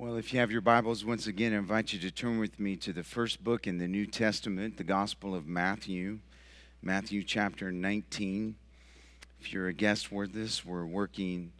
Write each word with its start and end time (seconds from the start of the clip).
Well, 0.00 0.16
if 0.16 0.32
you 0.32 0.38
have 0.38 0.52
your 0.52 0.60
Bibles, 0.60 1.04
once 1.04 1.26
again, 1.26 1.52
I 1.52 1.56
invite 1.56 1.92
you 1.92 1.98
to 1.98 2.12
turn 2.12 2.38
with 2.38 2.60
me 2.60 2.76
to 2.76 2.92
the 2.92 3.02
first 3.02 3.42
book 3.42 3.66
in 3.66 3.78
the 3.78 3.88
New 3.88 4.06
Testament, 4.06 4.76
the 4.76 4.84
Gospel 4.84 5.34
of 5.34 5.48
Matthew, 5.48 6.20
Matthew 6.80 7.24
chapter 7.24 7.72
19. 7.72 8.54
If 9.40 9.52
you're 9.52 9.66
a 9.66 9.72
guest 9.72 10.12
with 10.12 10.36
us, 10.36 10.64
we're 10.64 10.86
working 10.86 11.50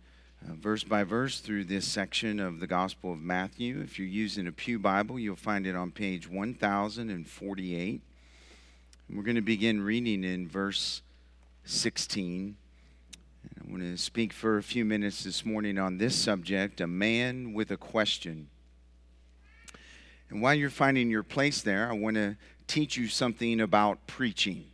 uh, 0.48 0.53
verse 0.53 0.85
by 0.85 1.03
verse 1.03 1.40
through 1.40 1.64
this 1.64 1.85
section 1.85 2.38
of 2.38 2.61
the 2.61 2.69
Gospel 2.69 3.12
of 3.12 3.18
Matthew. 3.18 3.80
If 3.80 3.98
you're 3.98 4.06
using 4.06 4.46
a 4.46 4.52
Pew 4.52 4.79
Bible, 4.79 5.18
you'll 5.18 5.34
find 5.34 5.66
it 5.66 5.75
on 5.75 5.91
page 5.91 6.30
1048. 6.30 8.00
And 9.09 9.18
we're 9.18 9.25
going 9.25 9.34
to 9.34 9.43
begin 9.43 9.80
reading 9.80 10.23
in 10.23 10.46
verse 10.46 11.02
16. 11.64 12.55
I 13.45 13.70
want 13.70 13.82
to 13.82 13.96
speak 13.96 14.32
for 14.32 14.59
a 14.59 14.62
few 14.62 14.84
minutes 14.84 15.25
this 15.25 15.45
morning 15.45 15.79
on 15.79 15.98
this 15.98 16.16
subject 16.16 16.80
a 16.80 16.86
man 16.86 17.53
with 17.53 17.71
a 17.71 17.77
question. 17.77 18.48
And 20.31 20.43
while 20.43 20.54
you're 20.54 20.71
finding 20.71 21.11
your 21.11 21.22
place 21.22 21.62
there, 21.62 21.89
I 21.89 21.95
want 21.95 22.17
to 22.17 22.36
teach 22.67 22.96
you 22.96 23.09
something 23.09 23.61
about 23.61 24.07
preaching. 24.07 24.64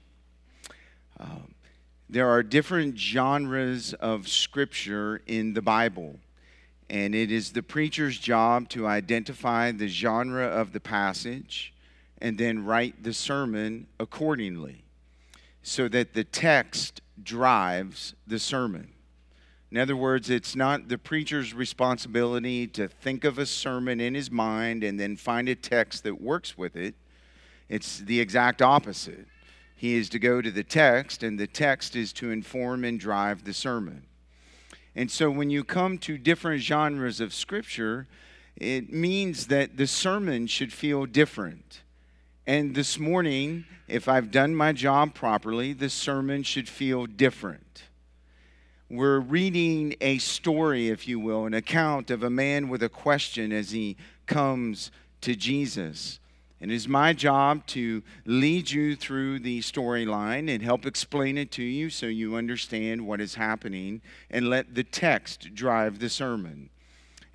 Um, 1.21 1.55
there 2.09 2.29
are 2.29 2.43
different 2.43 2.98
genres 2.98 3.95
of 3.95 4.29
scripture 4.29 5.23
in 5.27 5.55
the 5.55 5.62
Bible, 5.62 6.19
and 6.91 7.15
it 7.15 7.30
is 7.30 7.52
the 7.52 7.62
preacher's 7.62 8.19
job 8.19 8.69
to 8.71 8.87
identify 8.87 9.73
the 9.73 9.88
genre 9.88 10.46
of 10.46 10.73
the 10.73 10.80
passage 10.80 11.73
and 12.19 12.38
then 12.38 12.65
write 12.65 13.02
the 13.02 13.12
sermon 13.12 13.87
accordingly 13.99 14.85
so 15.62 15.88
that 15.88 16.15
the 16.15 16.24
text 16.24 17.01
drives 17.23 18.14
the 18.27 18.38
sermon. 18.38 18.91
In 19.70 19.78
other 19.78 19.96
words, 19.96 20.30
it's 20.30 20.54
not 20.54 20.88
the 20.88 20.98
preacher's 20.98 21.52
responsibility 21.52 22.66
to 22.68 22.87
think 22.87 23.24
of 23.24 23.38
a 23.38 23.46
sermon 23.46 24.00
in 24.00 24.14
his 24.14 24.30
mind 24.30 24.84
and 24.84 25.00
then 25.00 25.16
find 25.16 25.48
a 25.48 25.54
text 25.54 26.04
that 26.04 26.20
works 26.20 26.56
with 26.56 26.76
it. 26.76 26.95
It's 27.68 27.98
the 27.98 28.21
exact 28.21 28.62
opposite. 28.62 29.26
He 29.74 29.95
is 29.95 30.09
to 30.10 30.18
go 30.18 30.40
to 30.40 30.51
the 30.51 30.62
text, 30.62 31.23
and 31.23 31.38
the 31.38 31.46
text 31.46 31.96
is 31.96 32.12
to 32.15 32.30
inform 32.30 32.84
and 32.84 33.01
drive 33.01 33.45
the 33.45 33.52
sermon. 33.52 34.04
And 34.95 35.10
so 35.10 35.30
when 35.30 35.51
you 35.51 35.65
come 35.65 35.99
to 35.99 36.16
different 36.16 36.62
genres 36.62 37.21
of 37.21 37.34
Scripture, 37.34 38.06
it 38.56 38.93
means 38.93 39.49
that 39.49 39.76
the 39.76 39.87
sermon 39.87 40.46
should 40.46 40.73
feel 40.73 41.06
different. 41.06 41.82
And 42.46 42.74
this 42.74 42.98
morning, 42.98 43.64
if 43.88 44.06
I've 44.06 44.30
done 44.30 44.54
my 44.54 44.73
job 44.73 45.14
properly, 45.14 45.73
this 45.73 45.95
sermon 45.95 46.42
should 46.42 46.68
feel 46.68 47.06
different. 47.06 47.84
We're 48.90 49.20
reading 49.20 49.95
a 50.02 50.18
story, 50.18 50.88
if 50.88 51.09
you 51.09 51.18
will, 51.18 51.46
an 51.46 51.54
account 51.54 52.10
of 52.10 52.22
a 52.22 52.28
man 52.28 52.68
with 52.68 52.82
a 52.82 52.90
question 52.90 53.50
as 53.50 53.70
he 53.70 53.96
comes 54.26 54.90
to 55.22 55.34
Jesus. 55.34 56.20
And 56.60 56.70
it 56.70 56.74
is 56.74 56.87
my 56.87 57.15
job 57.15 57.65
to 57.68 58.02
lead 58.26 58.70
you 58.70 58.95
through 58.95 59.38
the 59.38 59.60
storyline 59.60 60.54
and 60.54 60.62
help 60.62 60.84
explain 60.84 61.38
it 61.38 61.50
to 61.52 61.62
you 61.62 61.88
so 61.88 62.06
you 62.06 62.37
understand 62.37 63.06
what 63.06 63.22
is 63.22 63.37
happening 63.37 64.03
and 64.31 64.50
let 64.50 64.75
the 64.75 64.84
text 64.84 65.54
drive 65.54 65.98
the 65.98 66.10
sermon. 66.10 66.69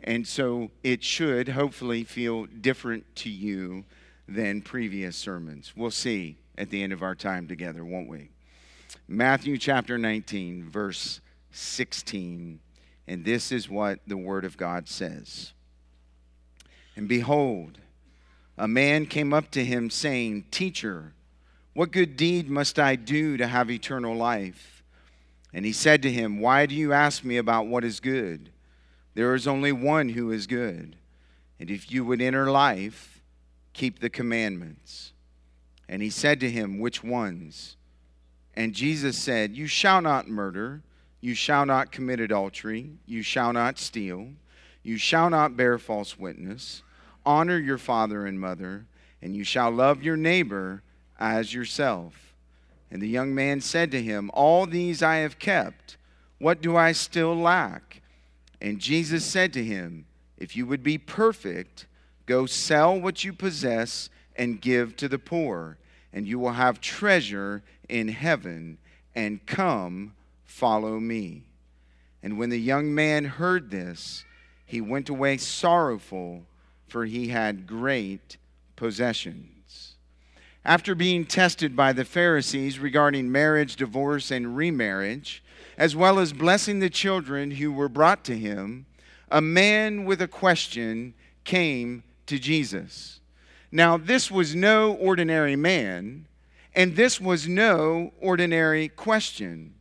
And 0.04 0.28
so 0.28 0.70
it 0.84 1.04
should 1.04 1.50
hopefully 1.50 2.04
feel 2.04 2.46
different 2.46 3.16
to 3.18 3.30
you 3.30 3.86
than 4.30 4.62
previous 4.62 5.16
sermons. 5.18 5.74
We'll 5.76 5.92
see 5.92 6.38
at 6.58 6.70
the 6.70 6.84
end 6.84 6.94
of 6.94 7.02
our 7.02 7.16
time 7.16 7.48
together, 7.48 7.84
won't 7.84 8.10
we? 8.10 8.30
Matthew 9.08 9.58
chapter 9.58 9.98
19, 9.98 10.70
verse 10.70 11.20
16. 11.52 12.60
And 13.08 13.26
this 13.26 13.52
is 13.52 13.68
what 13.68 14.00
the 14.06 14.18
Word 14.18 14.46
of 14.46 14.56
God 14.56 14.88
says. 14.88 15.54
And 16.96 17.08
behold, 17.08 17.80
a 18.58 18.68
man 18.68 19.06
came 19.06 19.34
up 19.34 19.50
to 19.52 19.66
him, 19.66 19.90
saying, 19.90 20.46
Teacher, 20.52 21.14
what 21.74 21.92
good 21.92 22.16
deed 22.18 22.50
must 22.50 22.78
I 22.78 22.96
do 22.96 23.38
to 23.38 23.48
have 23.48 23.72
eternal 23.72 24.16
life? 24.16 24.84
And 25.54 25.66
he 25.66 25.72
said 25.72 26.04
to 26.04 26.12
him, 26.12 26.40
Why 26.40 26.68
do 26.68 26.76
you 26.76 26.94
ask 26.94 27.24
me 27.24 27.38
about 27.38 27.68
what 27.68 27.84
is 27.84 28.00
good? 28.00 28.52
There 29.16 29.34
is 29.34 29.48
only 29.48 29.72
one 29.72 30.10
who 30.10 30.32
is 30.32 30.46
good. 30.46 30.98
And 31.60 31.72
if 31.72 31.92
you 31.92 32.06
would 32.06 32.22
enter 32.22 32.52
life, 32.52 33.19
keep 33.80 34.00
the 34.00 34.10
commandments. 34.10 35.14
And 35.88 36.02
he 36.02 36.10
said 36.10 36.42
to 36.42 36.52
him, 36.52 36.80
Which 36.80 37.02
ones? 37.02 37.78
And 38.54 38.74
Jesus 38.74 39.18
said, 39.18 39.56
You 39.56 39.68
shall 39.68 40.02
not 40.02 40.28
murder, 40.28 40.82
you 41.22 41.34
shall 41.34 41.66
not 41.66 41.92
commit 41.92 42.20
adultery, 42.20 42.92
you 43.06 43.24
shall 43.24 43.54
not 43.54 43.80
steal, 43.80 44.32
you 44.84 44.98
shall 44.98 45.30
not 45.30 45.56
bear 45.56 45.78
false 45.78 46.20
witness, 46.20 46.84
honor 47.26 47.58
your 47.58 47.78
father 47.78 48.26
and 48.26 48.38
mother, 48.38 48.86
and 49.22 49.34
you 49.34 49.46
shall 49.46 49.72
love 49.72 50.04
your 50.04 50.18
neighbor 50.18 50.84
as 51.18 51.54
yourself. 51.54 52.34
And 52.92 53.02
the 53.02 53.08
young 53.08 53.34
man 53.34 53.62
said 53.62 53.92
to 53.92 54.02
him, 54.02 54.30
All 54.34 54.66
these 54.66 55.02
I 55.02 55.18
have 55.18 55.40
kept. 55.40 55.96
What 56.38 56.62
do 56.62 56.76
I 56.76 56.92
still 56.92 57.34
lack? 57.34 58.02
And 58.60 58.80
Jesus 58.80 59.24
said 59.24 59.54
to 59.54 59.64
him, 59.64 60.06
If 60.38 60.58
you 60.58 60.66
would 60.66 60.84
be 60.84 60.98
perfect, 60.98 61.86
Go 62.30 62.46
sell 62.46 63.02
what 63.02 63.24
you 63.24 63.34
possess 63.34 64.08
and 64.36 64.62
give 64.62 64.96
to 64.98 65.08
the 65.08 65.18
poor, 65.18 65.80
and 66.14 66.28
you 66.28 66.38
will 66.38 66.52
have 66.52 66.80
treasure 66.80 67.64
in 67.90 68.10
heaven. 68.10 68.78
And 69.16 69.44
come, 69.48 70.14
follow 70.46 71.00
me. 71.00 71.42
And 72.22 72.38
when 72.38 72.52
the 72.52 72.60
young 72.60 72.94
man 72.94 73.26
heard 73.26 73.72
this, 73.72 74.26
he 74.64 74.80
went 74.80 75.10
away 75.10 75.38
sorrowful, 75.38 76.44
for 76.88 77.06
he 77.06 77.30
had 77.30 77.66
great 77.66 78.38
possessions. 78.76 79.96
After 80.64 80.94
being 80.94 81.26
tested 81.26 81.76
by 81.76 81.94
the 81.94 82.06
Pharisees 82.06 82.78
regarding 82.78 83.32
marriage, 83.32 83.76
divorce, 83.76 84.30
and 84.30 84.56
remarriage, 84.56 85.42
as 85.80 85.96
well 85.96 86.20
as 86.20 86.32
blessing 86.32 86.78
the 86.78 86.92
children 86.92 87.50
who 87.50 87.72
were 87.72 87.90
brought 87.90 88.24
to 88.26 88.38
him, 88.38 88.86
a 89.32 89.42
man 89.42 90.06
with 90.06 90.22
a 90.22 90.28
question 90.28 91.16
came 91.44 92.04
to 92.30 92.40
Jesus. 92.40 93.20
Now, 93.72 93.98
this 93.98 94.32
was 94.32 94.56
no 94.56 94.94
ordinary 94.94 95.56
man, 95.56 96.28
and 96.74 96.96
this 96.96 97.20
was 97.20 97.48
no 97.48 98.14
ordinary 98.20 98.88
question. 98.88 99.74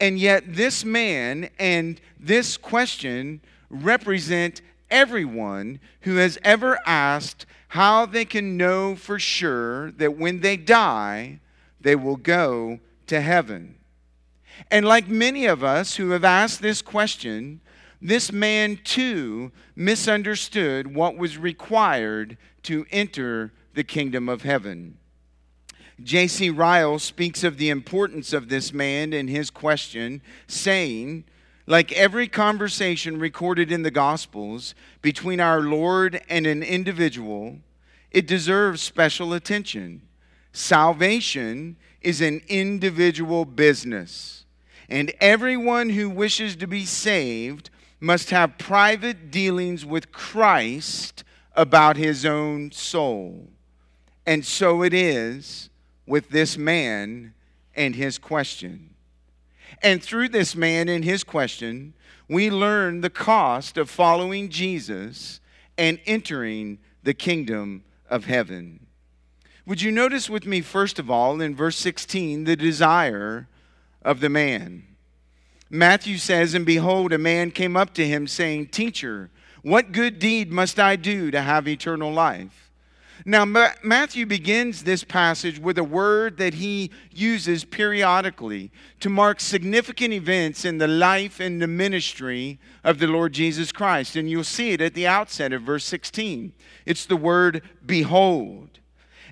And 0.00 0.18
yet, 0.18 0.54
this 0.54 0.84
man 0.84 1.50
and 1.58 2.00
this 2.18 2.56
question 2.56 3.40
represent 3.68 4.62
everyone 4.90 5.80
who 6.02 6.16
has 6.16 6.38
ever 6.44 6.78
asked 6.86 7.46
how 7.68 8.06
they 8.06 8.24
can 8.24 8.56
know 8.56 8.96
for 8.96 9.18
sure 9.18 9.92
that 9.92 10.16
when 10.16 10.40
they 10.40 10.56
die, 10.56 11.38
they 11.80 11.94
will 11.94 12.16
go 12.16 12.80
to 13.06 13.20
heaven. 13.20 13.76
And 14.70 14.86
like 14.86 15.08
many 15.08 15.46
of 15.46 15.62
us 15.62 15.96
who 15.96 16.10
have 16.10 16.24
asked 16.24 16.60
this 16.60 16.82
question, 16.82 17.60
this 18.00 18.32
man 18.32 18.78
too 18.82 19.52
misunderstood 19.76 20.94
what 20.94 21.16
was 21.16 21.36
required 21.36 22.36
to 22.62 22.86
enter 22.90 23.52
the 23.74 23.84
kingdom 23.84 24.28
of 24.28 24.42
heaven. 24.42 24.96
J.C. 26.02 26.48
Ryle 26.48 26.98
speaks 26.98 27.44
of 27.44 27.58
the 27.58 27.68
importance 27.68 28.32
of 28.32 28.48
this 28.48 28.72
man 28.72 29.12
and 29.12 29.28
his 29.28 29.50
question, 29.50 30.22
saying, 30.46 31.24
like 31.66 31.92
every 31.92 32.26
conversation 32.26 33.18
recorded 33.18 33.70
in 33.70 33.82
the 33.82 33.90
Gospels 33.90 34.74
between 35.02 35.40
our 35.40 35.60
Lord 35.60 36.22
and 36.28 36.46
an 36.46 36.62
individual, 36.62 37.58
it 38.10 38.26
deserves 38.26 38.80
special 38.80 39.34
attention. 39.34 40.02
Salvation 40.52 41.76
is 42.00 42.20
an 42.20 42.40
individual 42.48 43.44
business, 43.44 44.46
and 44.88 45.12
everyone 45.20 45.90
who 45.90 46.08
wishes 46.08 46.56
to 46.56 46.66
be 46.66 46.84
saved 46.86 47.70
must 48.00 48.30
have 48.30 48.58
private 48.58 49.30
dealings 49.30 49.84
with 49.84 50.10
Christ 50.10 51.22
about 51.54 51.96
his 51.96 52.24
own 52.24 52.72
soul. 52.72 53.48
And 54.26 54.44
so 54.44 54.82
it 54.82 54.94
is 54.94 55.68
with 56.06 56.30
this 56.30 56.56
man 56.56 57.34
and 57.74 57.94
his 57.94 58.18
question. 58.18 58.94
And 59.82 60.02
through 60.02 60.30
this 60.30 60.56
man 60.56 60.88
and 60.88 61.04
his 61.04 61.24
question, 61.24 61.94
we 62.28 62.50
learn 62.50 63.00
the 63.00 63.10
cost 63.10 63.76
of 63.76 63.90
following 63.90 64.48
Jesus 64.48 65.40
and 65.76 65.98
entering 66.06 66.78
the 67.02 67.14
kingdom 67.14 67.84
of 68.08 68.24
heaven. 68.24 68.86
Would 69.66 69.82
you 69.82 69.92
notice 69.92 70.28
with 70.28 70.46
me, 70.46 70.60
first 70.60 70.98
of 70.98 71.10
all, 71.10 71.40
in 71.40 71.54
verse 71.54 71.76
16, 71.76 72.44
the 72.44 72.56
desire 72.56 73.48
of 74.02 74.20
the 74.20 74.28
man? 74.28 74.84
Matthew 75.70 76.18
says, 76.18 76.54
And 76.54 76.66
behold, 76.66 77.12
a 77.12 77.18
man 77.18 77.52
came 77.52 77.76
up 77.76 77.94
to 77.94 78.06
him, 78.06 78.26
saying, 78.26 78.68
Teacher, 78.68 79.30
what 79.62 79.92
good 79.92 80.18
deed 80.18 80.50
must 80.50 80.80
I 80.80 80.96
do 80.96 81.30
to 81.30 81.40
have 81.40 81.68
eternal 81.68 82.12
life? 82.12 82.70
Now, 83.26 83.44
Matthew 83.44 84.24
begins 84.24 84.82
this 84.82 85.04
passage 85.04 85.58
with 85.58 85.76
a 85.76 85.84
word 85.84 86.38
that 86.38 86.54
he 86.54 86.90
uses 87.12 87.64
periodically 87.64 88.72
to 89.00 89.10
mark 89.10 89.40
significant 89.40 90.14
events 90.14 90.64
in 90.64 90.78
the 90.78 90.88
life 90.88 91.38
and 91.38 91.60
the 91.60 91.66
ministry 91.66 92.58
of 92.82 92.98
the 92.98 93.06
Lord 93.06 93.34
Jesus 93.34 93.72
Christ. 93.72 94.16
And 94.16 94.30
you'll 94.30 94.42
see 94.42 94.70
it 94.70 94.80
at 94.80 94.94
the 94.94 95.06
outset 95.06 95.52
of 95.52 95.62
verse 95.62 95.84
16. 95.84 96.54
It's 96.86 97.04
the 97.04 97.16
word 97.16 97.62
behold. 97.84 98.80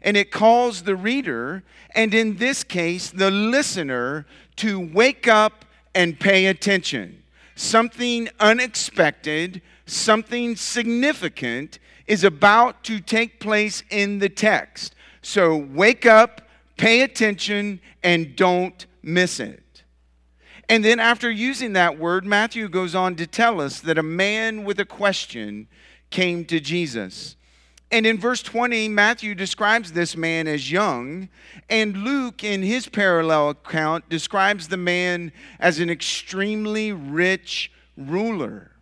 And 0.02 0.19
it 0.19 0.31
calls 0.31 0.82
the 0.82 0.94
reader, 0.94 1.64
and 1.93 2.12
in 2.12 2.37
this 2.37 2.62
case, 2.62 3.11
the 3.11 3.31
listener, 3.31 4.26
to 4.56 4.79
wake 4.79 5.26
up 5.26 5.64
and 5.98 6.20
pay 6.20 6.46
attention. 6.46 7.24
Something 7.56 8.28
unexpected, 8.38 9.60
something 9.84 10.54
significant 10.54 11.80
is 12.06 12.22
about 12.22 12.84
to 12.84 13.00
take 13.00 13.40
place 13.40 13.82
in 13.90 14.20
the 14.20 14.28
text. 14.28 14.94
So 15.22 15.56
wake 15.56 16.06
up, 16.06 16.42
pay 16.76 17.02
attention, 17.02 17.80
and 18.04 18.36
don't 18.36 18.86
miss 19.02 19.40
it. 19.40 19.82
And 20.68 20.84
then, 20.84 21.00
after 21.00 21.28
using 21.28 21.72
that 21.72 21.98
word, 21.98 22.24
Matthew 22.24 22.68
goes 22.68 22.94
on 22.94 23.16
to 23.16 23.26
tell 23.26 23.60
us 23.60 23.80
that 23.80 23.98
a 23.98 24.02
man 24.02 24.62
with 24.62 24.78
a 24.78 24.84
question 24.84 25.66
came 26.10 26.44
to 26.44 26.60
Jesus. 26.60 27.34
And 27.90 28.06
in 28.06 28.19
verse 28.19 28.43
20, 28.43 28.88
Matthew 28.88 29.35
describes 29.35 29.93
this 29.93 30.14
man 30.14 30.46
as 30.46 30.70
young, 30.70 31.31
and 31.70 31.96
Luke, 31.99 32.44
in 32.44 32.62
his 32.62 32.87
parallel 32.87 33.50
account, 33.50 34.08
describes 34.11 34.69
the 34.69 34.76
man 34.76 35.32
as 35.58 35.79
an 35.79 35.88
extremely 35.88 36.93
rich 36.93 37.73
ruler. 37.96 38.73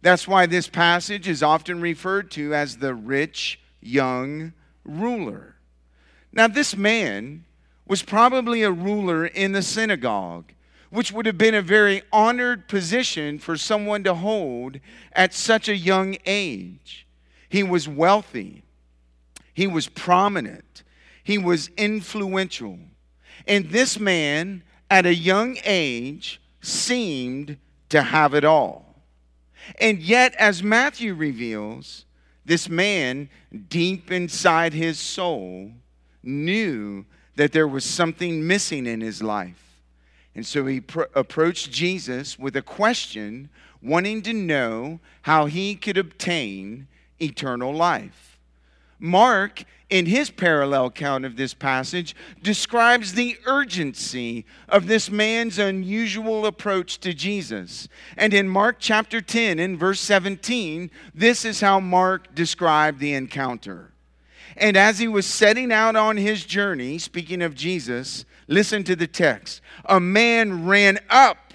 That's 0.00 0.28
why 0.28 0.46
this 0.46 0.68
passage 0.68 1.26
is 1.26 1.42
often 1.42 1.80
referred 1.80 2.30
to 2.32 2.54
as 2.54 2.76
the 2.76 2.94
rich 2.94 3.58
young 3.80 4.52
ruler. 4.84 5.56
Now, 6.32 6.46
this 6.46 6.76
man 6.76 7.44
was 7.88 8.02
probably 8.02 8.62
a 8.62 8.70
ruler 8.70 9.26
in 9.26 9.52
the 9.52 9.62
synagogue, 9.62 10.52
which 10.90 11.10
would 11.10 11.26
have 11.26 11.38
been 11.38 11.54
a 11.54 11.62
very 11.62 12.02
honored 12.12 12.68
position 12.68 13.40
for 13.40 13.56
someone 13.56 14.04
to 14.04 14.14
hold 14.14 14.78
at 15.12 15.34
such 15.34 15.68
a 15.68 15.76
young 15.76 16.16
age. 16.26 17.05
He 17.56 17.62
was 17.62 17.88
wealthy, 17.88 18.64
he 19.54 19.66
was 19.66 19.88
prominent, 19.88 20.82
he 21.24 21.38
was 21.38 21.70
influential. 21.78 22.78
And 23.48 23.70
this 23.70 23.98
man, 23.98 24.62
at 24.90 25.06
a 25.06 25.14
young 25.14 25.56
age, 25.64 26.38
seemed 26.60 27.56
to 27.88 28.02
have 28.02 28.34
it 28.34 28.44
all. 28.44 29.00
And 29.80 30.00
yet, 30.00 30.34
as 30.34 30.62
Matthew 30.62 31.14
reveals, 31.14 32.04
this 32.44 32.68
man, 32.68 33.30
deep 33.70 34.12
inside 34.12 34.74
his 34.74 34.98
soul, 34.98 35.70
knew 36.22 37.06
that 37.36 37.52
there 37.52 37.66
was 37.66 37.86
something 37.86 38.46
missing 38.46 38.84
in 38.84 39.00
his 39.00 39.22
life. 39.22 39.80
And 40.34 40.44
so 40.44 40.66
he 40.66 40.82
pr- 40.82 41.04
approached 41.14 41.72
Jesus 41.72 42.38
with 42.38 42.54
a 42.54 42.60
question, 42.60 43.48
wanting 43.80 44.20
to 44.24 44.34
know 44.34 45.00
how 45.22 45.46
he 45.46 45.74
could 45.74 45.96
obtain 45.96 46.88
eternal 47.20 47.72
life. 47.72 48.38
Mark, 48.98 49.64
in 49.90 50.06
his 50.06 50.30
parallel 50.30 50.86
account 50.86 51.24
of 51.24 51.36
this 51.36 51.54
passage, 51.54 52.16
describes 52.42 53.12
the 53.12 53.36
urgency 53.46 54.44
of 54.68 54.86
this 54.86 55.10
man's 55.10 55.58
unusual 55.58 56.46
approach 56.46 56.98
to 57.00 57.12
Jesus. 57.12 57.88
And 58.16 58.32
in 58.32 58.48
Mark 58.48 58.76
chapter 58.78 59.20
10, 59.20 59.58
in 59.58 59.76
verse 59.76 60.00
17, 60.00 60.90
this 61.14 61.44
is 61.44 61.60
how 61.60 61.78
Mark 61.78 62.34
described 62.34 62.98
the 62.98 63.12
encounter. 63.12 63.92
And 64.56 64.76
as 64.76 64.98
he 64.98 65.08
was 65.08 65.26
setting 65.26 65.70
out 65.70 65.96
on 65.96 66.16
his 66.16 66.44
journey, 66.44 66.98
speaking 66.98 67.42
of 67.42 67.54
Jesus, 67.54 68.24
listen 68.48 68.82
to 68.84 68.96
the 68.96 69.06
text. 69.06 69.60
A 69.84 70.00
man 70.00 70.66
ran 70.66 70.98
up 71.10 71.45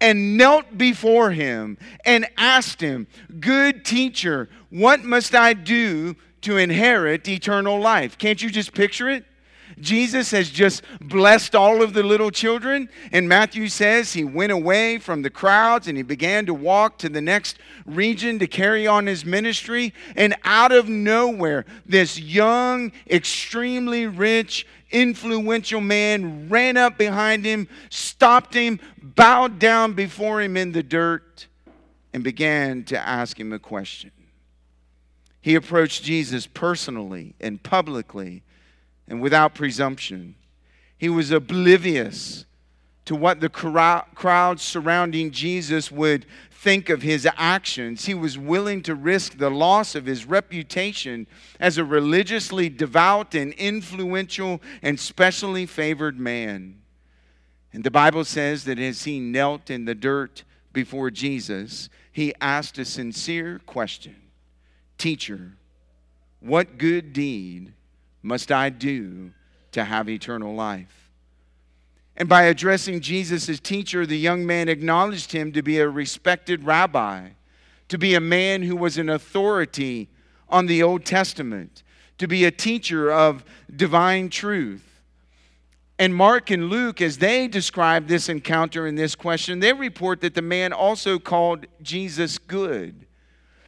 and 0.00 0.36
knelt 0.36 0.78
before 0.78 1.30
him 1.30 1.78
and 2.04 2.26
asked 2.36 2.80
him, 2.80 3.06
Good 3.38 3.84
teacher, 3.84 4.48
what 4.70 5.04
must 5.04 5.34
I 5.34 5.52
do 5.52 6.16
to 6.42 6.56
inherit 6.56 7.28
eternal 7.28 7.78
life? 7.78 8.16
Can't 8.16 8.42
you 8.42 8.50
just 8.50 8.72
picture 8.72 9.08
it? 9.08 9.24
Jesus 9.78 10.30
has 10.30 10.50
just 10.50 10.82
blessed 11.00 11.54
all 11.54 11.82
of 11.82 11.92
the 11.92 12.02
little 12.02 12.30
children. 12.30 12.88
And 13.12 13.28
Matthew 13.28 13.68
says 13.68 14.12
he 14.12 14.24
went 14.24 14.52
away 14.52 14.98
from 14.98 15.22
the 15.22 15.30
crowds 15.30 15.86
and 15.86 15.96
he 15.96 16.02
began 16.02 16.46
to 16.46 16.54
walk 16.54 16.98
to 16.98 17.08
the 17.08 17.20
next 17.20 17.58
region 17.86 18.38
to 18.38 18.46
carry 18.46 18.86
on 18.86 19.06
his 19.06 19.24
ministry. 19.24 19.94
And 20.16 20.34
out 20.44 20.72
of 20.72 20.88
nowhere, 20.88 21.64
this 21.86 22.18
young, 22.18 22.92
extremely 23.08 24.06
rich, 24.06 24.66
influential 24.90 25.80
man 25.80 26.48
ran 26.48 26.76
up 26.76 26.98
behind 26.98 27.44
him, 27.44 27.68
stopped 27.90 28.54
him, 28.54 28.80
bowed 29.00 29.58
down 29.58 29.92
before 29.92 30.40
him 30.40 30.56
in 30.56 30.72
the 30.72 30.82
dirt, 30.82 31.46
and 32.12 32.24
began 32.24 32.82
to 32.84 32.98
ask 32.98 33.38
him 33.38 33.52
a 33.52 33.58
question. 33.58 34.10
He 35.40 35.54
approached 35.54 36.02
Jesus 36.02 36.46
personally 36.46 37.34
and 37.40 37.62
publicly 37.62 38.42
and 39.10 39.20
without 39.20 39.54
presumption. 39.54 40.36
He 40.96 41.10
was 41.10 41.30
oblivious 41.32 42.46
to 43.04 43.16
what 43.16 43.40
the 43.40 43.48
crowd 43.48 44.60
surrounding 44.60 45.32
Jesus 45.32 45.90
would 45.90 46.24
think 46.52 46.88
of 46.88 47.02
his 47.02 47.26
actions. 47.36 48.06
He 48.06 48.14
was 48.14 48.38
willing 48.38 48.82
to 48.84 48.94
risk 48.94 49.36
the 49.36 49.50
loss 49.50 49.94
of 49.96 50.06
his 50.06 50.26
reputation 50.26 51.26
as 51.58 51.76
a 51.76 51.84
religiously 51.84 52.68
devout 52.68 53.34
and 53.34 53.52
influential 53.54 54.62
and 54.80 55.00
specially 55.00 55.66
favored 55.66 56.20
man. 56.20 56.80
And 57.72 57.82
the 57.82 57.90
Bible 57.90 58.24
says 58.24 58.64
that 58.64 58.78
as 58.78 59.04
he 59.04 59.18
knelt 59.18 59.70
in 59.70 59.86
the 59.86 59.94
dirt 59.94 60.44
before 60.72 61.10
Jesus, 61.10 61.88
he 62.12 62.32
asked 62.40 62.78
a 62.78 62.84
sincere 62.84 63.60
question 63.66 64.16
Teacher, 64.98 65.54
what 66.40 66.78
good 66.78 67.12
deed 67.12 67.72
must 68.22 68.52
I 68.52 68.70
do 68.70 69.32
to 69.72 69.84
have 69.84 70.08
eternal 70.08 70.54
life? 70.54 71.10
And 72.16 72.28
by 72.28 72.42
addressing 72.42 73.00
Jesus 73.00 73.48
as 73.48 73.60
teacher, 73.60 74.04
the 74.04 74.18
young 74.18 74.44
man 74.44 74.68
acknowledged 74.68 75.32
him 75.32 75.52
to 75.52 75.62
be 75.62 75.78
a 75.78 75.88
respected 75.88 76.64
rabbi, 76.64 77.30
to 77.88 77.98
be 77.98 78.14
a 78.14 78.20
man 78.20 78.62
who 78.62 78.76
was 78.76 78.98
an 78.98 79.08
authority 79.08 80.08
on 80.48 80.66
the 80.66 80.82
Old 80.82 81.04
Testament, 81.04 81.82
to 82.18 82.28
be 82.28 82.44
a 82.44 82.50
teacher 82.50 83.10
of 83.10 83.44
divine 83.74 84.28
truth. 84.28 85.02
And 85.98 86.14
Mark 86.14 86.50
and 86.50 86.68
Luke, 86.68 87.00
as 87.00 87.18
they 87.18 87.46
describe 87.48 88.06
this 88.06 88.28
encounter 88.28 88.86
and 88.86 88.98
this 88.98 89.14
question, 89.14 89.60
they 89.60 89.72
report 89.72 90.20
that 90.22 90.34
the 90.34 90.42
man 90.42 90.72
also 90.72 91.18
called 91.18 91.66
Jesus 91.82 92.38
good. 92.38 93.06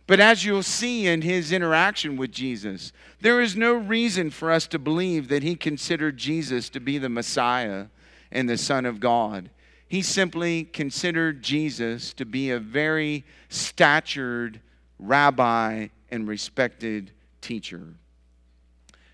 But 0.06 0.20
as 0.20 0.44
you'll 0.44 0.62
see 0.62 1.06
in 1.06 1.22
his 1.22 1.52
interaction 1.52 2.16
with 2.16 2.32
Jesus, 2.32 2.92
there 3.22 3.40
is 3.40 3.56
no 3.56 3.72
reason 3.72 4.30
for 4.30 4.50
us 4.50 4.66
to 4.66 4.80
believe 4.80 5.28
that 5.28 5.44
he 5.44 5.54
considered 5.54 6.16
Jesus 6.16 6.68
to 6.70 6.80
be 6.80 6.98
the 6.98 7.08
Messiah 7.08 7.86
and 8.32 8.48
the 8.48 8.58
Son 8.58 8.84
of 8.84 8.98
God. 8.98 9.48
He 9.86 10.02
simply 10.02 10.64
considered 10.64 11.40
Jesus 11.40 12.12
to 12.14 12.24
be 12.24 12.50
a 12.50 12.58
very 12.58 13.24
statured 13.48 14.60
rabbi 14.98 15.88
and 16.10 16.26
respected 16.26 17.12
teacher. 17.40 17.94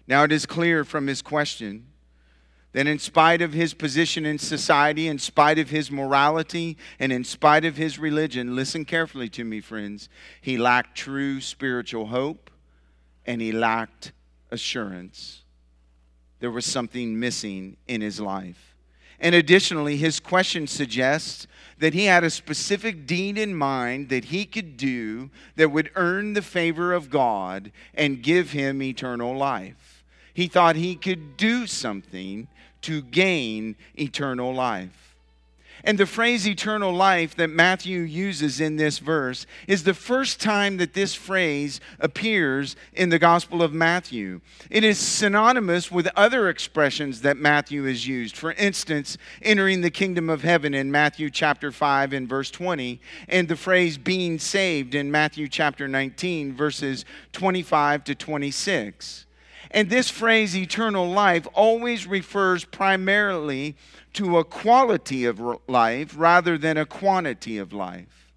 Now, 0.06 0.24
it 0.24 0.32
is 0.32 0.46
clear 0.46 0.84
from 0.84 1.06
his 1.06 1.20
question 1.20 1.88
that 2.72 2.86
in 2.86 2.98
spite 2.98 3.42
of 3.42 3.52
his 3.52 3.74
position 3.74 4.24
in 4.24 4.38
society, 4.38 5.06
in 5.06 5.18
spite 5.18 5.58
of 5.58 5.68
his 5.68 5.90
morality, 5.90 6.78
and 6.98 7.12
in 7.12 7.24
spite 7.24 7.66
of 7.66 7.76
his 7.76 7.98
religion, 7.98 8.56
listen 8.56 8.86
carefully 8.86 9.28
to 9.28 9.44
me, 9.44 9.60
friends, 9.60 10.08
he 10.40 10.56
lacked 10.56 10.96
true 10.96 11.42
spiritual 11.42 12.06
hope 12.06 12.50
and 13.28 13.42
he 13.42 13.52
lacked 13.52 14.12
assurance. 14.50 15.42
There 16.40 16.50
was 16.50 16.64
something 16.64 17.20
missing 17.20 17.76
in 17.86 18.00
his 18.00 18.18
life. 18.18 18.74
And 19.20 19.34
additionally, 19.34 19.98
his 19.98 20.18
question 20.18 20.66
suggests 20.66 21.46
that 21.78 21.92
he 21.92 22.06
had 22.06 22.24
a 22.24 22.30
specific 22.30 23.06
deed 23.06 23.36
in 23.36 23.54
mind 23.54 24.08
that 24.08 24.26
he 24.26 24.46
could 24.46 24.78
do 24.78 25.28
that 25.56 25.70
would 25.70 25.90
earn 25.94 26.32
the 26.32 26.42
favor 26.42 26.94
of 26.94 27.10
God 27.10 27.70
and 27.94 28.22
give 28.22 28.52
him 28.52 28.80
eternal 28.80 29.36
life. 29.36 30.04
He 30.32 30.46
thought 30.46 30.76
he 30.76 30.96
could 30.96 31.36
do 31.36 31.66
something 31.66 32.48
to 32.82 33.02
gain 33.02 33.76
eternal 33.94 34.54
life. 34.54 35.07
And 35.88 35.96
the 35.96 36.04
phrase 36.04 36.46
eternal 36.46 36.92
life 36.92 37.34
that 37.36 37.48
Matthew 37.48 38.00
uses 38.00 38.60
in 38.60 38.76
this 38.76 38.98
verse 38.98 39.46
is 39.66 39.84
the 39.84 39.94
first 39.94 40.38
time 40.38 40.76
that 40.76 40.92
this 40.92 41.14
phrase 41.14 41.80
appears 41.98 42.76
in 42.92 43.08
the 43.08 43.18
Gospel 43.18 43.62
of 43.62 43.72
Matthew. 43.72 44.42
It 44.68 44.84
is 44.84 44.98
synonymous 44.98 45.90
with 45.90 46.06
other 46.14 46.50
expressions 46.50 47.22
that 47.22 47.38
Matthew 47.38 47.84
has 47.84 48.06
used. 48.06 48.36
For 48.36 48.52
instance, 48.52 49.16
entering 49.40 49.80
the 49.80 49.90
kingdom 49.90 50.28
of 50.28 50.42
heaven 50.42 50.74
in 50.74 50.92
Matthew 50.92 51.30
chapter 51.30 51.72
5 51.72 52.12
and 52.12 52.28
verse 52.28 52.50
20, 52.50 53.00
and 53.26 53.48
the 53.48 53.56
phrase 53.56 53.96
being 53.96 54.38
saved 54.38 54.94
in 54.94 55.10
Matthew 55.10 55.48
chapter 55.48 55.88
19, 55.88 56.54
verses 56.54 57.06
25 57.32 58.04
to 58.04 58.14
26. 58.14 59.24
And 59.70 59.90
this 59.90 60.10
phrase, 60.10 60.56
eternal 60.56 61.08
life, 61.08 61.46
always 61.52 62.06
refers 62.06 62.64
primarily 62.64 63.76
to 64.14 64.38
a 64.38 64.44
quality 64.44 65.24
of 65.24 65.40
life 65.68 66.14
rather 66.16 66.56
than 66.56 66.76
a 66.76 66.86
quantity 66.86 67.58
of 67.58 67.72
life. 67.72 68.32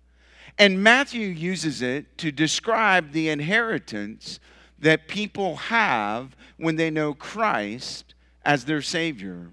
And 0.58 0.84
Matthew 0.84 1.28
uses 1.28 1.82
it 1.82 2.18
to 2.20 2.32
describe 2.32 3.12
the 3.12 3.30
inheritance 3.30 4.40
that 4.80 5.08
people 5.08 5.56
have 5.56 6.36
when 6.58 6.76
they 6.76 6.90
know 6.90 7.14
Christ 7.14 8.14
as 8.44 8.66
their 8.66 8.82
Savior. 8.82 9.50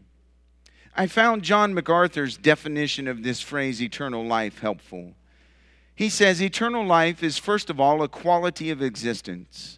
I 0.96 1.06
found 1.06 1.44
John 1.44 1.74
MacArthur's 1.74 2.36
definition 2.36 3.06
of 3.06 3.22
this 3.22 3.40
phrase, 3.40 3.80
eternal 3.80 4.26
life, 4.26 4.58
helpful. 4.58 5.14
He 5.94 6.08
says, 6.08 6.42
Eternal 6.42 6.84
life 6.84 7.22
is, 7.22 7.38
first 7.38 7.70
of 7.70 7.78
all, 7.78 8.02
a 8.02 8.08
quality 8.08 8.70
of 8.70 8.82
existence. 8.82 9.77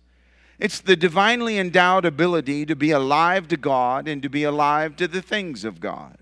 It's 0.61 0.79
the 0.79 0.95
divinely 0.95 1.59
endowed 1.59 2.05
ability 2.05 2.67
to 2.67 2.76
be 2.76 2.90
alive 2.90 3.49
to 3.49 3.57
God 3.57 4.07
and 4.07 4.23
to 4.23 4.29
be 4.29 4.45
alive 4.45 4.95
to 4.97 5.09
the 5.09 5.23
things 5.23 5.64
of 5.64 5.81
God. 5.81 6.19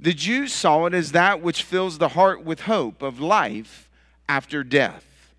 The 0.00 0.14
Jews 0.14 0.54
saw 0.54 0.86
it 0.86 0.94
as 0.94 1.12
that 1.12 1.42
which 1.42 1.62
fills 1.62 1.98
the 1.98 2.08
heart 2.08 2.42
with 2.42 2.62
hope 2.62 3.02
of 3.02 3.20
life 3.20 3.90
after 4.26 4.64
death. 4.64 5.34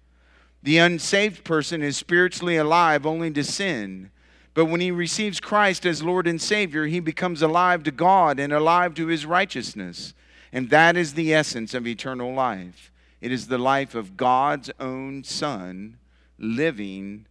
The 0.62 0.78
unsaved 0.78 1.44
person 1.44 1.82
is 1.82 1.98
spiritually 1.98 2.56
alive 2.56 3.06
only 3.06 3.32
to 3.32 3.44
sin. 3.44 4.12
But 4.54 4.66
when 4.66 4.80
he 4.80 4.92
receives 4.92 5.40
Christ 5.40 5.84
as 5.84 6.04
Lord 6.04 6.28
and 6.28 6.40
Savior, 6.40 6.86
he 6.86 7.00
becomes 7.00 7.42
alive 7.42 7.84
to 7.84 7.92
God 7.92 8.40
and 8.40 8.54
alive 8.54 8.94
to 8.96 9.08
his 9.08 9.26
righteousness. 9.26 10.14
And 10.54 10.70
that 10.70 10.96
is 10.96 11.16
the 11.16 11.34
essence 11.34 11.74
of 11.74 11.88
eternal 11.88 12.32
life. 12.32 12.92
It 13.20 13.32
is 13.32 13.48
the 13.48 13.58
life 13.58 13.96
of 13.96 14.16
God's 14.16 14.70
own 14.80 15.24
Son 15.24 15.98
living 16.38 17.26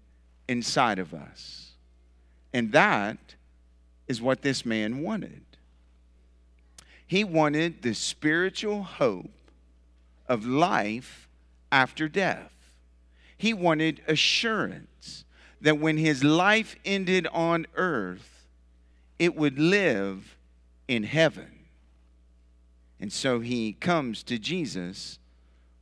inside 0.49 0.99
of 0.99 1.15
us. 1.15 1.71
And 2.53 2.73
that 2.73 3.19
is 4.09 4.21
what 4.21 4.43
this 4.43 4.67
man 4.67 5.03
wanted. 5.03 5.43
He 7.07 7.25
wanted 7.25 7.83
the 7.83 7.95
spiritual 7.95 8.83
hope 8.83 9.31
of 10.27 10.47
life 10.47 11.29
after 11.71 12.09
death. 12.09 12.53
He 13.37 13.53
wanted 13.53 14.03
assurance 14.07 15.25
that 15.61 15.79
when 15.79 15.97
his 15.97 16.25
life 16.25 16.77
ended 16.85 17.27
on 17.33 17.67
earth, 17.77 18.47
it 19.19 19.37
would 19.37 19.59
live 19.59 20.37
in 20.89 21.05
heaven. 21.05 21.67
And 23.01 23.13
so 23.13 23.41
he 23.41 23.73
comes 23.75 24.23
to 24.25 24.39
Jesus 24.39 25.19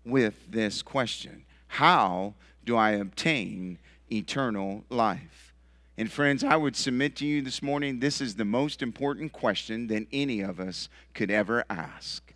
with 0.05 0.51
this 0.51 0.83
question 0.83 1.45
How 1.69 2.35
do 2.65 2.77
I 2.77 2.91
obtain 2.93 3.79
eternal 4.13 4.85
life? 4.89 5.55
And 5.97 6.11
friends, 6.11 6.43
I 6.43 6.57
would 6.57 6.77
submit 6.77 7.17
to 7.17 7.27
you 7.27 7.43
this 7.43 7.63
morning 7.63 8.01
this 8.01 8.21
is 8.21 8.37
the 8.37 8.45
most 8.45 8.81
important 8.81 9.33
question 9.33 9.89
that 9.89 10.07
any 10.13 10.41
of 10.41 10.59
us 10.59 10.89
could 11.13 11.31
ever 11.31 11.65
ask. 11.69 12.33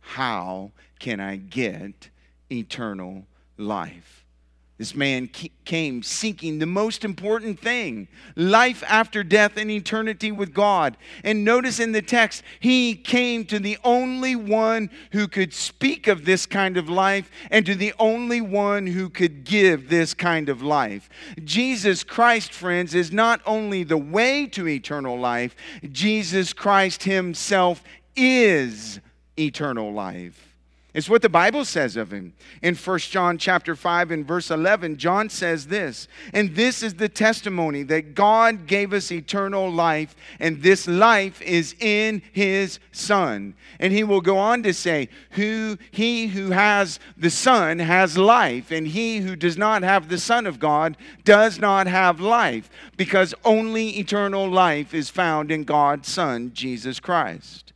How 0.00 0.70
can 0.98 1.18
I 1.18 1.36
get 1.36 2.10
eternal 2.50 3.26
life? 3.56 4.17
This 4.78 4.94
man 4.94 5.28
came 5.64 6.04
seeking 6.04 6.60
the 6.60 6.66
most 6.66 7.04
important 7.04 7.58
thing 7.58 8.06
life 8.36 8.84
after 8.86 9.24
death 9.24 9.56
and 9.56 9.72
eternity 9.72 10.30
with 10.30 10.54
God. 10.54 10.96
And 11.24 11.44
notice 11.44 11.80
in 11.80 11.90
the 11.90 12.00
text, 12.00 12.44
he 12.60 12.94
came 12.94 13.44
to 13.46 13.58
the 13.58 13.76
only 13.82 14.36
one 14.36 14.88
who 15.10 15.26
could 15.26 15.52
speak 15.52 16.06
of 16.06 16.24
this 16.24 16.46
kind 16.46 16.76
of 16.76 16.88
life 16.88 17.28
and 17.50 17.66
to 17.66 17.74
the 17.74 17.92
only 17.98 18.40
one 18.40 18.86
who 18.86 19.10
could 19.10 19.42
give 19.42 19.88
this 19.88 20.14
kind 20.14 20.48
of 20.48 20.62
life. 20.62 21.10
Jesus 21.42 22.04
Christ, 22.04 22.52
friends, 22.52 22.94
is 22.94 23.10
not 23.10 23.40
only 23.44 23.82
the 23.82 23.98
way 23.98 24.46
to 24.46 24.68
eternal 24.68 25.18
life, 25.18 25.56
Jesus 25.90 26.52
Christ 26.52 27.02
himself 27.02 27.82
is 28.14 29.00
eternal 29.36 29.92
life. 29.92 30.47
It's 30.98 31.08
what 31.08 31.22
the 31.22 31.28
Bible 31.28 31.64
says 31.64 31.96
of 31.96 32.12
him. 32.12 32.32
In 32.60 32.74
1 32.74 32.98
John 32.98 33.38
chapter 33.38 33.76
5 33.76 34.10
and 34.10 34.26
verse 34.26 34.50
11, 34.50 34.96
John 34.96 35.28
says 35.30 35.68
this, 35.68 36.08
and 36.34 36.56
this 36.56 36.82
is 36.82 36.94
the 36.94 37.08
testimony 37.08 37.84
that 37.84 38.16
God 38.16 38.66
gave 38.66 38.92
us 38.92 39.12
eternal 39.12 39.70
life, 39.70 40.16
and 40.40 40.60
this 40.60 40.88
life 40.88 41.40
is 41.40 41.76
in 41.78 42.20
his 42.32 42.80
Son. 42.90 43.54
And 43.78 43.92
he 43.92 44.02
will 44.02 44.20
go 44.20 44.38
on 44.38 44.64
to 44.64 44.74
say, 44.74 45.08
who 45.30 45.78
he 45.92 46.26
who 46.26 46.50
has 46.50 46.98
the 47.16 47.30
Son 47.30 47.78
has 47.78 48.18
life, 48.18 48.72
and 48.72 48.88
he 48.88 49.18
who 49.18 49.36
does 49.36 49.56
not 49.56 49.84
have 49.84 50.08
the 50.08 50.18
Son 50.18 50.48
of 50.48 50.58
God 50.58 50.96
does 51.22 51.60
not 51.60 51.86
have 51.86 52.18
life, 52.18 52.68
because 52.96 53.36
only 53.44 53.90
eternal 54.00 54.50
life 54.50 54.92
is 54.92 55.10
found 55.10 55.52
in 55.52 55.62
God's 55.62 56.08
Son, 56.08 56.50
Jesus 56.52 56.98
Christ. 56.98 57.72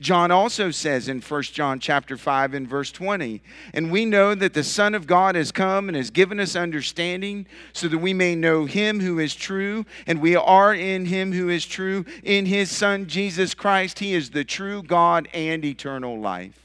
John 0.00 0.32
also 0.32 0.72
says 0.72 1.08
in 1.08 1.20
1 1.20 1.42
John 1.44 1.78
chapter 1.78 2.16
5 2.16 2.54
and 2.54 2.68
verse 2.68 2.90
20, 2.90 3.40
and 3.72 3.92
we 3.92 4.04
know 4.04 4.34
that 4.34 4.52
the 4.52 4.64
Son 4.64 4.92
of 4.92 5.06
God 5.06 5.36
has 5.36 5.52
come 5.52 5.88
and 5.88 5.96
has 5.96 6.10
given 6.10 6.40
us 6.40 6.56
understanding 6.56 7.46
so 7.72 7.86
that 7.86 7.98
we 7.98 8.12
may 8.12 8.34
know 8.34 8.64
him 8.64 8.98
who 8.98 9.20
is 9.20 9.36
true, 9.36 9.86
and 10.06 10.20
we 10.20 10.34
are 10.34 10.74
in 10.74 11.06
him 11.06 11.32
who 11.32 11.48
is 11.48 11.64
true, 11.64 12.04
in 12.24 12.46
his 12.46 12.72
Son 12.72 13.06
Jesus 13.06 13.54
Christ. 13.54 14.00
He 14.00 14.14
is 14.14 14.30
the 14.30 14.44
true 14.44 14.82
God 14.82 15.28
and 15.32 15.64
eternal 15.64 16.18
life. 16.18 16.58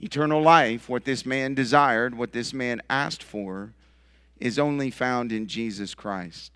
Eternal 0.00 0.42
life, 0.42 0.88
what 0.88 1.04
this 1.04 1.24
man 1.24 1.54
desired, 1.54 2.18
what 2.18 2.32
this 2.32 2.52
man 2.52 2.82
asked 2.90 3.22
for, 3.22 3.72
is 4.40 4.58
only 4.58 4.90
found 4.90 5.30
in 5.30 5.46
Jesus 5.46 5.94
Christ. 5.94 6.50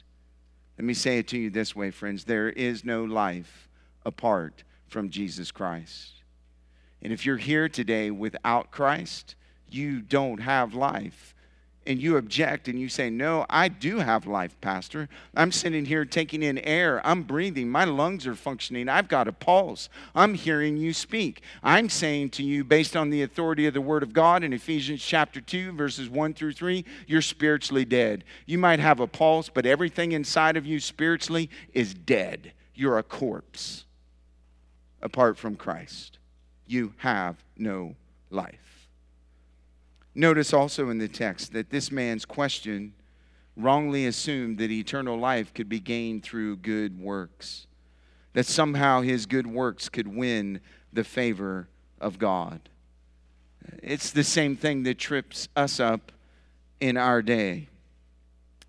Let 0.76 0.84
me 0.84 0.92
say 0.92 1.18
it 1.18 1.28
to 1.28 1.38
you 1.38 1.50
this 1.50 1.76
way, 1.76 1.92
friends 1.92 2.24
there 2.24 2.50
is 2.50 2.84
no 2.84 3.04
life 3.04 3.68
apart 4.04 4.64
from 4.90 5.08
Jesus 5.08 5.50
Christ. 5.50 6.10
And 7.00 7.12
if 7.12 7.24
you're 7.24 7.38
here 7.38 7.68
today 7.68 8.10
without 8.10 8.70
Christ, 8.70 9.36
you 9.70 10.00
don't 10.00 10.40
have 10.40 10.74
life. 10.74 11.34
And 11.86 12.00
you 12.00 12.18
object 12.18 12.68
and 12.68 12.78
you 12.78 12.90
say, 12.90 13.08
No, 13.08 13.46
I 13.48 13.68
do 13.68 14.00
have 14.00 14.26
life, 14.26 14.60
Pastor. 14.60 15.08
I'm 15.34 15.50
sitting 15.50 15.86
here 15.86 16.04
taking 16.04 16.42
in 16.42 16.58
air. 16.58 17.04
I'm 17.06 17.22
breathing. 17.22 17.70
My 17.70 17.84
lungs 17.84 18.26
are 18.26 18.34
functioning. 18.34 18.88
I've 18.88 19.08
got 19.08 19.28
a 19.28 19.32
pulse. 19.32 19.88
I'm 20.14 20.34
hearing 20.34 20.76
you 20.76 20.92
speak. 20.92 21.40
I'm 21.62 21.88
saying 21.88 22.30
to 22.30 22.42
you, 22.42 22.64
based 22.64 22.96
on 22.96 23.08
the 23.08 23.22
authority 23.22 23.66
of 23.66 23.72
the 23.72 23.80
Word 23.80 24.02
of 24.02 24.12
God 24.12 24.44
in 24.44 24.52
Ephesians 24.52 25.02
chapter 25.02 25.40
2, 25.40 25.72
verses 25.72 26.10
1 26.10 26.34
through 26.34 26.52
3, 26.52 26.84
you're 27.06 27.22
spiritually 27.22 27.86
dead. 27.86 28.24
You 28.44 28.58
might 28.58 28.78
have 28.78 29.00
a 29.00 29.06
pulse, 29.06 29.48
but 29.48 29.64
everything 29.64 30.12
inside 30.12 30.58
of 30.58 30.66
you 30.66 30.80
spiritually 30.80 31.48
is 31.72 31.94
dead. 31.94 32.52
You're 32.74 32.98
a 32.98 33.02
corpse 33.02 33.86
apart 35.02 35.38
from 35.38 35.56
Christ. 35.56 36.18
You 36.66 36.94
have 36.98 37.36
no 37.56 37.96
life. 38.30 38.88
Notice 40.14 40.52
also 40.52 40.90
in 40.90 40.98
the 40.98 41.08
text 41.08 41.52
that 41.52 41.70
this 41.70 41.90
man's 41.90 42.24
question 42.24 42.94
wrongly 43.56 44.06
assumed 44.06 44.58
that 44.58 44.70
eternal 44.70 45.18
life 45.18 45.52
could 45.54 45.68
be 45.68 45.80
gained 45.80 46.22
through 46.22 46.56
good 46.56 47.00
works, 47.00 47.66
that 48.32 48.46
somehow 48.46 49.00
his 49.00 49.26
good 49.26 49.46
works 49.46 49.88
could 49.88 50.08
win 50.08 50.60
the 50.92 51.04
favor 51.04 51.68
of 52.00 52.18
God. 52.18 52.60
It's 53.82 54.10
the 54.10 54.24
same 54.24 54.56
thing 54.56 54.82
that 54.84 54.98
trips 54.98 55.48
us 55.54 55.78
up 55.78 56.12
in 56.80 56.96
our 56.96 57.22
day. 57.22 57.68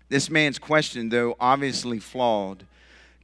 This 0.08 0.28
man's 0.28 0.58
question, 0.58 1.08
though 1.08 1.36
obviously 1.40 1.98
flawed, 1.98 2.66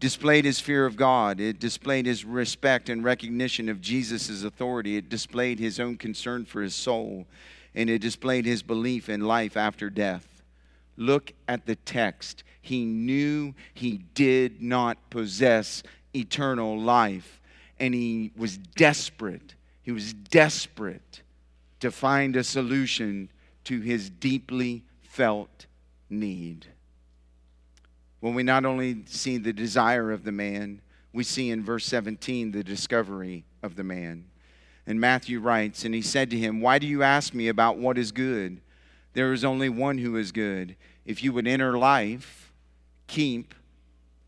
displayed 0.01 0.45
his 0.45 0.61
fear 0.61 0.87
of 0.87 0.97
God. 0.97 1.41
It 1.41 1.59
displayed 1.59 2.07
his 2.07 2.25
respect 2.25 2.89
and 2.89 3.03
recognition 3.03 3.69
of 3.69 3.81
Jesus' 3.81 4.43
authority. 4.43 4.97
It 4.97 5.09
displayed 5.09 5.59
his 5.59 5.81
own 5.81 5.97
concern 5.97 6.45
for 6.45 6.63
his 6.63 6.75
soul. 6.75 7.27
And 7.75 7.91
it 7.91 8.01
displayed 8.01 8.45
his 8.45 8.63
belief 8.63 9.09
in 9.09 9.21
life 9.23 9.57
after 9.57 9.91
death. 9.91 10.43
Look 10.97 11.33
at 11.47 11.67
the 11.67 11.77
text. 11.77 12.45
He 12.61 12.85
knew 12.85 13.55
he 13.75 13.99
did 14.15 14.63
not 14.63 15.11
possess 15.11 15.83
eternal 16.15 16.79
life. 16.79 17.41
And 17.79 17.95
he 17.95 18.33
was 18.37 18.59
desperate. 18.59 19.55
He 19.83 19.93
was 19.93 20.13
desperate 20.13 21.23
to 21.81 21.91
find 21.91 22.37
a 22.37 22.45
solution 22.45 23.31
to 23.65 23.81
his 23.81 24.11
deeply 24.11 24.85
felt 25.03 25.67
need. 26.11 26.67
When 28.21 28.35
we 28.35 28.43
not 28.43 28.65
only 28.65 29.05
see 29.07 29.39
the 29.39 29.53
desire 29.53 30.11
of 30.11 30.25
the 30.25 30.33
man, 30.33 30.81
we 31.13 31.25
see 31.25 31.51
in 31.51 31.65
verse 31.65 31.87
17 31.87 32.53
the 32.53 32.65
discovery 32.65 33.45
of 33.63 33.77
the 33.77 33.85
man. 33.85 34.25
And 34.87 35.01
Matthew 35.01 35.41
writes, 35.41 35.85
And 35.85 35.95
he 35.95 36.03
said 36.03 36.31
to 36.31 36.39
him, 36.39 36.61
Why 36.61 36.79
do 36.79 36.87
you 36.87 37.03
ask 37.03 37.35
me 37.35 37.49
about 37.49 37.79
what 37.79 37.99
is 37.99 38.11
good? 38.11 38.61
There 39.13 39.33
is 39.33 39.45
only 39.45 39.69
one 39.69 39.99
who 39.99 40.17
is 40.17 40.33
good. 40.33 40.77
If 41.05 41.23
you 41.23 41.33
would 41.33 41.47
enter 41.47 41.77
life, 41.79 42.53
keep 43.07 43.55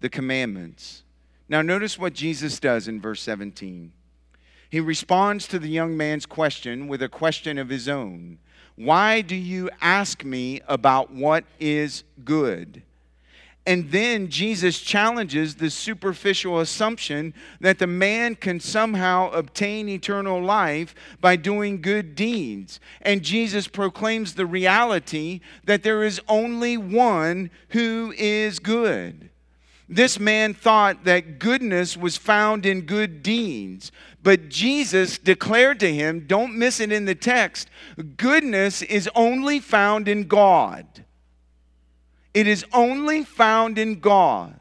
the 0.00 0.09
commandments. 0.09 1.02
Now, 1.49 1.62
notice 1.62 1.99
what 1.99 2.12
Jesus 2.12 2.61
does 2.61 2.88
in 2.88 3.00
verse 3.00 3.23
17. 3.23 3.92
He 4.70 4.80
responds 4.80 5.49
to 5.49 5.59
the 5.59 5.68
young 5.68 5.97
man's 5.97 6.26
question 6.26 6.87
with 6.87 7.02
a 7.02 7.09
question 7.09 7.59
of 7.59 7.68
his 7.68 7.88
own 7.88 8.38
Why 8.76 9.20
do 9.20 9.35
you 9.35 9.68
ask 9.80 10.25
me 10.25 10.61
about 10.68 11.12
what 11.12 11.44
is 11.59 12.04
good? 12.25 12.82
And 13.67 13.90
then 13.90 14.29
Jesus 14.29 14.81
challenges 14.81 15.55
the 15.55 15.69
superficial 15.69 16.61
assumption 16.61 17.35
that 17.61 17.79
the 17.79 17.87
man 17.87 18.35
can 18.35 18.59
somehow 18.59 19.31
obtain 19.31 19.88
eternal 19.88 20.43
life 20.43 20.95
by 21.21 21.37
doing 21.37 21.83
good 21.83 22.14
deeds. 22.14 22.81
And 23.02 23.23
Jesus 23.23 23.69
proclaims 23.69 24.35
the 24.35 24.47
reality 24.47 25.40
that 25.64 25.83
there 25.83 26.02
is 26.02 26.21
only 26.26 26.79
one 26.79 27.50
who 27.69 28.14
is 28.17 28.59
good. 28.59 29.29
This 29.90 30.19
man 30.21 30.55
thought 30.55 31.05
that 31.05 31.38
goodness 31.38 31.97
was 31.97 32.17
found 32.17 32.64
in 32.64 32.83
good 32.83 33.23
deeds. 33.23 33.93
But 34.23 34.49
Jesus 34.49 35.19
declared 35.19 35.81
to 35.81 35.93
him, 35.93 36.26
don't 36.26 36.57
miss 36.57 36.81
it 36.81 36.93
in 36.93 37.05
the 37.05 37.14
text, 37.14 37.69
goodness 38.17 38.83
is 38.83 39.11
only 39.14 39.59
found 39.59 40.09
in 40.09 40.29
God. 40.29 41.05
It 42.33 42.47
is 42.47 42.65
only 42.73 43.25
found 43.25 43.79
in 43.79 44.01
God. 44.01 44.59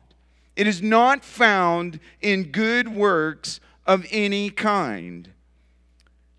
It 0.55 0.67
is 0.67 0.81
not 0.81 1.23
found 1.23 1.99
in 2.21 2.51
good 2.51 2.93
works 2.93 3.59
of 3.85 4.05
any 4.11 4.49
kind. 4.49 5.29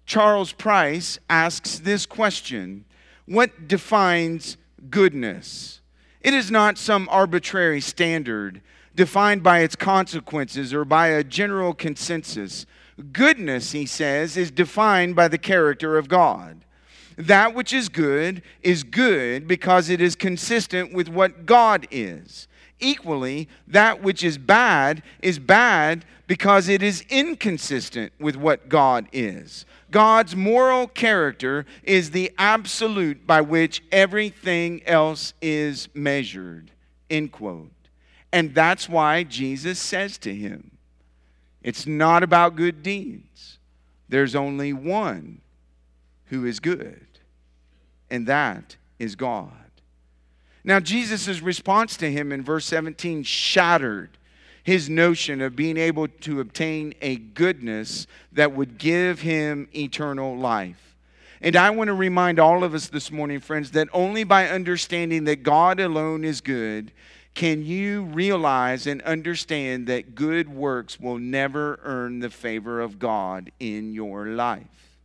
Charles 0.06 0.52
Price 0.52 1.18
asks 1.28 1.78
this 1.78 2.04
question 2.04 2.84
What 3.26 3.68
defines 3.68 4.56
goodness? 4.90 5.80
It 6.20 6.34
is 6.34 6.50
not 6.50 6.76
some 6.76 7.08
arbitrary 7.10 7.80
standard 7.80 8.60
defined 8.94 9.42
by 9.42 9.60
its 9.60 9.76
consequences 9.76 10.74
or 10.74 10.84
by 10.84 11.08
a 11.08 11.24
general 11.24 11.72
consensus. 11.72 12.66
Goodness, 13.12 13.72
he 13.72 13.86
says, 13.86 14.36
is 14.36 14.50
defined 14.50 15.16
by 15.16 15.28
the 15.28 15.38
character 15.38 15.96
of 15.96 16.08
God. 16.08 16.64
That 17.20 17.54
which 17.54 17.74
is 17.74 17.90
good 17.90 18.40
is 18.62 18.82
good 18.82 19.46
because 19.46 19.90
it 19.90 20.00
is 20.00 20.16
consistent 20.16 20.94
with 20.94 21.10
what 21.10 21.44
God 21.44 21.86
is. 21.90 22.48
Equally, 22.78 23.46
that 23.68 24.02
which 24.02 24.24
is 24.24 24.38
bad 24.38 25.02
is 25.20 25.38
bad 25.38 26.06
because 26.26 26.66
it 26.66 26.82
is 26.82 27.04
inconsistent 27.10 28.14
with 28.18 28.36
what 28.36 28.70
God 28.70 29.06
is. 29.12 29.66
God's 29.90 30.34
moral 30.34 30.86
character 30.86 31.66
is 31.82 32.12
the 32.12 32.32
absolute 32.38 33.26
by 33.26 33.42
which 33.42 33.82
everything 33.92 34.80
else 34.86 35.34
is 35.42 35.90
measured. 35.92 36.70
End 37.10 37.32
quote. 37.32 37.70
And 38.32 38.54
that's 38.54 38.88
why 38.88 39.24
Jesus 39.24 39.78
says 39.78 40.16
to 40.18 40.34
him, 40.34 40.70
It's 41.62 41.86
not 41.86 42.22
about 42.22 42.56
good 42.56 42.82
deeds. 42.82 43.58
There's 44.08 44.34
only 44.34 44.72
one 44.72 45.42
who 46.26 46.46
is 46.46 46.60
good 46.60 47.08
and 48.10 48.26
that 48.26 48.76
is 48.98 49.14
God. 49.14 49.52
Now, 50.62 50.80
Jesus' 50.80 51.40
response 51.40 51.96
to 51.98 52.10
him 52.10 52.32
in 52.32 52.42
verse 52.42 52.66
17 52.66 53.22
shattered 53.22 54.10
his 54.62 54.90
notion 54.90 55.40
of 55.40 55.56
being 55.56 55.76
able 55.76 56.06
to 56.06 56.40
obtain 56.40 56.94
a 57.00 57.16
goodness 57.16 58.06
that 58.32 58.52
would 58.52 58.76
give 58.78 59.20
him 59.20 59.68
eternal 59.74 60.36
life. 60.36 60.96
And 61.40 61.56
I 61.56 61.70
want 61.70 61.88
to 61.88 61.94
remind 61.94 62.38
all 62.38 62.62
of 62.62 62.74
us 62.74 62.88
this 62.88 63.10
morning, 63.10 63.40
friends, 63.40 63.70
that 63.70 63.88
only 63.94 64.24
by 64.24 64.48
understanding 64.48 65.24
that 65.24 65.42
God 65.42 65.80
alone 65.80 66.24
is 66.24 66.42
good 66.42 66.92
can 67.34 67.64
you 67.64 68.02
realize 68.02 68.86
and 68.86 69.00
understand 69.02 69.86
that 69.86 70.14
good 70.14 70.48
works 70.48 71.00
will 71.00 71.18
never 71.18 71.78
earn 71.84 72.18
the 72.18 72.28
favor 72.28 72.80
of 72.80 72.98
God 72.98 73.50
in 73.60 73.94
your 73.94 74.26
life. 74.26 74.98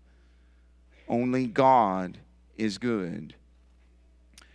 Only 1.08 1.46
God 1.46 2.18
is 2.58 2.78
good. 2.78 3.36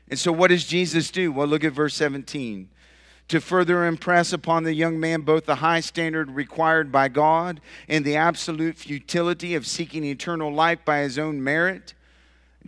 And 0.09 0.19
so, 0.19 0.33
what 0.33 0.49
does 0.49 0.64
Jesus 0.64 1.11
do? 1.11 1.30
Well, 1.30 1.47
look 1.47 1.64
at 1.64 1.73
verse 1.73 1.95
17. 1.95 2.69
To 3.28 3.40
further 3.40 3.87
impress 3.87 4.33
upon 4.33 4.64
the 4.64 4.75
young 4.75 4.99
man 4.99 5.21
both 5.21 5.47
the 5.47 5.57
high 5.57 5.78
standard 5.78 6.33
required 6.33 6.90
by 6.90 7.07
God 7.07 7.61
and 7.88 8.04
the 8.04 8.16
absolute 8.16 8.76
futility 8.76 9.54
of 9.54 9.69
seeking 9.69 10.02
eternal 10.02 10.52
life 10.52 10.85
by 10.85 11.00
his 11.00 11.16
own 11.16 11.42
merit, 11.42 11.95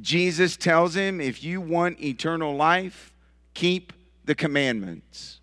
Jesus 0.00 0.56
tells 0.56 0.94
him 0.94 1.20
if 1.20 1.42
you 1.42 1.60
want 1.60 2.00
eternal 2.00 2.54
life, 2.54 3.12
keep 3.54 3.92
the 4.24 4.36
commandments. 4.36 5.40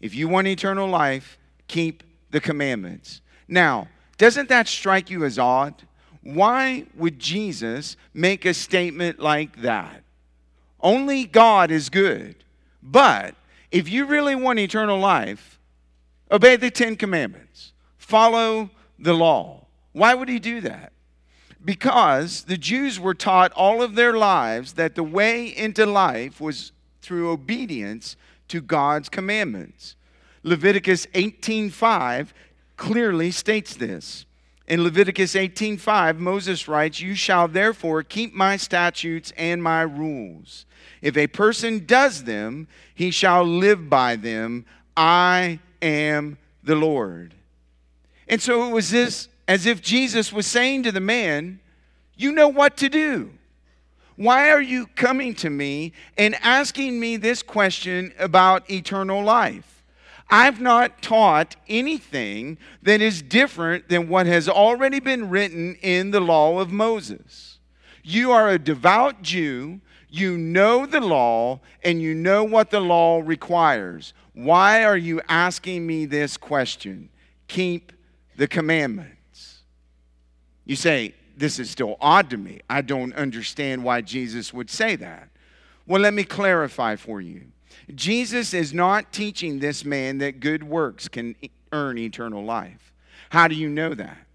If 0.00 0.14
you 0.14 0.28
want 0.28 0.46
eternal 0.46 0.88
life, 0.88 1.36
keep 1.66 2.04
the 2.30 2.40
commandments. 2.40 3.20
Now, 3.48 3.88
doesn't 4.18 4.48
that 4.48 4.68
strike 4.68 5.10
you 5.10 5.24
as 5.24 5.38
odd? 5.38 5.82
Why 6.26 6.86
would 6.96 7.20
Jesus 7.20 7.96
make 8.12 8.44
a 8.44 8.52
statement 8.52 9.20
like 9.20 9.62
that? 9.62 10.02
Only 10.80 11.24
God 11.24 11.70
is 11.70 11.88
good. 11.88 12.34
But 12.82 13.36
if 13.70 13.88
you 13.88 14.06
really 14.06 14.34
want 14.34 14.58
eternal 14.58 14.98
life, 14.98 15.60
obey 16.30 16.56
the 16.56 16.70
Ten 16.70 16.96
Commandments, 16.96 17.72
follow 17.96 18.70
the 18.98 19.14
law. 19.14 19.66
Why 19.92 20.14
would 20.14 20.28
he 20.28 20.40
do 20.40 20.60
that? 20.62 20.92
Because 21.64 22.42
the 22.42 22.56
Jews 22.56 22.98
were 22.98 23.14
taught 23.14 23.52
all 23.52 23.80
of 23.80 23.94
their 23.94 24.16
lives 24.16 24.72
that 24.72 24.96
the 24.96 25.04
way 25.04 25.46
into 25.46 25.86
life 25.86 26.40
was 26.40 26.72
through 27.02 27.30
obedience 27.30 28.16
to 28.48 28.60
God's 28.60 29.08
commandments. 29.08 29.94
Leviticus 30.42 31.06
18:5 31.14 32.34
clearly 32.76 33.30
states 33.30 33.76
this. 33.76 34.26
In 34.66 34.82
Leviticus 34.82 35.36
18:5, 35.36 36.18
Moses 36.18 36.66
writes, 36.66 37.00
"You 37.00 37.14
shall 37.14 37.46
therefore 37.46 38.02
keep 38.02 38.34
my 38.34 38.56
statutes 38.56 39.32
and 39.36 39.62
my 39.62 39.82
rules. 39.82 40.66
If 41.00 41.16
a 41.16 41.28
person 41.28 41.86
does 41.86 42.24
them, 42.24 42.66
he 42.94 43.10
shall 43.10 43.44
live 43.44 43.88
by 43.88 44.16
them. 44.16 44.64
I 44.96 45.60
am 45.80 46.38
the 46.64 46.74
Lord." 46.74 47.34
And 48.26 48.42
so 48.42 48.66
it 48.68 48.72
was 48.72 48.90
this 48.90 49.28
as 49.46 49.66
if 49.66 49.80
Jesus 49.80 50.32
was 50.32 50.48
saying 50.48 50.82
to 50.82 50.90
the 50.90 51.00
man, 51.00 51.60
"You 52.16 52.32
know 52.32 52.48
what 52.48 52.76
to 52.78 52.88
do. 52.88 53.30
Why 54.16 54.50
are 54.50 54.62
you 54.62 54.88
coming 54.96 55.34
to 55.36 55.50
me 55.50 55.92
and 56.18 56.34
asking 56.42 56.98
me 56.98 57.16
this 57.16 57.42
question 57.42 58.12
about 58.18 58.68
eternal 58.68 59.22
life?" 59.22 59.75
I've 60.28 60.60
not 60.60 61.02
taught 61.02 61.54
anything 61.68 62.58
that 62.82 63.00
is 63.00 63.22
different 63.22 63.88
than 63.88 64.08
what 64.08 64.26
has 64.26 64.48
already 64.48 64.98
been 64.98 65.30
written 65.30 65.76
in 65.76 66.10
the 66.10 66.20
law 66.20 66.58
of 66.58 66.72
Moses. 66.72 67.58
You 68.02 68.32
are 68.32 68.50
a 68.50 68.58
devout 68.58 69.22
Jew, 69.22 69.80
you 70.08 70.36
know 70.36 70.86
the 70.86 71.00
law, 71.00 71.60
and 71.84 72.00
you 72.00 72.14
know 72.14 72.42
what 72.42 72.70
the 72.70 72.80
law 72.80 73.20
requires. 73.24 74.14
Why 74.32 74.84
are 74.84 74.96
you 74.96 75.20
asking 75.28 75.86
me 75.86 76.06
this 76.06 76.36
question? 76.36 77.08
Keep 77.48 77.92
the 78.36 78.48
commandments. 78.48 79.62
You 80.64 80.76
say, 80.76 81.14
This 81.36 81.58
is 81.58 81.70
still 81.70 81.96
odd 82.00 82.30
to 82.30 82.36
me. 82.36 82.60
I 82.68 82.82
don't 82.82 83.14
understand 83.14 83.84
why 83.84 84.00
Jesus 84.00 84.52
would 84.52 84.70
say 84.70 84.96
that. 84.96 85.28
Well, 85.86 86.00
let 86.00 86.14
me 86.14 86.24
clarify 86.24 86.96
for 86.96 87.20
you. 87.20 87.46
Jesus 87.94 88.52
is 88.54 88.74
not 88.74 89.12
teaching 89.12 89.58
this 89.58 89.84
man 89.84 90.18
that 90.18 90.40
good 90.40 90.64
works 90.64 91.08
can 91.08 91.36
earn 91.72 91.98
eternal 91.98 92.44
life. 92.44 92.92
How 93.30 93.48
do 93.48 93.54
you 93.54 93.68
know 93.68 93.94
that? 93.94 94.25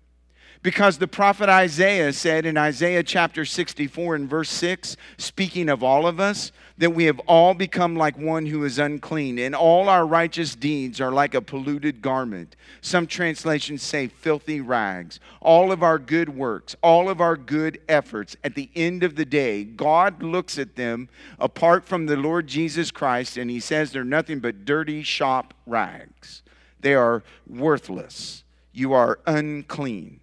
Because 0.63 1.00
the 1.00 1.08
prophet 1.08 1.50
Isaiah 1.50 2.13
said 2.13 2.45
in 2.45 2.56
Isaiah 2.56 3.02
chapter 3.02 3.45
64 3.45 4.13
and 4.13 4.30
verse 4.30 4.50
6, 4.52 4.95
speaking 5.17 5.69
of 5.69 5.84
all 5.84 6.06
of 6.06 6.19
us, 6.19 6.52
that 6.78 6.93
we 6.93 7.06
have 7.06 7.19
all 7.21 7.56
become 7.56 7.95
like 7.95 8.15
one 8.15 8.45
who 8.45 8.63
is 8.63 8.78
unclean, 8.78 9.39
and 9.39 9.56
all 9.56 9.89
our 9.89 10.06
righteous 10.06 10.56
deeds 10.56 11.02
are 11.02 11.12
like 11.12 11.34
a 11.34 11.41
polluted 11.41 12.04
garment. 12.04 12.56
Some 12.80 13.08
translations 13.08 13.82
say 13.82 14.08
filthy 14.08 14.62
rags. 14.62 15.19
All 15.41 15.71
of 15.71 15.82
our 15.82 15.97
good 15.97 16.30
works, 16.30 16.76
all 16.84 17.10
of 17.10 17.19
our 17.19 17.36
good 17.36 17.82
efforts, 17.89 18.36
at 18.43 18.54
the 18.54 18.69
end 18.76 19.02
of 19.02 19.15
the 19.15 19.26
day, 19.26 19.63
God 19.63 20.21
looks 20.21 20.60
at 20.60 20.76
them 20.76 21.10
apart 21.39 21.86
from 21.86 22.06
the 22.06 22.17
Lord 22.17 22.45
Jesus 22.45 22.91
Christ, 22.91 23.36
and 23.36 23.50
He 23.50 23.60
says 23.60 23.91
they're 23.91 24.04
nothing 24.04 24.39
but 24.39 24.63
dirty 24.63 25.02
shop 25.02 25.56
rags. 25.65 26.43
They 26.80 26.93
are 26.93 27.24
worthless. 27.47 28.43
You 28.74 28.93
are 28.93 29.19
unclean. 29.26 30.19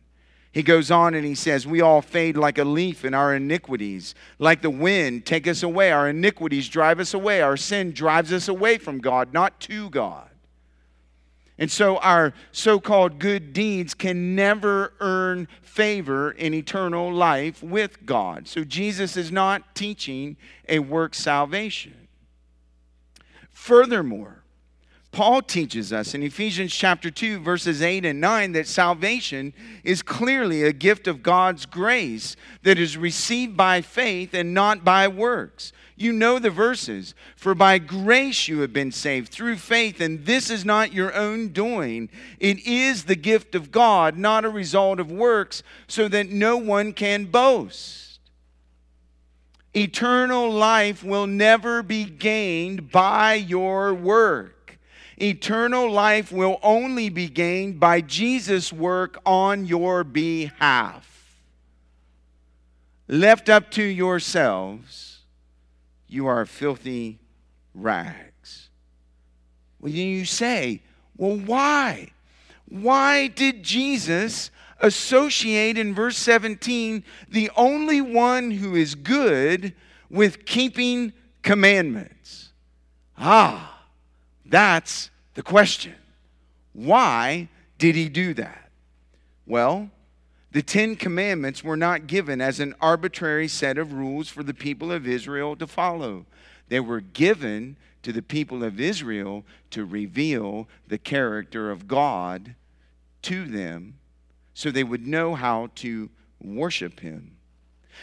He 0.52 0.62
goes 0.62 0.90
on 0.90 1.14
and 1.14 1.26
he 1.26 1.34
says, 1.34 1.66
We 1.66 1.80
all 1.80 2.02
fade 2.02 2.36
like 2.36 2.58
a 2.58 2.64
leaf 2.64 3.04
in 3.04 3.14
our 3.14 3.34
iniquities. 3.34 4.14
Like 4.38 4.62
the 4.62 4.70
wind, 4.70 5.26
take 5.26 5.46
us 5.46 5.62
away. 5.62 5.92
Our 5.92 6.08
iniquities 6.08 6.68
drive 6.68 7.00
us 7.00 7.14
away. 7.14 7.42
Our 7.42 7.56
sin 7.56 7.92
drives 7.92 8.32
us 8.32 8.48
away 8.48 8.78
from 8.78 8.98
God, 8.98 9.32
not 9.32 9.60
to 9.60 9.90
God. 9.90 10.28
And 11.58 11.70
so 11.70 11.96
our 11.98 12.32
so 12.52 12.78
called 12.78 13.18
good 13.18 13.52
deeds 13.52 13.92
can 13.92 14.36
never 14.36 14.94
earn 15.00 15.48
favor 15.60 16.30
in 16.30 16.54
eternal 16.54 17.12
life 17.12 17.62
with 17.62 18.06
God. 18.06 18.46
So 18.46 18.62
Jesus 18.62 19.16
is 19.16 19.32
not 19.32 19.74
teaching 19.74 20.36
a 20.68 20.78
work 20.78 21.14
salvation. 21.14 22.08
Furthermore, 23.50 24.37
Paul 25.18 25.42
teaches 25.42 25.92
us 25.92 26.14
in 26.14 26.22
Ephesians 26.22 26.72
chapter 26.72 27.10
2, 27.10 27.40
verses 27.40 27.82
8 27.82 28.04
and 28.04 28.20
9, 28.20 28.52
that 28.52 28.68
salvation 28.68 29.52
is 29.82 30.00
clearly 30.00 30.62
a 30.62 30.72
gift 30.72 31.08
of 31.08 31.24
God's 31.24 31.66
grace 31.66 32.36
that 32.62 32.78
is 32.78 32.96
received 32.96 33.56
by 33.56 33.80
faith 33.80 34.32
and 34.32 34.54
not 34.54 34.84
by 34.84 35.08
works. 35.08 35.72
You 35.96 36.12
know 36.12 36.38
the 36.38 36.50
verses. 36.50 37.16
For 37.34 37.56
by 37.56 37.78
grace 37.78 38.46
you 38.46 38.60
have 38.60 38.72
been 38.72 38.92
saved 38.92 39.32
through 39.32 39.56
faith, 39.56 40.00
and 40.00 40.24
this 40.24 40.50
is 40.50 40.64
not 40.64 40.92
your 40.92 41.12
own 41.12 41.48
doing. 41.48 42.10
It 42.38 42.64
is 42.64 43.06
the 43.06 43.16
gift 43.16 43.56
of 43.56 43.72
God, 43.72 44.16
not 44.16 44.44
a 44.44 44.48
result 44.48 45.00
of 45.00 45.10
works, 45.10 45.64
so 45.88 46.06
that 46.06 46.30
no 46.30 46.56
one 46.56 46.92
can 46.92 47.24
boast. 47.24 48.20
Eternal 49.74 50.48
life 50.48 51.02
will 51.02 51.26
never 51.26 51.82
be 51.82 52.04
gained 52.04 52.92
by 52.92 53.34
your 53.34 53.92
work. 53.92 54.54
Eternal 55.20 55.90
life 55.90 56.30
will 56.30 56.60
only 56.62 57.08
be 57.08 57.28
gained 57.28 57.80
by 57.80 58.00
Jesus' 58.00 58.72
work 58.72 59.18
on 59.26 59.66
your 59.66 60.04
behalf. 60.04 61.40
Left 63.08 63.48
up 63.48 63.70
to 63.72 63.82
yourselves, 63.82 65.20
you 66.06 66.26
are 66.26 66.44
filthy 66.46 67.18
rags. 67.74 68.68
Well, 69.80 69.92
then 69.92 70.06
you 70.06 70.24
say, 70.24 70.82
well, 71.16 71.36
why? 71.36 72.12
Why 72.68 73.28
did 73.28 73.62
Jesus 73.62 74.50
associate 74.80 75.78
in 75.78 75.94
verse 75.94 76.18
17 76.18 77.02
the 77.28 77.50
only 77.56 78.00
one 78.00 78.52
who 78.52 78.74
is 78.74 78.94
good 78.94 79.74
with 80.10 80.44
keeping 80.44 81.12
commandments? 81.42 82.50
Ah, 83.16 83.77
that's 84.48 85.10
the 85.34 85.42
question. 85.42 85.94
Why 86.72 87.48
did 87.78 87.94
he 87.94 88.08
do 88.08 88.34
that? 88.34 88.70
Well, 89.46 89.90
the 90.50 90.62
Ten 90.62 90.96
Commandments 90.96 91.62
were 91.62 91.76
not 91.76 92.06
given 92.06 92.40
as 92.40 92.58
an 92.58 92.74
arbitrary 92.80 93.48
set 93.48 93.78
of 93.78 93.92
rules 93.92 94.28
for 94.28 94.42
the 94.42 94.54
people 94.54 94.90
of 94.90 95.06
Israel 95.06 95.54
to 95.56 95.66
follow. 95.66 96.26
They 96.68 96.80
were 96.80 97.00
given 97.00 97.76
to 98.02 98.12
the 98.12 98.22
people 98.22 98.64
of 98.64 98.80
Israel 98.80 99.44
to 99.70 99.84
reveal 99.84 100.68
the 100.86 100.98
character 100.98 101.70
of 101.70 101.86
God 101.86 102.54
to 103.22 103.44
them 103.44 103.98
so 104.54 104.70
they 104.70 104.84
would 104.84 105.06
know 105.06 105.34
how 105.34 105.70
to 105.76 106.10
worship 106.40 107.00
Him. 107.00 107.36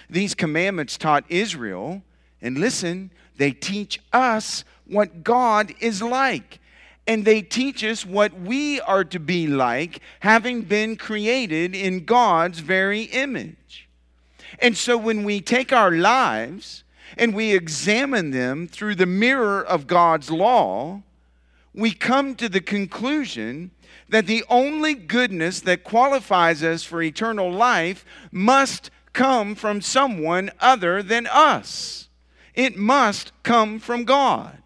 These 0.10 0.36
commandments 0.36 0.98
taught 0.98 1.26
Israel, 1.30 2.04
and 2.46 2.60
listen, 2.60 3.12
they 3.38 3.52
teach 3.52 4.00
us 4.14 4.64
what 4.86 5.24
God 5.24 5.74
is 5.80 6.02
like. 6.02 6.60
And 7.08 7.26
they 7.26 7.42
teach 7.42 7.84
us 7.84 8.06
what 8.06 8.40
we 8.40 8.80
are 8.82 9.04
to 9.04 9.20
be 9.20 9.48
like, 9.48 10.00
having 10.22 10.62
been 10.62 10.96
created 10.96 11.76
in 11.76 12.06
God's 12.06 12.60
very 12.60 13.04
image. 13.04 13.88
And 14.60 14.78
so 14.78 14.98
when 14.98 15.24
we 15.24 15.42
take 15.42 15.74
our 15.74 15.92
lives 15.92 16.84
and 17.18 17.36
we 17.36 17.54
examine 17.54 18.32
them 18.32 18.68
through 18.68 18.96
the 18.96 19.06
mirror 19.06 19.64
of 19.64 19.88
God's 19.88 20.32
law, 20.32 21.02
we 21.74 21.92
come 21.92 22.36
to 22.36 22.48
the 22.48 22.62
conclusion 22.62 23.72
that 24.10 24.28
the 24.28 24.44
only 24.50 24.94
goodness 24.94 25.62
that 25.62 25.84
qualifies 25.84 26.64
us 26.64 26.84
for 26.84 27.02
eternal 27.02 27.52
life 27.52 28.06
must 28.32 28.90
come 29.14 29.56
from 29.56 29.82
someone 29.82 30.52
other 30.60 31.02
than 31.02 31.28
us. 31.28 32.08
It 32.56 32.78
must 32.78 33.32
come 33.44 33.80
from 33.80 34.06
God. 34.06 34.58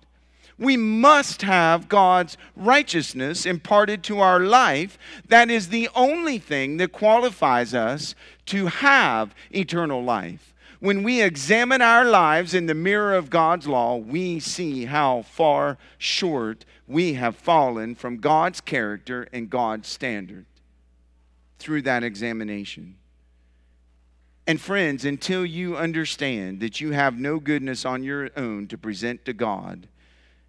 We 0.59 0.75
must 0.75 1.41
have 1.43 1.87
God's 1.87 2.37
righteousness 2.55 3.45
imparted 3.45 4.03
to 4.03 4.19
our 4.19 4.41
life. 4.41 4.97
That 5.27 5.49
is 5.49 5.69
the 5.69 5.89
only 5.95 6.37
thing 6.37 6.77
that 6.77 6.91
qualifies 6.91 7.73
us 7.73 8.13
to 8.47 8.67
have 8.67 9.33
eternal 9.51 10.03
life. 10.03 10.53
When 10.81 11.03
we 11.03 11.21
examine 11.21 11.81
our 11.81 12.05
lives 12.05 12.53
in 12.53 12.65
the 12.65 12.73
mirror 12.73 13.15
of 13.15 13.29
God's 13.29 13.67
law, 13.67 13.95
we 13.95 14.39
see 14.39 14.85
how 14.85 15.23
far 15.23 15.77
short 15.97 16.65
we 16.87 17.13
have 17.13 17.35
fallen 17.35 17.95
from 17.95 18.17
God's 18.17 18.61
character 18.61 19.27
and 19.31 19.49
God's 19.49 19.87
standard 19.87 20.45
through 21.57 21.81
that 21.83 22.03
examination. 22.03 22.95
And 24.49 24.59
friends, 24.59 25.05
until 25.05 25.45
you 25.45 25.77
understand 25.77 26.59
that 26.61 26.81
you 26.81 26.89
have 26.89 27.19
no 27.19 27.39
goodness 27.39 27.85
on 27.85 28.01
your 28.01 28.31
own 28.35 28.65
to 28.69 28.79
present 28.79 29.23
to 29.25 29.33
God, 29.33 29.87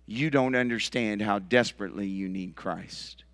you 0.07 0.31
don't 0.31 0.55
understand 0.55 1.21
how 1.21 1.39
desperately 1.39 2.07
you 2.07 2.27
need 2.27 2.57
Christ. 2.57 3.25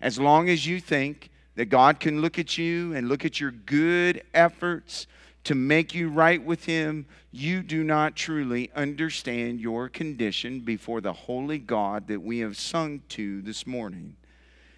As 0.00 0.20
long 0.20 0.48
as 0.48 0.68
you 0.68 0.78
think 0.78 1.30
that 1.56 1.64
God 1.64 1.98
can 1.98 2.20
look 2.20 2.38
at 2.38 2.56
you 2.56 2.94
and 2.94 3.08
look 3.08 3.24
at 3.24 3.40
your 3.40 3.50
good 3.50 4.22
efforts 4.32 5.08
to 5.42 5.56
make 5.56 5.96
you 5.96 6.10
right 6.10 6.44
with 6.44 6.64
Him, 6.66 7.04
you 7.32 7.60
do 7.60 7.82
not 7.82 8.14
truly 8.14 8.70
understand 8.76 9.58
your 9.58 9.88
condition 9.88 10.60
before 10.60 11.00
the 11.00 11.12
holy 11.12 11.58
God 11.58 12.06
that 12.06 12.22
we 12.22 12.38
have 12.38 12.56
sung 12.56 13.02
to 13.08 13.42
this 13.42 13.66
morning. 13.66 14.14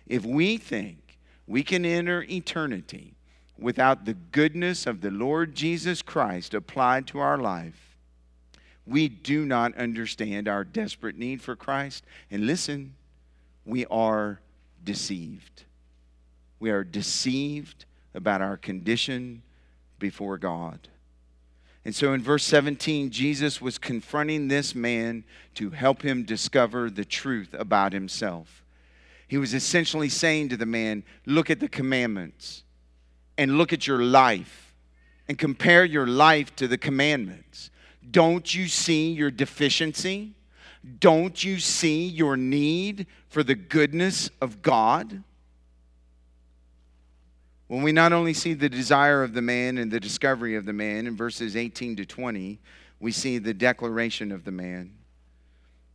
If 0.06 0.24
we 0.24 0.56
think 0.56 1.18
we 1.46 1.62
can 1.62 1.84
enter 1.84 2.22
eternity 2.22 3.13
without 3.58 4.04
the 4.04 4.14
goodness 4.14 4.86
of 4.86 5.00
the 5.00 5.10
Lord 5.10 5.54
Jesus 5.54 6.02
Christ 6.02 6.54
applied 6.54 7.06
to 7.08 7.18
our 7.18 7.38
life, 7.38 7.96
we 8.86 9.08
do 9.08 9.46
not 9.46 9.76
understand 9.76 10.48
our 10.48 10.64
desperate 10.64 11.16
need 11.16 11.40
for 11.40 11.56
Christ. 11.56 12.04
And 12.30 12.46
listen, 12.46 12.94
we 13.64 13.86
are 13.86 14.40
deceived. 14.82 15.64
We 16.60 16.70
are 16.70 16.84
deceived 16.84 17.86
about 18.14 18.42
our 18.42 18.56
condition 18.56 19.42
before 19.98 20.36
God. 20.36 20.88
And 21.84 21.94
so 21.94 22.12
in 22.12 22.22
verse 22.22 22.44
17, 22.44 23.10
Jesus 23.10 23.60
was 23.60 23.78
confronting 23.78 24.48
this 24.48 24.74
man 24.74 25.24
to 25.54 25.70
help 25.70 26.02
him 26.02 26.24
discover 26.24 26.88
the 26.88 27.04
truth 27.04 27.54
about 27.54 27.92
himself. 27.92 28.64
He 29.28 29.36
was 29.36 29.52
essentially 29.52 30.08
saying 30.08 30.50
to 30.50 30.56
the 30.56 30.66
man, 30.66 31.04
Look 31.26 31.50
at 31.50 31.60
the 31.60 31.68
commandments 31.68 32.62
and 33.36 33.58
look 33.58 33.72
at 33.72 33.86
your 33.86 34.02
life 34.02 34.74
and 35.28 35.38
compare 35.38 35.84
your 35.84 36.06
life 36.06 36.54
to 36.56 36.68
the 36.68 36.78
commandments. 36.78 37.70
Don't 38.10 38.54
you 38.54 38.68
see 38.68 39.12
your 39.12 39.30
deficiency? 39.30 40.34
Don't 41.00 41.42
you 41.42 41.58
see 41.58 42.06
your 42.06 42.36
need 42.36 43.06
for 43.28 43.42
the 43.42 43.54
goodness 43.54 44.30
of 44.40 44.60
God? 44.60 45.22
When 47.68 47.82
we 47.82 47.92
not 47.92 48.12
only 48.12 48.34
see 48.34 48.52
the 48.52 48.68
desire 48.68 49.22
of 49.22 49.32
the 49.32 49.42
man 49.42 49.78
and 49.78 49.90
the 49.90 50.00
discovery 50.00 50.54
of 50.56 50.66
the 50.66 50.72
man 50.72 51.06
in 51.06 51.16
verses 51.16 51.56
18 51.56 51.96
to 51.96 52.04
20, 52.04 52.60
we 53.00 53.10
see 53.10 53.38
the 53.38 53.54
declaration 53.54 54.30
of 54.30 54.44
the 54.44 54.52
man. 54.52 54.92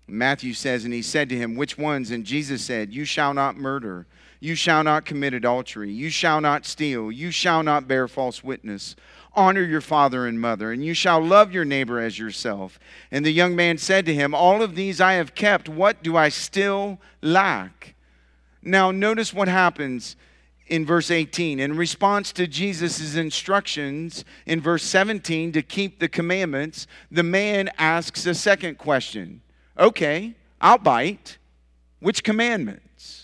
Matthew 0.07 0.53
says, 0.53 0.85
And 0.85 0.93
he 0.93 1.03
said 1.03 1.29
to 1.29 1.37
him, 1.37 1.55
Which 1.55 1.77
ones? 1.77 2.09
And 2.09 2.25
Jesus 2.25 2.63
said, 2.63 2.91
You 2.91 3.05
shall 3.05 3.33
not 3.33 3.57
murder. 3.57 4.07
You 4.39 4.55
shall 4.55 4.83
not 4.83 5.05
commit 5.05 5.33
adultery. 5.33 5.91
You 5.91 6.09
shall 6.09 6.39
not 6.39 6.65
steal. 6.65 7.11
You 7.11 7.31
shall 7.31 7.63
not 7.63 7.87
bear 7.87 8.07
false 8.07 8.43
witness 8.43 8.95
honor 9.33 9.63
your 9.63 9.81
father 9.81 10.27
and 10.27 10.39
mother, 10.39 10.71
and 10.71 10.83
you 10.83 10.93
shall 10.93 11.23
love 11.23 11.53
your 11.53 11.65
neighbor 11.65 11.99
as 11.99 12.19
yourself. 12.19 12.79
And 13.11 13.25
the 13.25 13.31
young 13.31 13.55
man 13.55 13.77
said 13.77 14.05
to 14.05 14.13
him, 14.13 14.33
All 14.33 14.61
of 14.61 14.75
these 14.75 14.99
I 14.99 15.13
have 15.13 15.35
kept. 15.35 15.69
What 15.69 16.03
do 16.03 16.17
I 16.17 16.29
still 16.29 16.99
lack? 17.21 17.95
Now, 18.61 18.91
notice 18.91 19.33
what 19.33 19.47
happens 19.47 20.15
in 20.67 20.85
verse 20.85 21.11
18. 21.11 21.59
In 21.59 21.77
response 21.77 22.31
to 22.33 22.47
Jesus' 22.47 23.15
instructions 23.15 24.25
in 24.45 24.61
verse 24.61 24.83
17 24.83 25.51
to 25.53 25.61
keep 25.61 25.99
the 25.99 26.09
commandments, 26.09 26.87
the 27.09 27.23
man 27.23 27.69
asks 27.77 28.25
a 28.25 28.33
second 28.33 28.77
question 28.77 29.41
Okay, 29.77 30.35
I'll 30.59 30.77
bite. 30.77 31.37
Which 32.01 32.23
commandments? 32.23 33.18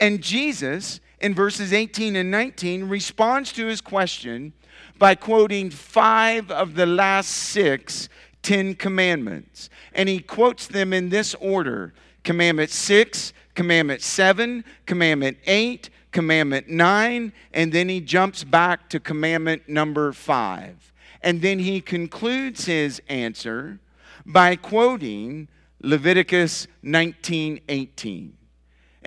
And 0.00 0.22
Jesus, 0.22 1.00
in 1.20 1.34
verses 1.34 1.72
18 1.72 2.16
and 2.16 2.30
19, 2.30 2.88
responds 2.88 3.52
to 3.52 3.66
his 3.66 3.80
question 3.80 4.52
by 4.98 5.14
quoting 5.14 5.70
five 5.70 6.50
of 6.50 6.74
the 6.74 6.86
last 6.86 7.28
six 7.28 8.08
Ten 8.42 8.74
Commandments. 8.74 9.68
And 9.92 10.08
he 10.08 10.20
quotes 10.20 10.66
them 10.66 10.92
in 10.92 11.08
this 11.08 11.34
order 11.34 11.92
Commandment 12.24 12.70
6, 12.70 13.32
Commandment 13.54 14.02
7, 14.02 14.64
Commandment 14.86 15.38
8, 15.46 15.90
Commandment 16.12 16.68
9, 16.68 17.32
and 17.52 17.72
then 17.72 17.88
he 17.88 18.00
jumps 18.00 18.44
back 18.44 18.88
to 18.90 19.00
Commandment 19.00 19.68
number 19.68 20.12
5. 20.12 20.92
And 21.22 21.42
then 21.42 21.58
he 21.58 21.80
concludes 21.80 22.66
his 22.66 23.02
answer 23.08 23.80
by 24.24 24.56
quoting 24.56 25.48
Leviticus 25.80 26.66
19:18. 26.82 28.37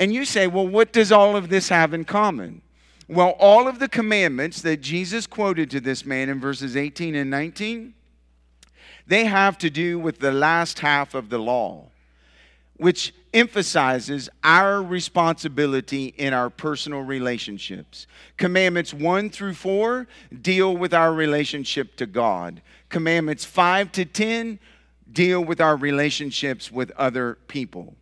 And 0.02 0.12
you 0.14 0.26
say, 0.26 0.48
"Well, 0.48 0.68
what 0.68 0.92
does 0.92 1.12
all 1.12 1.38
of 1.38 1.48
this 1.50 1.70
have 1.70 1.94
in 1.94 2.04
common?" 2.06 2.62
Well, 3.08 3.36
all 3.40 3.68
of 3.68 3.80
the 3.80 3.88
commandments 3.88 4.62
that 4.64 4.82
Jesus 4.82 5.28
quoted 5.28 5.70
to 5.72 5.80
this 5.80 6.06
man 6.06 6.28
in 6.28 6.40
verses 6.40 6.76
18 6.76 7.14
and 7.14 7.30
19, 7.30 7.94
they 9.06 9.26
have 9.26 9.58
to 9.60 9.70
do 9.70 10.00
with 10.00 10.20
the 10.20 10.32
last 10.32 10.80
half 10.80 11.14
of 11.14 11.30
the 11.30 11.38
law. 11.40 11.92
which 12.82 13.14
emphasizes 13.32 14.28
our 14.44 14.82
responsibility 14.82 16.16
in 16.18 16.34
our 16.34 16.50
personal 16.50 17.02
relationships. 17.02 18.08
Commandments 18.38 18.92
1 18.92 19.30
through 19.30 19.54
4 19.54 20.08
deal 20.42 20.76
with 20.76 20.92
our 20.92 21.14
relationship 21.14 21.96
to 21.96 22.08
God. 22.08 22.60
Commandments 22.90 23.46
5 23.46 23.92
to 23.92 24.04
10 24.04 24.58
deal 25.12 25.46
with 25.46 25.62
our 25.62 25.76
relationships 25.76 26.72
with 26.72 26.90
other 26.98 27.38
people. 27.48 27.96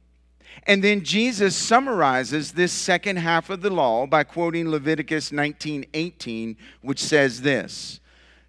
And 0.63 0.83
then 0.83 1.03
Jesus 1.03 1.55
summarizes 1.55 2.51
this 2.51 2.71
second 2.71 3.17
half 3.17 3.49
of 3.49 3.62
the 3.62 3.69
law 3.69 4.05
by 4.05 4.23
quoting 4.23 4.69
Leviticus 4.69 5.31
19:18, 5.31 6.55
which 6.81 7.01
says 7.03 7.41
this: 7.41 7.99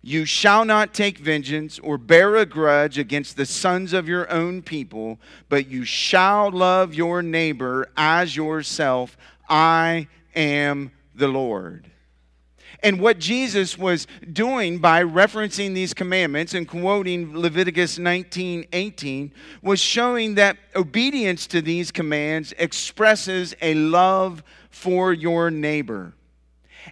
You 0.02 0.24
shall 0.24 0.64
not 0.64 0.94
take 0.94 1.18
vengeance 1.18 1.78
or 1.78 1.98
bear 1.98 2.36
a 2.36 2.46
grudge 2.46 2.98
against 2.98 3.36
the 3.36 3.46
sons 3.46 3.92
of 3.92 4.08
your 4.08 4.30
own 4.30 4.62
people, 4.62 5.18
but 5.48 5.68
you 5.68 5.84
shall 5.84 6.50
love 6.50 6.94
your 6.94 7.22
neighbor 7.22 7.88
as 7.96 8.36
yourself. 8.36 9.16
I 9.48 10.08
am 10.34 10.92
the 11.14 11.28
Lord. 11.28 11.89
And 12.82 13.00
what 13.00 13.18
Jesus 13.18 13.76
was 13.76 14.06
doing 14.32 14.78
by 14.78 15.02
referencing 15.02 15.74
these 15.74 15.92
commandments 15.92 16.54
and 16.54 16.66
quoting 16.66 17.36
Leviticus 17.36 17.98
19 17.98 18.66
18 18.72 19.32
was 19.62 19.80
showing 19.80 20.34
that 20.36 20.56
obedience 20.74 21.46
to 21.48 21.60
these 21.60 21.90
commands 21.90 22.54
expresses 22.58 23.54
a 23.60 23.74
love 23.74 24.42
for 24.70 25.12
your 25.12 25.50
neighbor. 25.50 26.14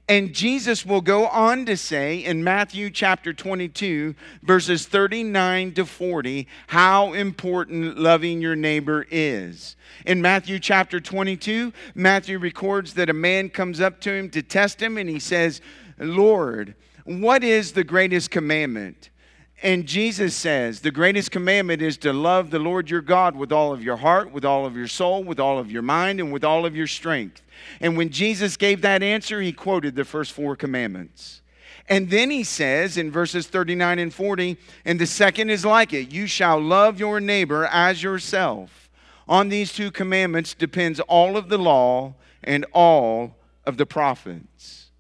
And 0.07 0.35
Jesus 0.35 0.87
will 0.87 1.01
go 1.01 1.27
on 1.27 1.67
to 1.67 1.77
say 1.77 2.19
in 2.25 2.45
Matthew 2.45 2.91
chapter 2.91 3.33
22, 3.33 4.15
verses 4.43 4.87
39 4.87 5.75
to 5.75 5.85
40, 5.85 6.47
how 6.69 7.13
important 7.13 7.99
loving 7.99 8.41
your 8.41 8.57
neighbor 8.57 9.07
is. 9.11 9.77
In 10.07 10.23
Matthew 10.23 10.59
chapter 10.59 11.01
22, 11.01 11.73
Matthew 11.95 12.39
records 12.39 12.95
that 12.95 13.11
a 13.11 13.15
man 13.15 13.49
comes 13.49 13.81
up 13.81 14.01
to 14.03 14.13
him 14.13 14.31
to 14.31 14.43
test 14.43 14.83
him 14.83 14.97
and 14.97 15.09
he 15.09 15.19
says, 15.19 15.61
Lord, 15.99 16.75
what 17.05 17.43
is 17.43 17.73
the 17.73 17.85
greatest 17.85 18.31
commandment? 18.31 19.11
And 19.61 19.87
Jesus 19.87 20.37
says, 20.37 20.81
the 20.81 20.93
greatest 20.93 21.33
commandment 21.33 21.83
is 21.83 21.97
to 21.99 22.13
love 22.13 22.51
the 22.51 22.61
Lord 22.61 22.89
your 22.89 23.01
God 23.01 23.35
with 23.35 23.51
all 23.51 23.73
of 23.73 23.83
your 23.83 23.97
heart, 23.97 24.31
with 24.31 24.45
all 24.45 24.65
of 24.65 24.77
your 24.77 24.87
soul, 24.87 25.25
with 25.25 25.41
all 25.41 25.59
of 25.59 25.71
your 25.71 25.83
mind, 25.83 26.21
and 26.21 26.33
with 26.33 26.45
all 26.45 26.65
of 26.65 26.77
your 26.77 26.87
strength. 26.87 27.43
And 27.81 27.97
when 27.97 28.11
Jesus 28.11 28.57
gave 28.57 28.83
that 28.83 29.03
answer, 29.03 29.41
he 29.41 29.53
quoted 29.53 29.97
the 29.97 30.05
first 30.05 30.33
four 30.33 30.55
commandments. 30.55 31.43
And 31.89 32.09
then 32.09 32.31
he 32.31 32.45
says 32.45 32.97
in 32.97 33.11
verses 33.11 33.49
39 33.49 33.99
and 33.99 34.15
40, 34.15 34.57
and 34.85 35.01
the 35.01 35.07
second 35.07 35.51
is 35.51 35.65
like 35.65 35.93
it 35.93 36.13
you 36.13 36.27
shall 36.29 36.61
love 36.61 37.01
your 37.01 37.19
neighbor 37.19 37.65
as 37.65 38.01
yourself. 38.01 38.91
On 39.27 39.49
these 39.49 39.73
two 39.73 39.91
commandments 39.91 40.55
depends 40.55 41.01
all 41.01 41.37
of 41.37 41.49
the 41.49 41.59
law 41.59 42.15
and 42.45 42.65
all 42.73 43.37
of 43.67 43.77
the 43.77 43.87
prophets. 43.87 44.91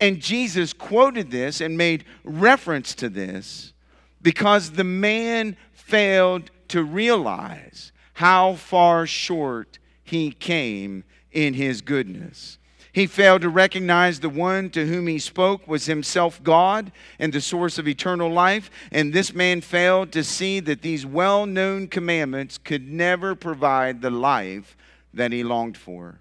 And 0.00 0.20
Jesus 0.20 0.72
quoted 0.72 1.30
this 1.30 1.60
and 1.60 1.78
made 1.78 2.04
reference 2.22 2.94
to 2.96 3.08
this 3.08 3.72
because 4.22 4.72
the 4.72 4.84
man 4.84 5.56
failed 5.72 6.50
to 6.68 6.82
realize 6.82 7.92
how 8.14 8.54
far 8.54 9.06
short 9.06 9.78
he 10.04 10.30
came 10.30 11.04
in 11.32 11.54
his 11.54 11.80
goodness. 11.80 12.58
He 12.92 13.06
failed 13.06 13.42
to 13.42 13.48
recognize 13.48 14.18
the 14.18 14.28
one 14.28 14.70
to 14.70 14.86
whom 14.86 15.06
he 15.06 15.18
spoke 15.18 15.68
was 15.68 15.86
himself 15.86 16.42
God 16.42 16.90
and 17.18 17.32
the 17.32 17.40
source 17.40 17.78
of 17.78 17.86
eternal 17.86 18.30
life. 18.30 18.70
And 18.90 19.12
this 19.12 19.32
man 19.32 19.60
failed 19.60 20.10
to 20.12 20.24
see 20.24 20.58
that 20.60 20.82
these 20.82 21.06
well 21.06 21.46
known 21.46 21.86
commandments 21.86 22.58
could 22.58 22.90
never 22.90 23.34
provide 23.34 24.02
the 24.02 24.10
life 24.10 24.76
that 25.14 25.30
he 25.30 25.44
longed 25.44 25.76
for. 25.76 26.18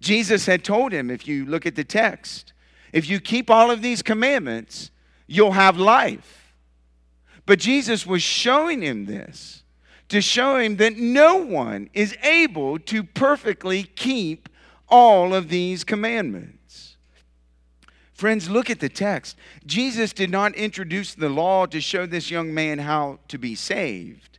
Jesus 0.00 0.46
had 0.46 0.64
told 0.64 0.92
him, 0.92 1.10
if 1.10 1.26
you 1.26 1.44
look 1.44 1.66
at 1.66 1.74
the 1.74 1.84
text, 1.84 2.52
if 2.92 3.08
you 3.08 3.20
keep 3.20 3.50
all 3.50 3.70
of 3.70 3.82
these 3.82 4.02
commandments, 4.02 4.90
you'll 5.26 5.52
have 5.52 5.76
life. 5.76 6.45
But 7.46 7.60
Jesus 7.60 8.06
was 8.06 8.22
showing 8.22 8.82
him 8.82 9.06
this 9.06 9.62
to 10.08 10.20
show 10.20 10.58
him 10.58 10.76
that 10.76 10.96
no 10.96 11.36
one 11.36 11.88
is 11.92 12.16
able 12.22 12.78
to 12.78 13.02
perfectly 13.02 13.84
keep 13.84 14.48
all 14.88 15.34
of 15.34 15.48
these 15.48 15.84
commandments. 15.84 16.96
Friends, 18.12 18.48
look 18.48 18.70
at 18.70 18.80
the 18.80 18.88
text. 18.88 19.36
Jesus 19.66 20.12
did 20.12 20.30
not 20.30 20.54
introduce 20.54 21.14
the 21.14 21.28
law 21.28 21.66
to 21.66 21.80
show 21.80 22.06
this 22.06 22.30
young 22.30 22.54
man 22.54 22.78
how 22.78 23.18
to 23.28 23.36
be 23.36 23.54
saved. 23.54 24.38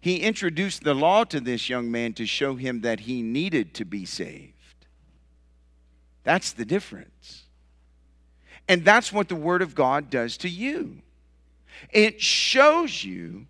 He 0.00 0.20
introduced 0.20 0.82
the 0.82 0.94
law 0.94 1.24
to 1.24 1.40
this 1.40 1.68
young 1.68 1.90
man 1.90 2.14
to 2.14 2.26
show 2.26 2.56
him 2.56 2.80
that 2.82 3.00
he 3.00 3.22
needed 3.22 3.74
to 3.74 3.84
be 3.84 4.04
saved. 4.04 4.52
That's 6.24 6.52
the 6.52 6.64
difference. 6.64 7.44
And 8.68 8.84
that's 8.84 9.12
what 9.12 9.28
the 9.28 9.36
Word 9.36 9.62
of 9.62 9.74
God 9.74 10.10
does 10.10 10.36
to 10.38 10.48
you. 10.48 11.02
It 11.90 12.20
shows 12.20 13.04
you 13.04 13.46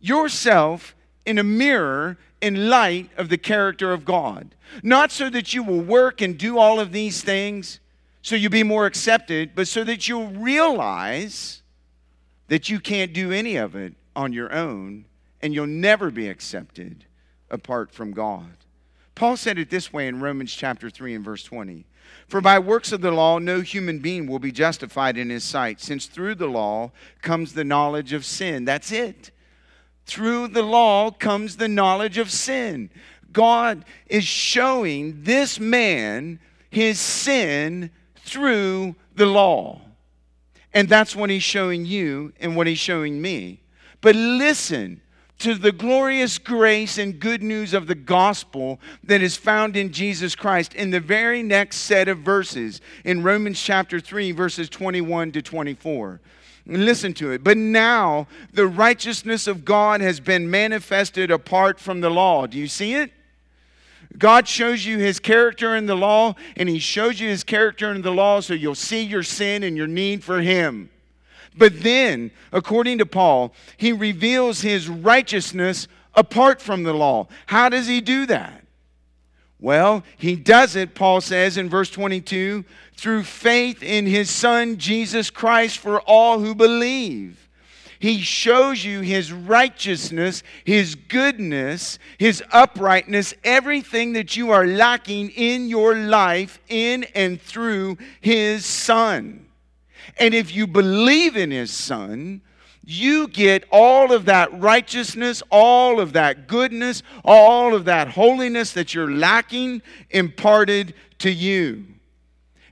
yourself 0.00 0.94
in 1.26 1.38
a 1.38 1.44
mirror 1.44 2.18
in 2.40 2.68
light 2.68 3.10
of 3.16 3.28
the 3.28 3.38
character 3.38 3.92
of 3.92 4.04
God. 4.04 4.54
Not 4.82 5.10
so 5.10 5.28
that 5.30 5.52
you 5.52 5.62
will 5.62 5.80
work 5.80 6.20
and 6.20 6.38
do 6.38 6.58
all 6.58 6.80
of 6.80 6.92
these 6.92 7.22
things 7.22 7.80
so 8.22 8.36
you'll 8.36 8.50
be 8.50 8.62
more 8.62 8.86
accepted, 8.86 9.52
but 9.54 9.66
so 9.66 9.84
that 9.84 10.08
you'll 10.08 10.28
realize 10.28 11.62
that 12.48 12.68
you 12.68 12.80
can't 12.80 13.12
do 13.12 13.32
any 13.32 13.56
of 13.56 13.74
it 13.74 13.94
on 14.14 14.32
your 14.32 14.52
own 14.52 15.06
and 15.40 15.54
you'll 15.54 15.66
never 15.66 16.10
be 16.10 16.28
accepted 16.28 17.04
apart 17.50 17.92
from 17.92 18.12
God. 18.12 18.52
Paul 19.14 19.36
said 19.36 19.58
it 19.58 19.70
this 19.70 19.92
way 19.92 20.06
in 20.08 20.20
Romans 20.20 20.52
chapter 20.52 20.90
3 20.90 21.14
and 21.14 21.24
verse 21.24 21.42
20. 21.44 21.84
For 22.28 22.40
by 22.40 22.58
works 22.58 22.92
of 22.92 23.00
the 23.00 23.10
law, 23.10 23.38
no 23.38 23.60
human 23.60 23.98
being 23.98 24.26
will 24.26 24.38
be 24.38 24.52
justified 24.52 25.16
in 25.16 25.30
his 25.30 25.44
sight, 25.44 25.80
since 25.80 26.06
through 26.06 26.36
the 26.36 26.46
law 26.46 26.92
comes 27.22 27.52
the 27.52 27.64
knowledge 27.64 28.12
of 28.12 28.24
sin. 28.24 28.64
That's 28.64 28.92
it. 28.92 29.30
Through 30.06 30.48
the 30.48 30.62
law 30.62 31.10
comes 31.10 31.56
the 31.56 31.68
knowledge 31.68 32.18
of 32.18 32.30
sin. 32.30 32.90
God 33.32 33.84
is 34.06 34.24
showing 34.24 35.22
this 35.22 35.60
man 35.60 36.40
his 36.70 36.98
sin 36.98 37.90
through 38.16 38.96
the 39.14 39.26
law. 39.26 39.80
And 40.72 40.88
that's 40.88 41.16
what 41.16 41.30
he's 41.30 41.42
showing 41.42 41.84
you 41.84 42.32
and 42.40 42.56
what 42.56 42.66
he's 42.66 42.78
showing 42.78 43.20
me. 43.20 43.60
But 44.00 44.14
listen, 44.14 45.00
to 45.40 45.54
the 45.54 45.72
glorious 45.72 46.38
grace 46.38 46.98
and 46.98 47.18
good 47.18 47.42
news 47.42 47.74
of 47.74 47.86
the 47.86 47.94
gospel 47.94 48.78
that 49.04 49.22
is 49.22 49.36
found 49.36 49.76
in 49.76 49.90
Jesus 49.90 50.34
Christ 50.34 50.74
in 50.74 50.90
the 50.90 51.00
very 51.00 51.42
next 51.42 51.78
set 51.78 52.08
of 52.08 52.18
verses 52.18 52.80
in 53.04 53.22
Romans 53.22 53.60
chapter 53.60 54.00
3, 54.00 54.32
verses 54.32 54.68
21 54.68 55.32
to 55.32 55.42
24. 55.42 56.20
Listen 56.66 57.14
to 57.14 57.32
it. 57.32 57.42
But 57.42 57.56
now 57.56 58.28
the 58.52 58.66
righteousness 58.66 59.46
of 59.46 59.64
God 59.64 60.00
has 60.00 60.20
been 60.20 60.50
manifested 60.50 61.30
apart 61.30 61.80
from 61.80 62.00
the 62.00 62.10
law. 62.10 62.46
Do 62.46 62.58
you 62.58 62.68
see 62.68 62.94
it? 62.94 63.10
God 64.18 64.46
shows 64.46 64.84
you 64.84 64.98
his 64.98 65.20
character 65.20 65.74
in 65.74 65.86
the 65.86 65.94
law, 65.94 66.34
and 66.56 66.68
he 66.68 66.78
shows 66.78 67.20
you 67.20 67.28
his 67.28 67.44
character 67.44 67.92
in 67.92 68.02
the 68.02 68.10
law 68.10 68.40
so 68.40 68.54
you'll 68.54 68.74
see 68.74 69.02
your 69.02 69.22
sin 69.22 69.62
and 69.62 69.76
your 69.76 69.86
need 69.86 70.22
for 70.22 70.40
him. 70.40 70.90
But 71.56 71.82
then, 71.82 72.30
according 72.52 72.98
to 72.98 73.06
Paul, 73.06 73.52
he 73.76 73.92
reveals 73.92 74.60
his 74.60 74.88
righteousness 74.88 75.88
apart 76.14 76.60
from 76.60 76.82
the 76.82 76.92
law. 76.92 77.28
How 77.46 77.68
does 77.68 77.86
he 77.86 78.00
do 78.00 78.26
that? 78.26 78.64
Well, 79.58 80.04
he 80.16 80.36
does 80.36 80.74
it, 80.74 80.94
Paul 80.94 81.20
says 81.20 81.56
in 81.56 81.68
verse 81.68 81.90
22, 81.90 82.64
through 82.94 83.24
faith 83.24 83.82
in 83.82 84.06
his 84.06 84.30
Son, 84.30 84.78
Jesus 84.78 85.28
Christ, 85.28 85.78
for 85.78 86.00
all 86.02 86.40
who 86.40 86.54
believe. 86.54 87.48
He 87.98 88.22
shows 88.22 88.82
you 88.82 89.00
his 89.00 89.30
righteousness, 89.30 90.42
his 90.64 90.94
goodness, 90.94 91.98
his 92.16 92.42
uprightness, 92.50 93.34
everything 93.44 94.14
that 94.14 94.36
you 94.36 94.50
are 94.50 94.66
lacking 94.66 95.28
in 95.30 95.68
your 95.68 95.94
life 95.94 96.58
in 96.68 97.04
and 97.14 97.38
through 97.38 97.98
his 98.22 98.64
Son. 98.64 99.44
And 100.20 100.34
if 100.34 100.54
you 100.54 100.66
believe 100.66 101.34
in 101.34 101.50
his 101.50 101.72
son, 101.72 102.42
you 102.84 103.26
get 103.26 103.64
all 103.72 104.12
of 104.12 104.26
that 104.26 104.60
righteousness, 104.60 105.42
all 105.50 105.98
of 105.98 106.12
that 106.12 106.46
goodness, 106.46 107.02
all 107.24 107.74
of 107.74 107.86
that 107.86 108.08
holiness 108.08 108.72
that 108.72 108.92
you're 108.92 109.10
lacking 109.10 109.80
imparted 110.10 110.94
to 111.18 111.30
you. 111.30 111.86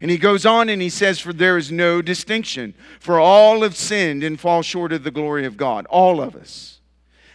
And 0.01 0.11
he 0.11 0.19
goes 0.19 0.45
on 0.45 0.69
and 0.69 0.81
he 0.81 0.91
says, 0.91 1.19
For 1.19 1.33
there 1.33 1.57
is 1.57 1.73
no 1.73 2.03
distinction, 2.03 2.75
for 3.01 3.19
all 3.19 3.63
have 3.63 3.77
sinned 3.77 4.23
and 4.23 4.39
fall 4.39 4.63
short 4.63 4.93
of 4.93 5.03
the 5.03 5.11
glory 5.11 5.47
of 5.47 5.57
God, 5.57 5.87
all 5.87 6.21
of 6.21 6.37
us. 6.37 6.81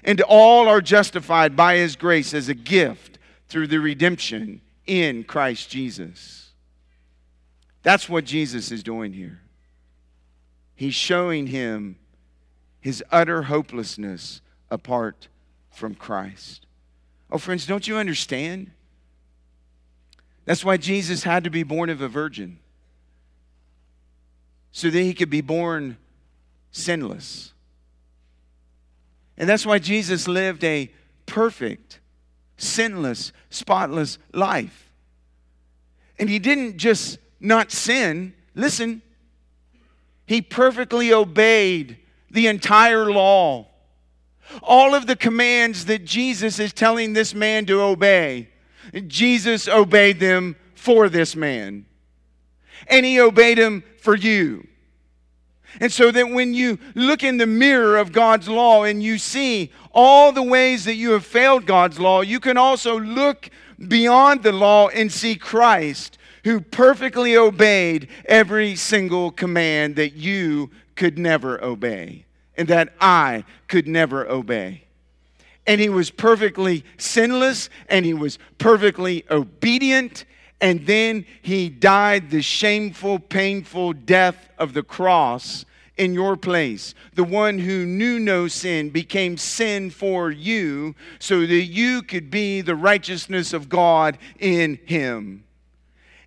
And 0.04 0.22
all 0.22 0.68
are 0.68 0.82
justified 0.82 1.56
by 1.56 1.78
his 1.78 1.96
grace 1.96 2.34
as 2.34 2.50
a 2.50 2.54
gift 2.54 3.18
through 3.48 3.68
the 3.68 3.80
redemption 3.80 4.62
in 4.86 5.24
Christ 5.24 5.70
Jesus. 5.70 6.52
That's 7.82 8.08
what 8.08 8.26
Jesus 8.26 8.72
is 8.72 8.84
doing 8.84 9.12
here. 9.12 9.43
He's 10.76 10.96
showing 10.96 11.48
him 11.48 11.98
his 12.80 13.04
utter 13.12 13.44
hopelessness 13.44 14.42
apart 14.70 15.28
from 15.72 15.96
Christ. 15.96 16.66
Oh, 17.32 17.38
friends, 17.38 17.66
don't 17.66 17.88
you 17.88 17.98
understand? 17.98 18.72
That's 20.46 20.66
why 20.66 20.78
Jesus 20.78 21.24
had 21.24 21.44
to 21.46 21.50
be 21.50 21.64
born 21.64 21.90
of 21.90 22.02
a 22.02 22.08
virgin, 22.08 22.60
so 24.72 24.90
that 24.90 25.00
he 25.00 25.14
could 25.14 25.30
be 25.30 25.42
born 25.42 25.98
sinless. 26.72 27.54
And 29.38 29.48
that's 29.48 29.66
why 29.66 29.80
Jesus 29.80 30.28
lived 30.28 30.64
a 30.64 30.92
perfect, 31.26 32.00
sinless, 32.58 33.32
spotless 33.50 34.18
life. 34.34 34.92
And 36.20 36.30
he 36.30 36.40
didn't 36.40 36.78
just 36.78 37.18
not 37.40 37.72
sin, 37.72 38.34
listen, 38.54 39.02
he 40.26 40.42
perfectly 40.42 41.14
obeyed 41.14 41.98
the 42.32 42.48
entire 42.48 43.12
law. 43.12 43.68
All 44.62 44.94
of 44.94 45.08
the 45.08 45.16
commands 45.16 45.86
that 45.86 46.06
Jesus 46.06 46.60
is 46.60 46.74
telling 46.74 47.14
this 47.14 47.34
man 47.34 47.66
to 47.68 47.82
obey, 47.82 48.50
Jesus 49.08 49.68
obeyed 49.68 50.20
them 50.20 50.56
for 50.76 51.10
this 51.10 51.36
man. 51.36 51.86
And 52.88 53.06
he 53.06 53.20
obeyed 53.20 53.58
them 53.58 53.84
for 54.00 54.16
you. 54.16 54.68
And 55.80 55.92
so 55.92 56.12
that 56.12 56.30
when 56.30 56.54
you 56.54 56.78
look 56.94 57.24
in 57.24 57.38
the 57.38 57.48
mirror 57.48 57.98
of 57.98 58.12
God's 58.12 58.48
law 58.48 58.84
and 58.84 59.02
you 59.02 59.18
see 59.18 59.72
all 59.92 60.32
the 60.32 60.44
ways 60.44 60.86
that 60.86 60.96
you 60.96 61.12
have 61.12 61.26
failed 61.26 61.66
God's 61.66 62.00
law, 62.00 62.22
you 62.22 62.40
can 62.40 62.58
also 62.58 63.00
look 63.00 63.50
beyond 63.88 64.44
the 64.44 64.52
law 64.52 64.90
and 64.90 65.12
see 65.12 65.36
Christ 65.36 66.18
who 66.44 66.60
perfectly 66.60 67.38
obeyed 67.38 68.08
every 68.26 68.76
single 68.76 69.32
command 69.32 69.96
that 69.96 70.14
you 70.14 70.70
could 70.96 71.18
never 71.18 71.64
obey 71.64 72.26
and 72.58 72.68
that 72.68 72.94
I 73.00 73.46
could 73.68 73.88
never 73.88 74.28
obey. 74.28 74.84
And 75.66 75.80
he 75.80 75.90
was 75.90 76.12
perfectly 76.12 76.84
sinless 76.98 77.70
and 77.88 78.06
he 78.06 78.14
was 78.14 78.38
perfectly 78.58 79.24
obedient. 79.32 80.26
And 80.60 80.86
then 80.86 81.26
he 81.42 81.70
died 81.70 82.30
the 82.30 82.42
shameful, 82.42 83.20
painful 83.20 83.94
death 83.94 84.50
of 84.58 84.74
the 84.74 84.84
cross 84.84 85.66
in 85.98 86.14
your 86.14 86.36
place. 86.36 86.94
The 87.14 87.24
one 87.24 87.60
who 87.60 87.86
knew 87.86 88.20
no 88.20 88.48
sin 88.48 88.90
became 88.90 89.38
sin 89.38 89.90
for 89.90 90.32
you 90.32 90.96
so 91.20 91.42
that 91.42 91.64
you 91.64 92.02
could 92.02 92.30
be 92.30 92.62
the 92.62 92.76
righteousness 92.76 93.54
of 93.54 93.70
God 93.70 94.18
in 94.40 94.80
him. 94.86 95.43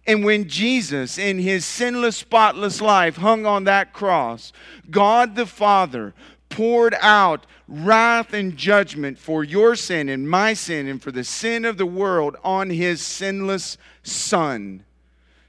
And 0.07 0.25
when 0.25 0.49
Jesus, 0.49 1.19
in 1.19 1.39
his 1.39 1.65
sinless, 1.65 2.17
spotless 2.17 2.81
life, 2.81 3.17
hung 3.17 3.45
on 3.45 3.65
that 3.65 3.93
cross, 3.93 4.53
God 4.89 5.35
the 5.35 5.47
Father 5.47 6.15
poured 6.49 6.95
out 7.01 7.45
wrath 7.67 8.33
and 8.33 8.57
judgment 8.57 9.19
for 9.19 9.43
your 9.43 9.75
sin 9.75 10.09
and 10.09 10.31
my 10.31 10.55
sin 10.55 10.87
and 10.87 11.03
for 11.03 11.11
the 11.11 11.25
sin 11.25 11.65
of 11.65 11.77
the 11.77 11.87
world 11.87 12.37
on 12.45 12.71
his 12.71 13.01
sinless 13.01 13.77
Son, 14.05 14.85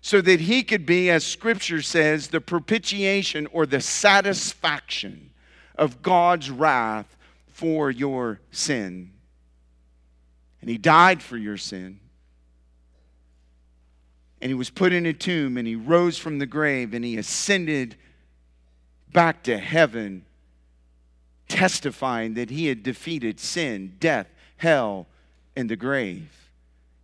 so 0.01 0.21
that 0.21 0.39
he 0.39 0.63
could 0.63 0.85
be, 0.85 1.11
as 1.11 1.23
Scripture 1.23 1.83
says, 1.83 2.29
the 2.29 2.41
propitiation 2.41 3.45
or 3.47 3.67
the 3.67 3.81
satisfaction 3.81 5.29
of 5.75 6.01
God's 6.01 6.49
wrath 6.49 7.15
for 7.45 7.91
your 7.91 8.39
sin. 8.49 9.11
And 10.61 10.69
he 10.71 10.79
died 10.79 11.21
for 11.21 11.37
your 11.37 11.57
sin 11.57 11.99
and 14.41 14.50
he 14.50 14.56
was 14.56 14.69
put 14.69 14.93
in 14.93 15.06
a 15.06 15.13
tomb 15.13 15.58
and 15.58 15.67
he 15.67 15.76
rose 15.76 16.17
from 16.17 16.39
the 16.39 16.45
grave 16.45 16.93
and 16.93 17.04
he 17.04 17.17
ascended 17.17 17.95
back 19.12 19.43
to 19.43 19.58
heaven, 19.58 20.26
testifying 21.47 22.36
that 22.36 22.50
he 22.50 22.67
had 22.67 22.84
defeated 22.84 23.39
sin, 23.39 23.95
death, 24.00 24.28
hell, 24.58 25.08
and 25.56 25.69
the 25.69 25.76
grave, 25.76 26.52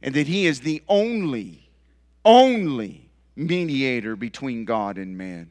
and 0.01 0.13
that 0.13 0.27
he 0.27 0.45
is 0.45 0.61
the 0.61 0.83
only, 0.87 1.69
only 2.23 3.09
mediator 3.35 4.15
between 4.15 4.65
God 4.65 4.97
and 4.97 5.17
man. 5.17 5.49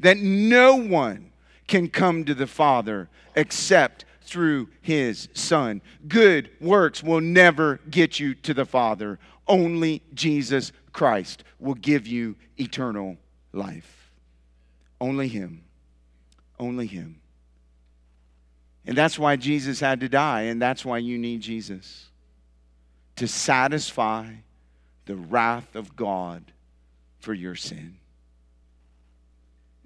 That 0.00 0.18
no 0.18 0.76
one 0.76 1.32
can 1.66 1.88
come 1.88 2.24
to 2.24 2.34
the 2.34 2.46
Father 2.46 3.08
except 3.36 4.04
through 4.22 4.68
his 4.80 5.28
Son. 5.34 5.82
Good 6.08 6.50
works 6.60 7.02
will 7.02 7.20
never 7.20 7.80
get 7.90 8.18
you 8.18 8.34
to 8.36 8.54
the 8.54 8.64
Father. 8.64 9.18
Only 9.46 10.02
Jesus 10.14 10.72
Christ 10.94 11.44
will 11.58 11.74
give 11.74 12.06
you 12.06 12.36
eternal 12.56 13.18
life. 13.52 14.10
Only 14.98 15.28
Him. 15.28 15.64
Only 16.58 16.86
Him. 16.86 17.20
And 18.86 18.96
that's 18.96 19.18
why 19.18 19.36
Jesus 19.36 19.80
had 19.80 20.00
to 20.00 20.08
die, 20.08 20.42
and 20.42 20.62
that's 20.62 20.84
why 20.84 20.98
you 20.98 21.18
need 21.18 21.42
Jesus 21.42 22.06
to 23.16 23.28
satisfy 23.28 24.32
the 25.06 25.16
wrath 25.16 25.74
of 25.74 25.96
God 25.96 26.52
for 27.18 27.34
your 27.34 27.54
sin. 27.54 27.96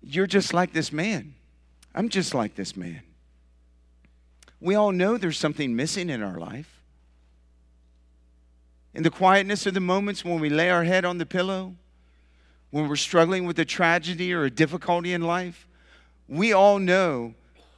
You're 0.03 0.27
just 0.27 0.55
like 0.55 0.73
this 0.73 0.93
man. 0.93 1.35
I'm 1.95 2.09
just 2.09 2.35
like 2.35 2.55
this 2.55 2.77
man. 2.77 3.03
We 4.61 4.75
all 4.75 4.93
know 4.93 5.17
there's 5.17 5.39
something 5.39 5.75
missing 5.75 6.11
in 6.11 6.23
our 6.23 6.39
life 6.39 6.78
in 8.99 9.05
the 9.05 9.11
quietness 9.11 9.65
of 9.65 9.75
the 9.75 9.81
moments 9.81 10.25
when 10.25 10.41
we 10.41 10.51
lay 10.51 10.71
our 10.71 10.83
head 10.83 11.05
on 11.05 11.19
the 11.19 11.25
pillow, 11.25 11.73
when 12.73 12.89
we're 12.89 12.97
struggling 12.97 13.47
with 13.47 13.57
a 13.61 13.65
tragedy 13.65 14.33
or 14.33 14.43
a 14.43 14.51
difficulty 14.51 15.13
in 15.13 15.23
life, 15.23 15.69
we 16.27 16.53
all 16.53 16.81
know 16.81 17.33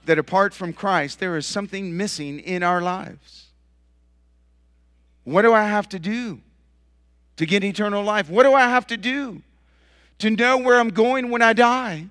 that 0.07 0.19
apart 0.19 0.55
from 0.55 0.73
Christ, 0.73 1.21
there 1.21 1.37
is 1.37 1.45
something 1.45 1.95
missing 1.95 2.41
in 2.41 2.63
our 2.63 2.81
lives. 2.81 3.49
What 5.25 5.43
do 5.43 5.53
I 5.53 5.65
have 5.65 5.91
to 5.91 5.99
do 5.99 6.41
to 7.37 7.45
get 7.45 7.63
eternal 7.65 8.03
life? 8.03 8.31
What 8.31 8.45
do 8.45 8.55
I 8.55 8.71
have 8.71 8.87
to 8.87 8.97
do 8.97 9.43
to 10.21 10.31
know 10.31 10.57
where 10.57 10.81
I'm 10.81 10.89
going 10.89 11.29
when 11.29 11.43
I 11.43 11.53
die? 11.53 12.07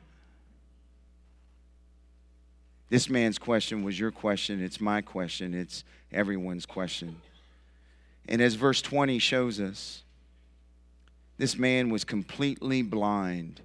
This 2.92 3.10
man's 3.10 3.40
question 3.40 3.84
was 3.84 4.00
your 4.00 4.12
question. 4.12 4.64
It's 4.64 4.80
my 4.80 5.02
question. 5.02 5.56
It's 5.56 5.84
everyone's 6.12 6.68
question. 6.68 7.16
And 8.30 8.42
as 8.42 8.54
verse 8.54 8.82
20 8.82 9.18
shows 9.18 9.60
us, 9.60 10.04
this 11.38 11.58
man 11.58 11.90
was 11.90 12.04
completely 12.04 12.84
blind 12.84 13.62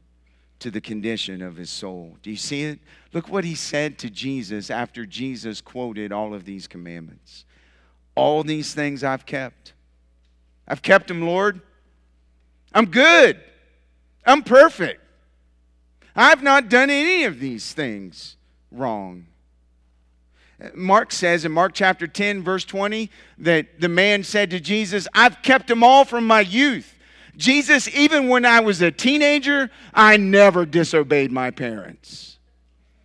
to 0.60 0.70
the 0.70 0.80
condition 0.80 1.42
of 1.42 1.56
his 1.56 1.68
soul. 1.68 2.16
Do 2.22 2.30
you 2.30 2.36
see 2.38 2.62
it? 2.62 2.78
Look 3.12 3.28
what 3.28 3.44
he 3.44 3.54
said 3.54 3.98
to 3.98 4.08
Jesus 4.08 4.70
after 4.70 5.04
Jesus 5.04 5.60
quoted 5.60 6.12
all 6.12 6.32
of 6.32 6.46
these 6.46 6.66
commandments. 6.66 7.44
All 8.14 8.42
these 8.42 8.72
things 8.72 9.04
I've 9.04 9.26
kept. 9.26 9.74
I've 10.66 10.80
kept 10.80 11.08
them, 11.08 11.20
Lord. 11.20 11.60
I'm 12.72 12.86
good. 12.86 13.38
I'm 14.24 14.42
perfect. 14.42 15.02
I've 16.16 16.42
not 16.42 16.70
done 16.70 16.88
any 16.88 17.24
of 17.24 17.38
these 17.38 17.74
things 17.74 18.36
wrong. 18.72 19.26
Mark 20.74 21.12
says 21.12 21.44
in 21.44 21.52
Mark 21.52 21.72
chapter 21.74 22.06
10, 22.06 22.42
verse 22.42 22.64
20, 22.64 23.10
that 23.38 23.80
the 23.80 23.88
man 23.88 24.22
said 24.22 24.50
to 24.50 24.60
Jesus, 24.60 25.08
I've 25.14 25.42
kept 25.42 25.66
them 25.66 25.82
all 25.82 26.04
from 26.04 26.26
my 26.26 26.40
youth. 26.40 26.94
Jesus, 27.36 27.88
even 27.88 28.28
when 28.28 28.44
I 28.44 28.60
was 28.60 28.80
a 28.80 28.90
teenager, 28.90 29.70
I 29.92 30.16
never 30.16 30.64
disobeyed 30.64 31.32
my 31.32 31.50
parents. 31.50 32.38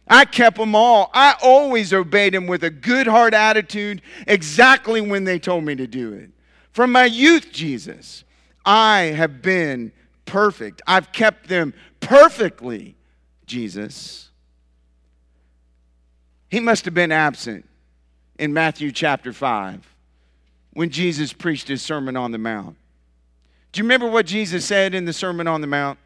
I 0.07 0.25
kept 0.25 0.57
them 0.57 0.75
all. 0.75 1.09
I 1.13 1.35
always 1.41 1.93
obeyed 1.93 2.33
them 2.33 2.47
with 2.47 2.63
a 2.63 2.69
good 2.69 3.07
heart 3.07 3.33
attitude 3.33 4.01
exactly 4.27 5.01
when 5.01 5.23
they 5.23 5.39
told 5.39 5.63
me 5.63 5.75
to 5.75 5.87
do 5.87 6.13
it. 6.13 6.31
From 6.71 6.91
my 6.91 7.05
youth, 7.05 7.51
Jesus, 7.51 8.23
I 8.65 9.01
have 9.15 9.41
been 9.41 9.91
perfect. 10.25 10.81
I've 10.87 11.11
kept 11.11 11.47
them 11.47 11.73
perfectly, 11.99 12.95
Jesus. 13.45 14.28
He 16.49 16.59
must 16.59 16.85
have 16.85 16.93
been 16.93 17.11
absent 17.11 17.65
in 18.37 18.53
Matthew 18.53 18.91
chapter 18.91 19.31
5 19.31 19.95
when 20.73 20.89
Jesus 20.89 21.33
preached 21.33 21.67
his 21.67 21.81
Sermon 21.81 22.17
on 22.17 22.31
the 22.31 22.37
Mount. 22.37 22.75
Do 23.71 23.79
you 23.79 23.83
remember 23.83 24.07
what 24.07 24.25
Jesus 24.25 24.65
said 24.65 24.95
in 24.95 25.05
the 25.05 25.13
Sermon 25.13 25.47
on 25.47 25.61
the 25.61 25.67
Mount? 25.67 25.99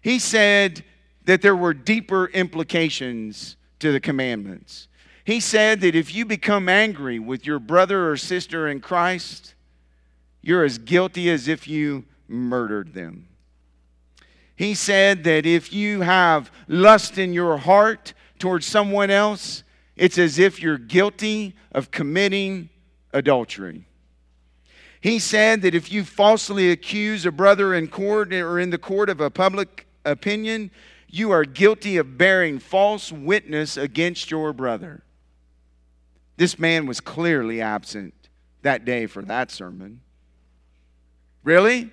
He 0.00 0.18
said 0.18 0.82
that 1.24 1.40
there 1.40 1.56
were 1.56 1.72
deeper 1.72 2.26
implications 2.26 3.56
to 3.78 3.92
the 3.92 4.00
commandments. 4.00 4.88
He 5.24 5.40
said 5.40 5.80
that 5.80 5.94
if 5.94 6.14
you 6.14 6.24
become 6.26 6.68
angry 6.68 7.18
with 7.18 7.46
your 7.46 7.58
brother 7.58 8.10
or 8.10 8.16
sister 8.16 8.68
in 8.68 8.80
Christ, 8.80 9.54
you're 10.42 10.64
as 10.64 10.78
guilty 10.78 11.30
as 11.30 11.48
if 11.48 11.66
you 11.66 12.04
murdered 12.28 12.92
them. 12.92 13.28
He 14.56 14.74
said 14.74 15.24
that 15.24 15.46
if 15.46 15.72
you 15.72 16.02
have 16.02 16.50
lust 16.68 17.18
in 17.18 17.32
your 17.32 17.56
heart, 17.56 18.12
towards 18.44 18.66
someone 18.66 19.08
else, 19.08 19.64
it's 19.96 20.18
as 20.18 20.38
if 20.38 20.60
you're 20.60 20.76
guilty 20.76 21.56
of 21.72 21.90
committing 21.90 22.68
adultery. 23.14 23.86
He 25.00 25.18
said 25.18 25.62
that 25.62 25.74
if 25.74 25.90
you 25.90 26.04
falsely 26.04 26.70
accuse 26.70 27.24
a 27.24 27.32
brother 27.32 27.72
in 27.72 27.88
court 27.88 28.34
or 28.34 28.60
in 28.60 28.68
the 28.68 28.76
court 28.76 29.08
of 29.08 29.18
a 29.18 29.30
public 29.30 29.86
opinion, 30.04 30.70
you 31.08 31.30
are 31.30 31.46
guilty 31.46 31.96
of 31.96 32.18
bearing 32.18 32.58
false 32.58 33.10
witness 33.10 33.78
against 33.78 34.30
your 34.30 34.52
brother. 34.52 35.04
This 36.36 36.58
man 36.58 36.84
was 36.84 37.00
clearly 37.00 37.62
absent 37.62 38.12
that 38.60 38.84
day 38.84 39.06
for 39.06 39.22
that 39.22 39.50
sermon. 39.52 40.02
Really? 41.44 41.90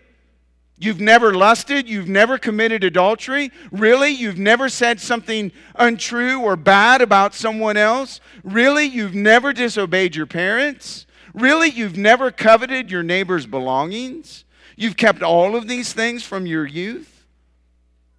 You've 0.82 0.99
never 0.99 1.32
lusted? 1.36 1.88
You've 1.88 2.09
never 2.09 2.39
committed 2.39 2.84
adultery? 2.84 3.51
Really? 3.71 4.09
You've 4.09 4.39
never 4.39 4.67
said 4.67 4.99
something 4.99 5.51
untrue 5.75 6.41
or 6.41 6.55
bad 6.55 7.03
about 7.03 7.36
someone 7.36 7.77
else? 7.77 8.19
Really? 8.43 8.86
You've 8.86 9.13
never 9.13 9.53
disobeyed 9.53 10.15
your 10.15 10.25
parents? 10.25 11.05
Really? 11.36 11.69
You've 11.69 11.97
never 11.97 12.32
coveted 12.32 12.89
your 12.89 13.03
neighbor's 13.03 13.45
belongings? 13.45 14.43
You've 14.75 14.97
kept 14.97 15.21
all 15.21 15.55
of 15.55 15.67
these 15.67 15.93
things 15.93 16.23
from 16.23 16.47
your 16.47 16.65
youth? 16.65 17.27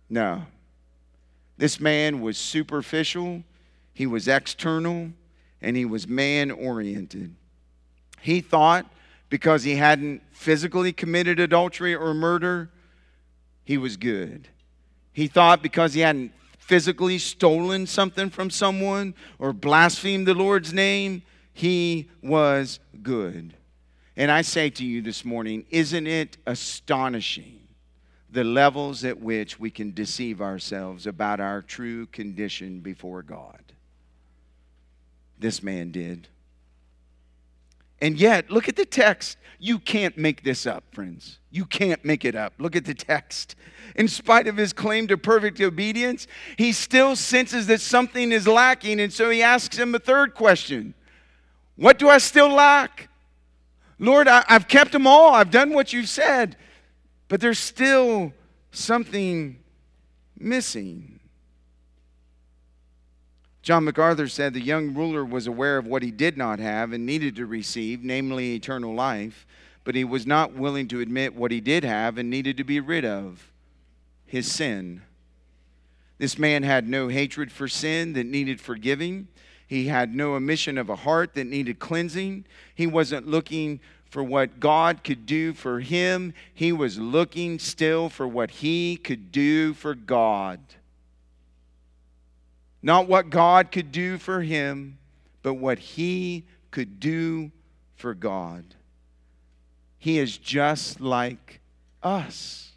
No. 0.09 0.47
This 1.59 1.81
man 1.81 2.21
was 2.21 2.39
superficial, 2.39 3.43
he 3.93 4.07
was 4.07 4.29
external, 4.29 5.11
and 5.61 5.77
he 5.77 5.85
was 5.85 6.07
man 6.07 6.53
oriented. 6.53 7.35
He 8.21 8.41
thought 8.41 8.87
because 9.33 9.63
he 9.63 9.77
hadn't 9.77 10.21
physically 10.33 10.93
committed 10.93 11.41
adultery 11.41 11.95
or 11.95 12.13
murder, 12.13 12.69
he 13.65 13.79
was 13.79 13.97
good. 13.97 14.47
He 15.11 15.27
thought 15.27 15.63
because 15.63 15.95
he 15.95 16.03
hadn't 16.03 16.35
physically 16.59 17.17
stolen 17.17 17.87
something 17.87 18.29
from 18.29 18.51
someone 18.51 19.15
or 19.39 19.55
blasphemed 19.55 20.27
the 20.27 20.35
Lord's 20.35 20.75
name, 20.75 21.23
he 21.55 22.11
was 22.23 22.79
good. 23.03 23.55
And 24.19 24.31
I 24.31 24.43
say 24.43 24.69
to 24.69 24.85
you 24.85 25.01
this 25.01 25.25
morning, 25.25 25.65
isn't 25.71 26.07
it 26.07 26.37
astonishing 26.47 27.61
the 28.29 28.45
levels 28.45 29.03
at 29.03 29.19
which 29.19 29.59
we 29.59 29.71
can 29.71 29.93
deceive 29.93 30.43
ourselves 30.43 31.07
about 31.07 31.41
our 31.41 31.63
true 31.63 32.05
condition 32.05 32.81
before 32.81 33.23
God? 33.23 33.63
This 35.39 35.63
man 35.63 35.91
did. 35.91 36.29
And 38.03 38.19
yet, 38.19 38.51
look 38.51 38.69
at 38.69 38.75
the 38.75 38.85
text. 38.85 39.39
You 39.61 39.79
can't 39.79 40.19
make 40.19 40.43
this 40.43 40.67
up, 40.67 40.83
friends. 40.91 41.39
You 41.53 41.65
can't 41.65 42.05
make 42.05 42.25
it 42.25 42.35
up. 42.35 42.53
Look 42.59 42.75
at 42.75 42.85
the 42.85 42.95
text. 42.95 43.55
In 43.95 44.09
spite 44.09 44.49
of 44.49 44.57
his 44.57 44.73
claim 44.73 45.07
to 45.07 45.17
perfect 45.17 45.61
obedience, 45.61 46.27
he 46.59 46.73
still 46.73 47.15
senses 47.15 47.69
that 47.69 47.81
something 47.81 48.33
is 48.33 48.49
lacking. 48.49 48.99
And 48.99 49.13
so 49.13 49.31
he 49.31 49.41
asks 49.41 49.79
him 49.79 49.95
a 49.95 50.01
third 50.01 50.35
question 50.35 50.95
What 51.77 52.01
do 52.01 52.09
I 52.09 52.19
still 52.19 52.49
lack? 52.49 53.09
Lord, 54.01 54.27
I, 54.27 54.43
have 54.49 54.67
kept 54.67 54.91
them 54.91 55.07
all. 55.07 55.33
I've 55.33 55.53
done 55.53 55.73
what 55.73 55.93
you've 55.93 56.09
said. 56.09 56.57
But 57.29 57.41
there's 57.41 57.61
still 57.61 58.33
something 58.73 59.61
missing. 60.37 61.21
John 63.63 63.85
MacArthur 63.85 64.27
said 64.27 64.55
the 64.55 64.61
young 64.61 64.93
ruler 64.93 65.25
was 65.25 65.47
aware 65.47 65.79
of 65.79 65.87
what 65.87 66.03
he 66.03 66.11
did 66.11 66.37
not 66.37 66.59
have 66.59 66.93
and 66.93 67.07
needed 67.07 67.37
to 67.37 67.47
receive, 67.47 68.03
namely 68.03 68.55
eternal 68.55 68.93
life, 68.93 69.47
but 69.85 69.95
he 69.95 70.03
was 70.03 70.27
not 70.27 70.55
willing 70.55 70.89
to 70.89 71.01
admit 71.01 71.37
what 71.37 71.53
he 71.53 71.61
did 71.61 71.85
have 71.85 72.19
and 72.19 72.29
needed 72.29 72.57
to 72.57 72.65
be 72.65 72.81
rid 72.81 73.05
of 73.05 73.53
his 74.27 74.51
sin. 74.51 75.03
This 76.19 76.39
man 76.39 76.65
had 76.65 76.89
no 76.89 77.07
hatred 77.07 77.53
for 77.53 77.69
sin 77.69 78.15
that 78.15 78.27
needed 78.27 78.61
forgiving. 78.61 79.29
He 79.67 79.87
had 79.87 80.15
no 80.15 80.35
omission 80.35 80.77
of 80.77 80.91
a 80.91 80.97
heart 80.97 81.35
that 81.35 81.47
needed 81.47 81.79
cleansing. 81.79 82.45
He 82.75 82.87
wasn't 82.89 83.29
looking 83.29 83.81
for 84.11 84.23
what 84.23 84.61
God 84.61 85.05
could 85.05 85.25
do 85.25 85.55
for 85.55 85.81
him, 85.81 86.35
he 86.53 86.71
was 86.71 86.99
looking 86.99 87.59
still 87.59 88.11
for 88.11 88.29
what 88.29 88.51
he 88.51 88.97
could 88.97 89.33
do 89.33 89.73
for 89.73 89.95
God. 89.95 90.61
Not 92.83 93.09
what 93.09 93.31
God 93.31 93.71
could 93.71 93.93
do 93.93 94.19
for 94.19 94.43
him, 94.43 94.99
but 95.43 95.55
what 95.55 95.79
he 95.79 96.45
could 96.71 96.99
do 96.99 97.53
for 97.95 98.15
God. 98.15 98.65
He 99.99 100.19
is 100.19 100.37
just 100.37 101.01
like 101.01 101.61
us. 102.03 102.73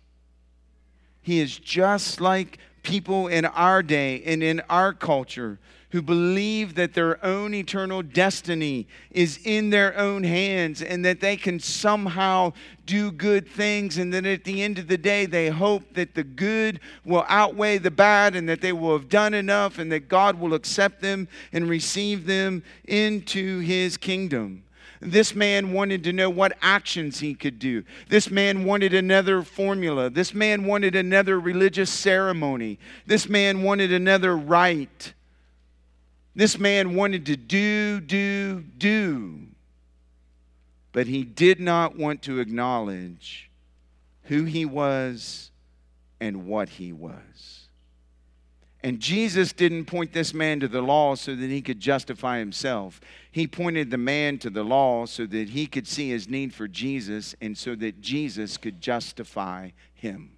He 1.21 1.39
is 1.39 1.57
just 1.57 2.21
like 2.21 2.59
people 2.83 3.27
in 3.27 3.45
our 3.45 3.81
day 3.81 4.21
and 4.25 4.43
in 4.43 4.61
our 4.69 4.93
culture 4.93 5.59
who 5.95 6.01
believe 6.01 6.75
that 6.75 6.93
their 6.93 7.23
own 7.25 7.53
eternal 7.53 8.01
destiny 8.01 8.85
is 9.11 9.39
in 9.45 9.69
their 9.69 9.97
own 9.97 10.25
hands 10.25 10.81
and 10.81 11.05
that 11.05 11.21
they 11.21 11.37
can 11.37 11.57
somehow 11.57 12.51
do 12.85 13.13
good 13.13 13.47
things, 13.47 13.97
and 13.97 14.13
that 14.13 14.25
at 14.25 14.43
the 14.43 14.61
end 14.61 14.77
of 14.77 14.89
the 14.89 14.97
day, 14.97 15.25
they 15.25 15.47
hope 15.47 15.93
that 15.93 16.13
the 16.13 16.23
good 16.23 16.81
will 17.05 17.23
outweigh 17.29 17.77
the 17.77 17.89
bad 17.89 18.35
and 18.35 18.49
that 18.49 18.59
they 18.59 18.73
will 18.73 18.91
have 18.91 19.07
done 19.07 19.33
enough 19.33 19.79
and 19.79 19.89
that 19.89 20.09
God 20.09 20.37
will 20.37 20.53
accept 20.53 21.01
them 21.01 21.29
and 21.53 21.69
receive 21.69 22.25
them 22.25 22.61
into 22.83 23.59
his 23.59 23.95
kingdom. 23.95 24.65
This 24.99 25.33
man 25.33 25.71
wanted 25.71 26.03
to 26.03 26.11
know 26.11 26.29
what 26.29 26.57
actions 26.61 27.21
he 27.21 27.35
could 27.35 27.57
do. 27.57 27.85
This 28.09 28.29
man 28.29 28.65
wanted 28.65 28.93
another 28.93 29.43
formula. 29.43 30.09
This 30.09 30.33
man 30.33 30.65
wanted 30.65 30.93
another 30.93 31.39
religious 31.39 31.89
ceremony. 31.89 32.79
This 33.05 33.29
man 33.29 33.63
wanted 33.63 33.93
another 33.93 34.35
rite. 34.35 35.13
This 36.35 36.59
man 36.59 36.95
wanted 36.95 37.25
to 37.27 37.37
do, 37.37 38.01
do, 38.01 38.61
do. 38.77 39.47
But 40.91 41.07
he 41.07 41.23
did 41.23 41.59
not 41.59 41.97
want 41.97 42.21
to 42.23 42.39
acknowledge 42.39 43.49
who 44.23 44.43
he 44.43 44.65
was 44.65 45.51
and 46.19 46.45
what 46.45 46.69
he 46.69 46.91
was. 46.91 47.67
And 48.83 48.99
Jesus 48.99 49.51
didn't 49.51 49.85
point 49.85 50.13
this 50.13 50.33
man 50.33 50.59
to 50.59 50.67
the 50.67 50.81
law 50.81 51.15
so 51.15 51.35
that 51.35 51.49
he 51.49 51.61
could 51.61 51.79
justify 51.79 52.37
himself. 52.37 53.01
He 53.31 53.47
pointed 53.47 53.89
the 53.89 53.97
man 53.97 54.37
to 54.39 54.49
the 54.49 54.63
law 54.63 55.05
so 55.07 55.25
that 55.25 55.49
he 55.49 55.65
could 55.65 55.87
see 55.87 56.09
his 56.09 56.29
need 56.29 56.53
for 56.53 56.67
Jesus 56.67 57.33
and 57.41 57.57
so 57.57 57.75
that 57.75 57.99
Jesus 57.99 58.57
could 58.57 58.81
justify 58.81 59.71
him. 59.95 60.33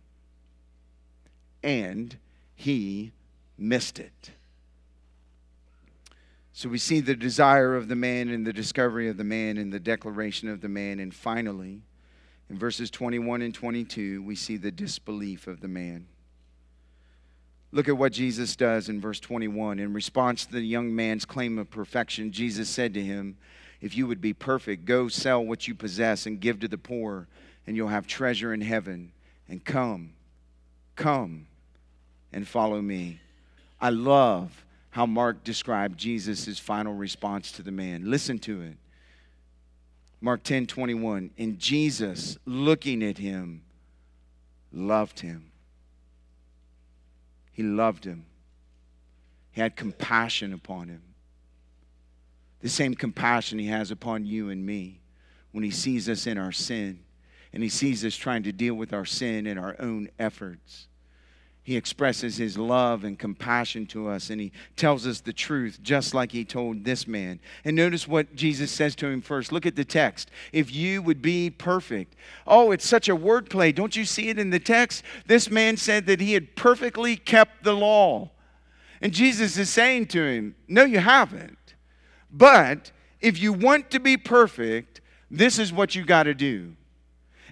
And 1.61 2.15
he 2.55 3.11
missed 3.57 3.99
it. 3.99 4.31
So 6.57 6.69
we 6.69 6.79
see 6.79 7.01
the 7.01 7.15
desire 7.15 7.75
of 7.75 7.87
the 7.87 7.95
man 7.95 8.29
and 8.29 8.43
the 8.43 8.51
discovery 8.51 9.09
of 9.09 9.17
the 9.17 9.23
man 9.23 9.59
and 9.59 9.71
the 9.71 9.79
declaration 9.79 10.49
of 10.49 10.59
the 10.59 10.67
man. 10.67 10.99
And 10.99 11.13
finally, 11.13 11.83
in 12.49 12.57
verses 12.57 12.89
21 12.89 13.43
and 13.43 13.53
22, 13.53 14.23
we 14.23 14.35
see 14.35 14.57
the 14.57 14.71
disbelief 14.71 15.45
of 15.45 15.61
the 15.61 15.67
man. 15.67 16.07
Look 17.71 17.87
at 17.87 17.95
what 17.99 18.11
Jesus 18.11 18.55
does 18.55 18.89
in 18.89 18.99
verse 18.99 19.19
21. 19.19 19.77
In 19.77 19.93
response 19.93 20.47
to 20.47 20.53
the 20.53 20.61
young 20.61 20.95
man's 20.95 21.25
claim 21.25 21.59
of 21.59 21.69
perfection, 21.69 22.31
Jesus 22.31 22.69
said 22.69 22.91
to 22.95 23.03
him, 23.03 23.37
If 23.79 23.95
you 23.95 24.07
would 24.07 24.19
be 24.19 24.33
perfect, 24.33 24.85
go 24.85 25.09
sell 25.09 25.45
what 25.45 25.67
you 25.67 25.75
possess 25.75 26.25
and 26.25 26.39
give 26.39 26.59
to 26.61 26.67
the 26.67 26.79
poor, 26.79 27.27
and 27.67 27.75
you'll 27.75 27.89
have 27.89 28.07
treasure 28.07 28.51
in 28.51 28.61
heaven. 28.61 29.11
And 29.47 29.63
come, 29.63 30.13
come 30.95 31.45
and 32.33 32.47
follow 32.47 32.81
me. 32.81 33.19
I 33.79 33.91
love 33.91 34.63
how 34.97 35.05
Mark 35.05 35.43
described 35.43 35.95
Jesus' 35.95 36.57
final 36.57 36.91
response 36.91 37.51
to 37.51 37.61
the 37.61 37.69
man. 37.69 38.09
Listen 38.09 38.39
to 38.39 38.63
it. 38.63 38.77
Mark 40.21 40.41
10 40.41 40.65
21. 40.65 41.29
And 41.37 41.59
Jesus, 41.59 42.39
looking 42.45 43.03
at 43.03 43.19
him, 43.19 43.61
loved 44.71 45.19
him. 45.19 45.51
He 47.53 47.61
loved 47.61 48.05
him. 48.05 48.25
He 49.51 49.61
had 49.61 49.75
compassion 49.75 50.51
upon 50.51 50.87
him. 50.87 51.03
The 52.61 52.69
same 52.69 52.95
compassion 52.95 53.59
he 53.59 53.67
has 53.67 53.91
upon 53.91 54.25
you 54.25 54.49
and 54.49 54.65
me 54.65 55.01
when 55.51 55.63
he 55.63 55.69
sees 55.69 56.09
us 56.09 56.25
in 56.25 56.39
our 56.39 56.51
sin 56.51 57.01
and 57.53 57.61
he 57.61 57.69
sees 57.69 58.03
us 58.03 58.15
trying 58.15 58.41
to 58.41 58.51
deal 58.51 58.73
with 58.73 58.93
our 58.93 59.05
sin 59.05 59.45
in 59.45 59.59
our 59.59 59.75
own 59.77 60.09
efforts 60.17 60.87
he 61.67 61.75
expresses 61.75 62.37
his 62.37 62.57
love 62.57 63.03
and 63.03 63.19
compassion 63.19 63.85
to 63.85 64.07
us 64.07 64.29
and 64.29 64.39
he 64.39 64.53
tells 64.77 65.05
us 65.05 65.19
the 65.19 65.33
truth 65.33 65.79
just 65.83 66.13
like 66.13 66.31
he 66.31 66.45
told 66.45 66.85
this 66.85 67.05
man. 67.05 67.41
And 67.65 67.75
notice 67.75 68.07
what 68.07 68.33
Jesus 68.33 68.71
says 68.71 68.95
to 68.95 69.07
him 69.07 69.21
first. 69.21 69.51
Look 69.51 69.65
at 69.65 69.75
the 69.75 69.83
text. 69.83 70.31
If 70.53 70.73
you 70.73 71.01
would 71.01 71.21
be 71.21 71.49
perfect. 71.49 72.15
Oh, 72.47 72.71
it's 72.71 72.87
such 72.87 73.09
a 73.09 73.17
wordplay. 73.17 73.75
Don't 73.75 73.97
you 73.97 74.05
see 74.05 74.29
it 74.29 74.39
in 74.39 74.49
the 74.49 74.61
text? 74.61 75.03
This 75.25 75.51
man 75.51 75.75
said 75.75 76.05
that 76.05 76.21
he 76.21 76.31
had 76.31 76.55
perfectly 76.55 77.17
kept 77.17 77.65
the 77.65 77.73
law. 77.73 78.31
And 79.01 79.11
Jesus 79.11 79.57
is 79.57 79.69
saying 79.69 80.05
to 80.07 80.23
him, 80.23 80.55
No, 80.69 80.85
you 80.85 80.99
haven't. 80.99 81.75
But 82.31 82.93
if 83.19 83.41
you 83.41 83.51
want 83.51 83.91
to 83.91 83.99
be 83.99 84.15
perfect, 84.15 85.01
this 85.29 85.59
is 85.59 85.73
what 85.73 85.95
you 85.95 86.05
got 86.05 86.23
to 86.23 86.33
do. 86.33 86.77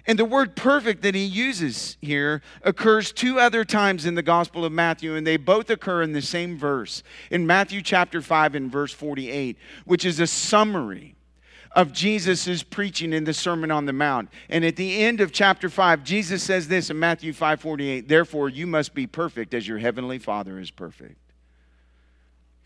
And 0.06 0.18
the 0.18 0.24
word 0.24 0.54
perfect 0.54 1.02
that 1.02 1.16
he 1.16 1.24
uses 1.24 1.96
here 2.00 2.40
occurs 2.62 3.10
two 3.10 3.40
other 3.40 3.64
times 3.64 4.06
in 4.06 4.14
the 4.14 4.22
Gospel 4.22 4.64
of 4.64 4.72
Matthew, 4.72 5.16
and 5.16 5.26
they 5.26 5.36
both 5.36 5.68
occur 5.68 6.02
in 6.02 6.12
the 6.12 6.22
same 6.22 6.56
verse. 6.56 7.02
In 7.30 7.46
Matthew 7.46 7.82
chapter 7.82 8.22
5 8.22 8.54
and 8.54 8.70
verse 8.70 8.92
48, 8.92 9.56
which 9.84 10.04
is 10.04 10.20
a 10.20 10.26
summary 10.26 11.16
of 11.72 11.92
Jesus' 11.92 12.62
preaching 12.62 13.12
in 13.12 13.24
the 13.24 13.34
Sermon 13.34 13.70
on 13.70 13.84
the 13.84 13.92
Mount. 13.92 14.30
And 14.48 14.64
at 14.64 14.76
the 14.76 15.04
end 15.04 15.20
of 15.20 15.32
chapter 15.32 15.68
5, 15.68 16.04
Jesus 16.04 16.42
says 16.42 16.68
this 16.68 16.88
in 16.88 16.98
Matthew 16.98 17.32
5 17.32 17.60
48, 17.60 18.08
therefore 18.08 18.48
you 18.48 18.66
must 18.66 18.94
be 18.94 19.06
perfect 19.06 19.54
as 19.54 19.66
your 19.66 19.78
heavenly 19.78 20.18
Father 20.18 20.58
is 20.58 20.70
perfect. 20.70 21.18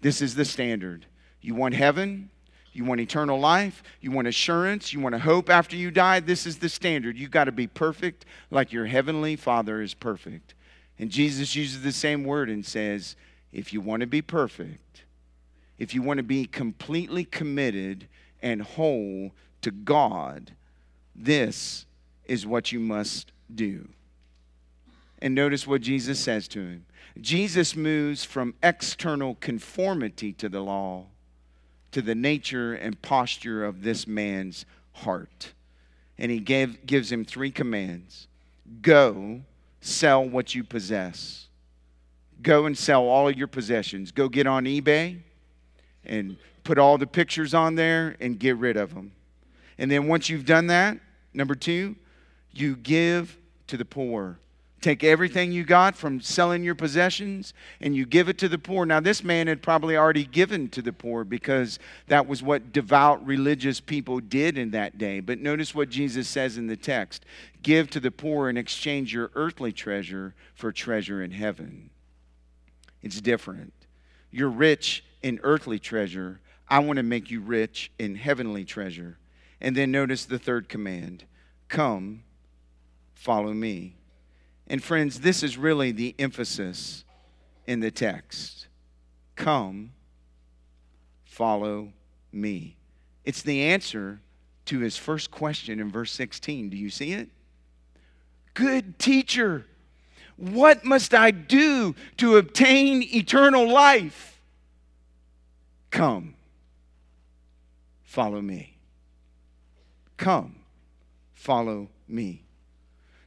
This 0.03 0.22
is 0.22 0.34
the 0.34 0.45
standard. 0.45 1.07
You 1.41 1.55
want 1.55 1.74
heaven? 1.74 2.30
You 2.73 2.85
want 2.85 3.01
eternal 3.01 3.39
life? 3.39 3.83
You 4.01 4.12
want 4.12 4.29
assurance? 4.29 4.93
You 4.93 5.01
want 5.01 5.14
a 5.14 5.18
hope 5.18 5.51
after 5.51 5.77
you 5.77 5.91
die? 5.91 6.21
This 6.21 6.47
is 6.47 6.59
the 6.59 6.68
standard. 6.68 7.16
You 7.16 7.29
got 7.29 7.45
to 7.45 7.53
be 7.53 7.66
perfect 7.66 8.25
like 8.51 8.73
your 8.73 8.87
heavenly 8.87 9.37
Father 9.37 9.83
is 9.83 9.95
perfect. 9.95 10.55
And 10.99 11.11
Jesus 11.11 11.57
uses 11.57 11.83
the 11.83 11.93
same 11.93 12.25
word 12.25 12.49
and 12.49 12.64
says, 12.64 13.16
if 13.53 13.73
you 13.73 13.81
want 13.81 14.03
to 14.03 14.07
be 14.07 14.23
perfect, 14.23 15.03
if 15.79 15.95
you 15.95 16.03
want 16.03 16.18
to 16.18 16.23
be 16.25 16.45
completely 16.45 17.25
committed 17.25 18.07
and 18.43 18.62
whole 18.62 19.33
to 19.62 19.71
God, 19.71 20.53
this 21.16 21.87
is 22.27 22.47
what 22.47 22.71
you 22.71 22.79
must 22.79 23.33
do. 23.53 23.89
And 25.21 25.35
notice 25.35 25.66
what 25.66 25.81
Jesus 25.81 26.21
says 26.21 26.47
to 26.49 26.61
him. 26.61 26.87
Jesus 27.21 27.75
moves 27.75 28.25
from 28.25 28.55
external 28.62 29.35
conformity 29.35 30.33
to 30.35 30.49
the 30.49 30.61
law 30.61 31.07
to 31.93 32.03
the 32.03 32.14
nature 32.14 32.74
and 32.74 33.01
posture 33.03 33.64
of 33.64 33.82
this 33.82 34.07
man's 34.07 34.64
heart. 34.93 35.53
And 36.18 36.30
he 36.30 36.41
gave, 36.41 36.86
gives 36.86 37.11
him 37.11 37.24
three 37.24 37.51
commands 37.51 38.28
Go, 38.82 39.41
sell 39.80 40.24
what 40.24 40.55
you 40.55 40.62
possess. 40.62 41.49
Go 42.43 42.66
and 42.66 42.76
sell 42.76 43.05
all 43.05 43.30
your 43.30 43.49
possessions. 43.49 44.12
Go 44.12 44.28
get 44.28 44.47
on 44.47 44.64
eBay 44.64 45.18
and 46.05 46.36
put 46.64 46.78
all 46.78 46.97
the 46.99 47.07
pictures 47.07 47.53
on 47.53 47.74
there 47.74 48.16
and 48.20 48.38
get 48.38 48.57
rid 48.57 48.76
of 48.76 48.95
them. 48.95 49.12
And 49.76 49.91
then 49.91 50.07
once 50.07 50.28
you've 50.28 50.47
done 50.47 50.68
that, 50.68 50.99
number 51.34 51.55
two, 51.55 51.97
you 52.53 52.76
give 52.76 53.36
to 53.66 53.76
the 53.76 53.84
poor. 53.84 54.38
Take 54.81 55.05
everything 55.05 55.53
you 55.53 55.64
got 55.64 55.95
from 55.95 56.22
selling 56.22 56.64
your 56.64 56.74
possessions 56.74 57.53
and 57.83 57.95
you 57.95 58.07
give 58.07 58.31
it 58.31 58.39
to 58.39 58.49
the 58.49 58.59
poor. 58.59 58.87
Now, 58.87 59.01
this 59.01 59.22
man 59.22 59.47
had 59.47 59.62
probably 59.62 59.95
already 59.95 60.24
given 60.24 60.70
to 60.70 60.81
the 60.81 60.93
poor 60.93 61.22
because 61.22 61.78
that 62.07 62.26
was 62.26 62.43
what 62.43 62.72
devout 62.72 63.24
religious 63.26 63.78
people 63.78 64.20
did 64.20 64.57
in 64.57 64.70
that 64.70 64.97
day. 64.97 65.20
But 65.20 65.39
notice 65.39 65.74
what 65.74 65.91
Jesus 65.91 66.28
says 66.28 66.57
in 66.57 66.66
the 66.66 66.78
text 66.78 67.26
give 67.62 67.91
to 67.91 68.01
the 68.01 68.11
poor 68.11 68.49
and 68.49 68.57
exchange 68.57 69.12
your 69.12 69.31
earthly 69.35 69.70
treasure 69.70 70.35
for 70.55 70.72
treasure 70.72 71.22
in 71.22 71.33
heaven. 71.33 71.91
It's 73.03 73.20
different. 73.20 73.74
You're 74.31 74.49
rich 74.49 75.05
in 75.22 75.41
earthly 75.43 75.78
treasure. 75.78 76.41
I 76.68 76.78
want 76.78 76.97
to 76.97 77.03
make 77.03 77.31
you 77.31 77.43
rich 77.43 77.93
in 77.99 78.14
heavenly 78.14 78.64
treasure. 78.64 79.18
And 79.61 79.76
then 79.76 79.91
notice 79.91 80.24
the 80.24 80.39
third 80.39 80.70
command 80.70 81.24
come, 81.68 82.22
follow 83.14 83.53
me. 83.53 83.97
And 84.71 84.81
friends, 84.81 85.18
this 85.18 85.43
is 85.43 85.59
really 85.59 85.91
the 85.91 86.14
emphasis 86.16 87.05
in 87.66 87.81
the 87.81 87.91
text. 87.91 88.68
Come, 89.35 89.91
follow 91.25 91.93
me. 92.31 92.77
It's 93.25 93.43
the 93.43 93.64
answer 93.64 94.21
to 94.66 94.79
his 94.79 94.97
first 94.97 95.33
question 95.33 95.81
in 95.81 95.91
verse 95.91 96.12
16. 96.12 96.71
Do 96.71 96.77
you 96.77 96.89
see 96.89 97.14
it? 97.14 97.31
Good 98.55 99.01
teacher, 99.01 99.66
what 100.37 100.85
must 100.85 101.14
I 101.14 101.33
do 101.33 101.97
to 102.18 102.37
obtain 102.37 103.03
eternal 103.03 103.68
life? 103.68 104.41
Come, 105.91 106.37
follow 108.05 108.41
me. 108.41 108.77
Come, 110.16 110.61
follow 111.35 111.89
me. 112.07 112.45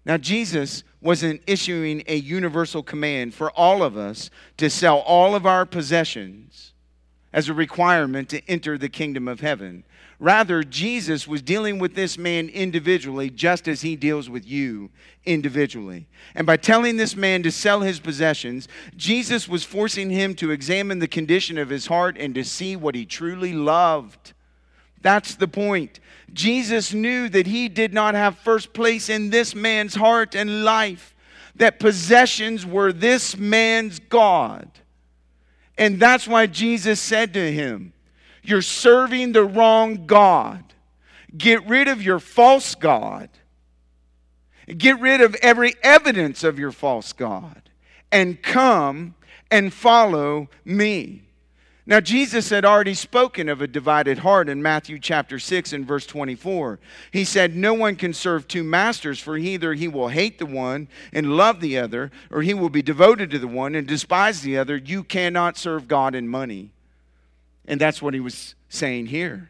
Now, 0.06 0.18
Jesus 0.18 0.84
wasn't 1.02 1.42
issuing 1.48 2.04
a 2.08 2.16
universal 2.16 2.84
command 2.84 3.34
for 3.34 3.52
all 3.52 3.84
of 3.84 3.98
us 3.98 4.30
to 4.58 4.70
sell 4.70 5.00
all 5.00 5.36
of 5.36 5.46
our 5.46 5.66
possessions 5.66 6.74
as 7.32 7.50
a 7.50 7.54
requirement 7.54 8.30
to 8.30 8.48
enter 8.50 8.78
the 8.78 8.90
kingdom 8.90 9.28
of 9.28 9.40
heaven. 9.40 9.84
Rather, 10.20 10.64
Jesus 10.64 11.28
was 11.28 11.42
dealing 11.42 11.80
with 11.80 11.96
this 11.96 12.18
man 12.18 12.48
individually, 12.48 13.30
just 13.30 13.68
as 13.68 13.82
he 13.82 13.96
deals 13.96 14.30
with 14.30 14.46
you 14.46 14.90
individually. 15.26 16.08
And 16.36 16.46
by 16.46 16.58
telling 16.58 16.96
this 16.96 17.16
man 17.16 17.44
to 17.44 17.52
sell 17.52 17.82
his 17.82 18.00
possessions, 18.00 18.68
Jesus 18.96 19.50
was 19.50 19.64
forcing 19.64 20.10
him 20.12 20.36
to 20.36 20.52
examine 20.52 21.00
the 21.00 21.08
condition 21.08 21.58
of 21.58 21.70
his 21.70 21.88
heart 21.88 22.16
and 22.18 22.36
to 22.36 22.44
see 22.44 22.76
what 22.76 22.96
he 22.96 23.06
truly 23.06 23.52
loved. 23.52 24.34
That's 25.04 25.36
the 25.36 25.48
point. 25.48 26.00
Jesus 26.34 26.94
knew 26.94 27.30
that 27.30 27.46
he 27.46 27.70
did 27.70 27.94
not 27.94 28.16
have 28.16 28.40
first 28.40 28.74
place 28.74 29.10
in 29.10 29.30
this 29.30 29.54
man's 29.54 29.94
heart 29.94 30.34
and 30.34 30.64
life, 30.64 31.14
that 31.56 31.80
possessions 31.80 32.66
were 32.66 32.92
this 32.92 33.38
man's 33.38 34.00
God. 34.00 34.68
And 35.78 36.00
that's 36.00 36.28
why 36.28 36.48
Jesus 36.48 37.00
said 37.00 37.34
to 37.36 37.52
him, 37.52 37.94
You're 38.42 38.64
serving 38.64 39.34
the 39.34 39.44
wrong 39.44 40.08
God. 40.08 40.64
Get 41.38 41.68
rid 41.68 41.88
of 41.88 42.02
your 42.02 42.20
false 42.20 42.74
God. 42.74 43.30
Get 44.66 45.00
rid 45.00 45.22
of 45.22 45.36
every 45.36 45.74
evidence 45.84 46.44
of 46.44 46.58
your 46.58 46.72
false 46.72 47.12
God 47.12 47.62
and 48.12 48.42
come 48.42 49.16
and 49.52 49.74
follow 49.74 50.50
me. 50.64 51.24
Now, 51.86 52.00
Jesus 52.00 52.50
had 52.50 52.64
already 52.64 52.94
spoken 52.94 53.50
of 53.50 53.62
a 53.62 53.68
divided 53.68 54.20
heart 54.20 54.48
in 54.48 54.62
Matthew 54.62 54.98
chapter 55.00 55.38
6 55.38 55.74
and 55.74 55.86
verse 55.86 56.06
24. 56.06 56.80
He 57.12 57.26
said, 57.26 57.58
No 57.58 57.74
one 57.74 57.98
can 57.98 58.14
serve 58.14 58.48
two 58.48 58.64
masters, 58.64 59.20
for 59.20 59.38
either 59.38 59.74
he 59.74 59.90
will 59.90 60.08
hate 60.08 60.40
the 60.40 60.46
one 60.46 60.88
and 61.12 61.36
love 61.36 61.60
the 61.60 61.78
other, 61.78 62.10
or 62.32 62.42
he 62.42 62.54
will 62.54 62.70
be 62.70 62.82
devoted 62.82 63.30
to 63.32 63.40
the 63.40 63.50
one 63.50 63.76
and 63.76 63.86
despise 63.86 64.42
the 64.42 64.58
other. 64.58 64.78
You 64.78 65.04
cannot 65.04 65.58
serve 65.58 65.90
God 65.90 66.16
and 66.16 66.30
money. 66.30 66.72
And 67.68 67.82
that's 67.82 68.02
what 68.02 68.14
he 68.14 68.22
was 68.22 68.56
saying 68.70 69.08
here. 69.08 69.50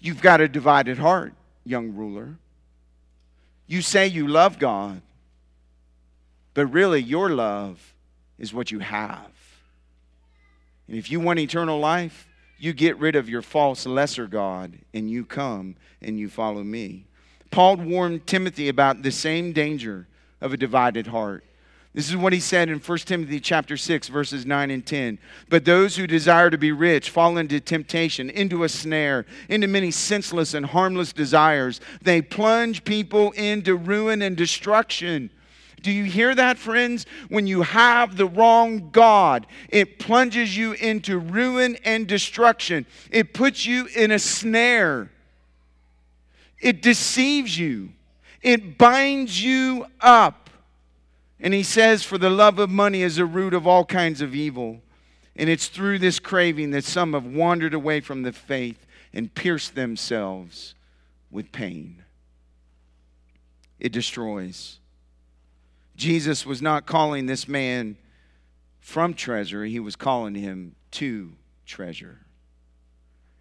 You've 0.00 0.22
got 0.22 0.40
a 0.40 0.48
divided 0.48 0.98
heart, 0.98 1.34
young 1.64 1.94
ruler. 1.94 2.34
You 3.68 3.80
say 3.80 4.08
you 4.08 4.26
love 4.26 4.58
God, 4.58 5.02
but 6.54 6.66
really 6.66 7.00
your 7.00 7.30
love 7.30 7.94
is 8.40 8.52
what 8.52 8.72
you 8.72 8.80
have. 8.80 9.31
And 10.88 10.96
if 10.96 11.10
you 11.10 11.20
want 11.20 11.38
eternal 11.38 11.78
life, 11.78 12.28
you 12.58 12.72
get 12.72 12.96
rid 12.98 13.16
of 13.16 13.28
your 13.28 13.42
false 13.42 13.86
lesser 13.86 14.26
God 14.26 14.78
and 14.94 15.10
you 15.10 15.24
come 15.24 15.76
and 16.00 16.18
you 16.18 16.28
follow 16.28 16.62
me. 16.62 17.06
Paul 17.50 17.76
warned 17.76 18.26
Timothy 18.26 18.68
about 18.68 19.02
the 19.02 19.10
same 19.10 19.52
danger 19.52 20.06
of 20.40 20.52
a 20.52 20.56
divided 20.56 21.08
heart. 21.08 21.44
This 21.94 22.08
is 22.08 22.16
what 22.16 22.32
he 22.32 22.40
said 22.40 22.70
in 22.70 22.78
1 22.78 22.98
Timothy 22.98 23.38
chapter 23.38 23.76
6 23.76 24.08
verses 24.08 24.46
9 24.46 24.70
and 24.70 24.84
10. 24.84 25.18
But 25.50 25.66
those 25.66 25.96
who 25.96 26.06
desire 26.06 26.48
to 26.48 26.56
be 26.56 26.72
rich 26.72 27.10
fall 27.10 27.36
into 27.36 27.60
temptation, 27.60 28.30
into 28.30 28.64
a 28.64 28.68
snare, 28.68 29.26
into 29.48 29.66
many 29.66 29.90
senseless 29.90 30.54
and 30.54 30.64
harmless 30.64 31.12
desires. 31.12 31.80
They 32.00 32.22
plunge 32.22 32.84
people 32.84 33.32
into 33.32 33.76
ruin 33.76 34.22
and 34.22 34.36
destruction. 34.36 35.30
Do 35.82 35.90
you 35.90 36.04
hear 36.04 36.34
that, 36.34 36.58
friends? 36.58 37.06
When 37.28 37.46
you 37.46 37.62
have 37.62 38.16
the 38.16 38.26
wrong 38.26 38.90
God, 38.90 39.46
it 39.68 39.98
plunges 39.98 40.56
you 40.56 40.72
into 40.72 41.18
ruin 41.18 41.76
and 41.84 42.06
destruction. 42.06 42.86
It 43.10 43.34
puts 43.34 43.66
you 43.66 43.86
in 43.94 44.12
a 44.12 44.18
snare. 44.18 45.10
It 46.60 46.80
deceives 46.80 47.58
you. 47.58 47.90
It 48.42 48.78
binds 48.78 49.42
you 49.42 49.86
up. 50.00 50.50
And 51.40 51.52
he 51.52 51.64
says, 51.64 52.04
For 52.04 52.18
the 52.18 52.30
love 52.30 52.60
of 52.60 52.70
money 52.70 53.02
is 53.02 53.18
a 53.18 53.26
root 53.26 53.52
of 53.52 53.66
all 53.66 53.84
kinds 53.84 54.20
of 54.20 54.34
evil. 54.34 54.80
And 55.34 55.50
it's 55.50 55.66
through 55.66 55.98
this 55.98 56.20
craving 56.20 56.70
that 56.70 56.84
some 56.84 57.14
have 57.14 57.26
wandered 57.26 57.74
away 57.74 58.00
from 58.00 58.22
the 58.22 58.32
faith 58.32 58.86
and 59.12 59.34
pierced 59.34 59.74
themselves 59.74 60.74
with 61.30 61.50
pain. 61.50 62.04
It 63.80 63.90
destroys. 63.90 64.78
Jesus 66.02 66.44
was 66.44 66.60
not 66.60 66.84
calling 66.84 67.26
this 67.26 67.46
man 67.46 67.96
from 68.80 69.14
treasure, 69.14 69.64
he 69.64 69.78
was 69.78 69.94
calling 69.94 70.34
him 70.34 70.74
to 70.90 71.34
treasure. 71.64 72.18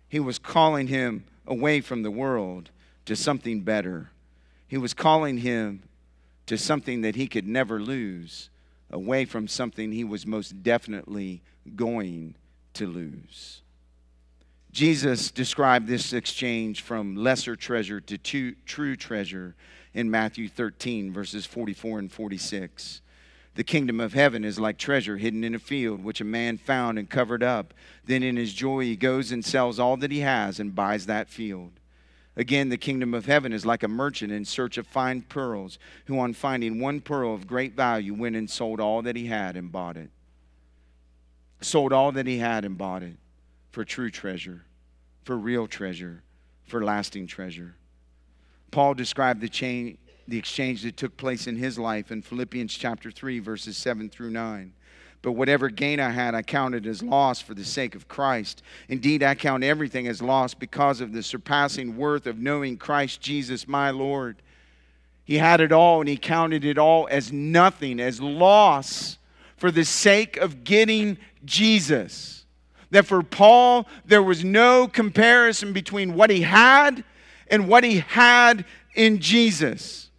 He 0.08 0.20
was 0.20 0.38
calling 0.38 0.86
him 0.86 1.24
away 1.48 1.82
from 1.82 2.04
the 2.04 2.12
world 2.12 2.70
to 3.06 3.16
something 3.16 3.62
better. 3.62 4.12
He 4.68 4.78
was 4.78 4.94
calling 4.94 5.40
him 5.40 5.82
to 6.46 6.56
something 6.56 7.02
that 7.02 7.16
he 7.16 7.26
could 7.26 7.48
never 7.48 7.82
lose, 7.82 8.52
away 8.92 9.26
from 9.26 9.48
something 9.48 9.92
he 9.92 10.04
was 10.04 10.28
most 10.28 10.62
definitely 10.62 11.42
going 11.76 12.36
to 12.76 12.86
lose. 12.86 13.64
Jesus 14.72 15.32
described 15.32 15.88
this 15.88 16.14
exchange 16.14 16.82
from 16.82 17.16
lesser 17.16 17.56
treasure 17.56 18.00
to 18.02 18.54
true 18.66 18.96
treasure 18.96 19.56
in 19.94 20.10
Matthew 20.12 20.48
13, 20.48 21.12
verses 21.12 21.46
44 21.46 22.00
and 22.00 22.12
46. 22.12 23.02
The 23.56 23.64
kingdom 23.64 24.00
of 24.00 24.14
heaven 24.14 24.46
is 24.46 24.60
like 24.60 24.78
treasure 24.78 25.18
hidden 25.18 25.44
in 25.44 25.54
a 25.54 25.60
field, 25.60 26.04
which 26.04 26.22
a 26.22 26.26
man 26.26 26.58
found 26.58 26.98
and 26.98 27.10
covered 27.10 27.44
up. 27.44 27.74
Then 28.06 28.24
in 28.24 28.38
his 28.38 28.54
joy 28.54 28.82
he 28.82 28.96
goes 28.96 29.32
and 29.32 29.44
sells 29.44 29.80
all 29.80 29.98
that 29.98 30.12
he 30.12 30.20
has 30.20 30.60
and 30.60 30.74
buys 30.74 31.06
that 31.06 31.30
field. 31.30 31.74
Again, 32.38 32.70
the 32.70 32.78
kingdom 32.78 33.14
of 33.14 33.26
heaven 33.26 33.52
is 33.52 33.66
like 33.66 33.84
a 33.84 33.90
merchant 33.90 34.32
in 34.32 34.46
search 34.46 34.78
of 34.78 34.88
fine 34.88 35.22
pearls, 35.22 35.78
who 36.06 36.18
on 36.18 36.34
finding 36.34 36.80
one 36.80 37.02
pearl 37.02 37.34
of 37.34 37.46
great 37.46 37.76
value 37.76 38.14
went 38.14 38.38
and 38.38 38.50
sold 38.50 38.80
all 38.80 39.02
that 39.02 39.18
he 39.18 39.28
had 39.28 39.58
and 39.58 39.70
bought 39.70 39.98
it. 39.98 40.10
Sold 41.60 41.92
all 41.92 42.14
that 42.14 42.28
he 42.28 42.38
had 42.38 42.64
and 42.64 42.78
bought 42.78 43.04
it 43.04 43.18
for 43.72 43.84
true 43.84 44.10
treasure. 44.10 44.64
for 45.24 45.38
real 45.38 45.68
treasure, 45.68 46.24
for 46.66 46.84
lasting 46.84 47.28
treasure. 47.28 47.76
Paul 48.72 48.94
described 48.94 49.42
the, 49.42 49.50
chain, 49.50 49.98
the 50.28 50.38
exchange 50.38 50.84
that 50.84 50.98
took 50.98 51.18
place 51.18 51.46
in 51.46 51.58
his 51.58 51.78
life 51.78 52.12
in 52.12 52.22
Philippians 52.22 52.74
chapter 52.74 53.12
3, 53.12 53.40
verses 53.40 53.78
7 53.78 54.10
through 54.10 54.32
9. 54.32 54.74
But 55.22 55.34
whatever 55.34 55.70
gain 55.70 56.00
I 56.00 56.10
had, 56.10 56.34
I 56.34 56.42
counted 56.42 56.88
as 56.88 57.04
loss 57.04 57.42
for 57.42 57.54
the 57.54 57.66
sake 57.66 57.94
of 57.94 58.08
Christ. 58.08 58.64
Indeed, 58.88 59.22
I 59.22 59.36
count 59.36 59.64
everything 59.64 60.08
as 60.08 60.22
loss 60.22 60.54
because 60.54 61.00
of 61.00 61.14
the 61.14 61.22
surpassing 61.22 61.96
worth 61.96 62.26
of 62.26 62.40
knowing 62.40 62.78
Christ 62.78 63.22
Jesus, 63.22 63.68
my 63.68 63.92
Lord. 63.92 64.42
He 65.24 65.38
had 65.38 65.62
it 65.62 65.72
all, 65.72 66.00
and 66.00 66.10
he 66.10 66.18
counted 66.18 66.66
it 66.66 66.80
all 66.80 67.08
as 67.12 67.32
nothing, 67.32 68.00
as 68.00 68.20
loss 68.20 69.20
for 69.58 69.70
the 69.70 69.86
sake 69.86 70.38
of 70.38 70.64
getting 70.64 71.18
Jesus. 71.46 72.46
That 72.90 73.06
for 73.06 73.22
Paul, 73.22 73.88
there 74.04 74.24
was 74.24 74.44
no 74.44 74.88
comparison 74.88 75.72
between 75.72 76.16
what 76.16 76.32
he 76.32 76.42
had 76.42 77.04
and 77.52 77.68
what 77.68 77.84
he 77.84 78.00
had 78.00 78.66
in 78.96 79.20
Jesus. 79.20 80.10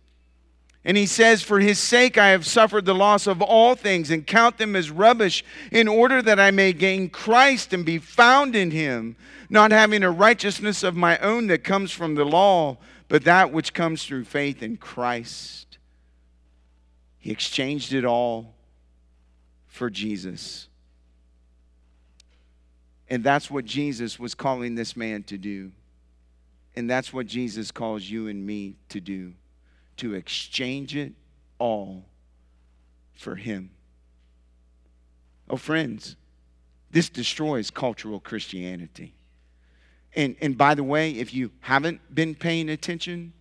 And 0.84 0.96
he 0.96 1.06
says, 1.06 1.42
For 1.42 1.58
his 1.58 1.78
sake 1.78 2.18
I 2.18 2.28
have 2.28 2.46
suffered 2.46 2.84
the 2.84 2.94
loss 2.94 3.26
of 3.26 3.40
all 3.40 3.74
things 3.74 4.10
and 4.10 4.26
count 4.26 4.58
them 4.58 4.76
as 4.76 4.90
rubbish, 4.90 5.44
in 5.72 5.88
order 5.88 6.20
that 6.22 6.38
I 6.38 6.50
may 6.50 6.72
gain 6.72 7.08
Christ 7.08 7.72
and 7.72 7.84
be 7.84 7.98
found 7.98 8.54
in 8.54 8.70
him, 8.70 9.16
not 9.48 9.70
having 9.70 10.02
a 10.02 10.10
righteousness 10.10 10.82
of 10.82 10.94
my 10.94 11.18
own 11.18 11.46
that 11.46 11.64
comes 11.64 11.90
from 11.90 12.14
the 12.14 12.24
law, 12.24 12.76
but 13.08 13.24
that 13.24 13.52
which 13.52 13.72
comes 13.72 14.04
through 14.04 14.24
faith 14.24 14.62
in 14.62 14.76
Christ. 14.76 15.78
He 17.18 17.30
exchanged 17.30 17.92
it 17.92 18.04
all 18.04 18.54
for 19.68 19.88
Jesus. 19.88 20.68
And 23.08 23.22
that's 23.22 23.50
what 23.50 23.64
Jesus 23.64 24.18
was 24.18 24.34
calling 24.34 24.74
this 24.74 24.96
man 24.96 25.22
to 25.24 25.38
do. 25.38 25.70
And 26.74 26.88
that's 26.88 27.12
what 27.12 27.26
Jesus 27.26 27.70
calls 27.70 28.04
you 28.04 28.28
and 28.28 28.44
me 28.46 28.76
to 28.88 29.00
do 29.00 29.34
to 29.98 30.14
exchange 30.14 30.96
it 30.96 31.12
all 31.58 32.04
for 33.12 33.36
Him. 33.36 33.70
Oh, 35.50 35.56
friends, 35.56 36.16
this 36.90 37.08
destroys 37.08 37.70
cultural 37.70 38.20
Christianity. 38.20 39.14
And, 40.14 40.36
and 40.40 40.56
by 40.56 40.74
the 40.74 40.84
way, 40.84 41.12
if 41.12 41.32
you 41.32 41.50
haven't 41.60 42.14
been 42.14 42.34
paying 42.34 42.68
attention, 42.68 43.32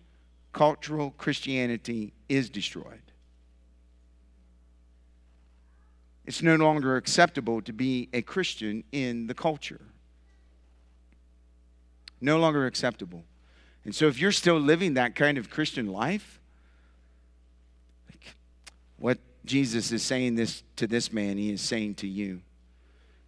cultural 0.52 1.12
Christianity 1.18 2.12
is 2.28 2.50
destroyed. 2.50 3.00
It's 6.24 6.42
no 6.42 6.56
longer 6.56 6.96
acceptable 6.96 7.60
to 7.62 7.72
be 7.72 8.08
a 8.12 8.22
Christian 8.22 8.84
in 8.92 9.26
the 9.26 9.34
culture. 9.34 9.80
No 12.22 12.38
longer 12.38 12.66
acceptable. 12.66 13.24
And 13.84 13.94
so, 13.94 14.06
if 14.06 14.20
you're 14.20 14.32
still 14.32 14.58
living 14.58 14.94
that 14.94 15.16
kind 15.16 15.36
of 15.36 15.50
Christian 15.50 15.88
life, 15.88 16.40
what 18.96 19.18
Jesus 19.44 19.90
is 19.90 20.04
saying 20.04 20.36
this 20.36 20.62
to 20.76 20.86
this 20.86 21.12
man, 21.12 21.36
he 21.36 21.52
is 21.52 21.60
saying 21.60 21.96
to 21.96 22.06
you. 22.06 22.40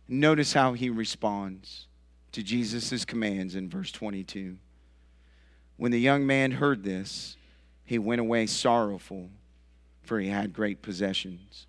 Notice 0.06 0.52
how 0.52 0.74
he 0.74 0.88
responds 0.88 1.88
to 2.30 2.42
Jesus' 2.42 3.04
commands 3.04 3.56
in 3.56 3.68
verse 3.68 3.90
22. 3.90 4.58
When 5.76 5.90
the 5.90 6.00
young 6.00 6.24
man 6.24 6.52
heard 6.52 6.84
this, 6.84 7.36
he 7.84 7.98
went 7.98 8.20
away 8.20 8.46
sorrowful, 8.46 9.30
for 10.02 10.20
he 10.20 10.28
had 10.28 10.52
great 10.52 10.82
possessions. 10.82 11.66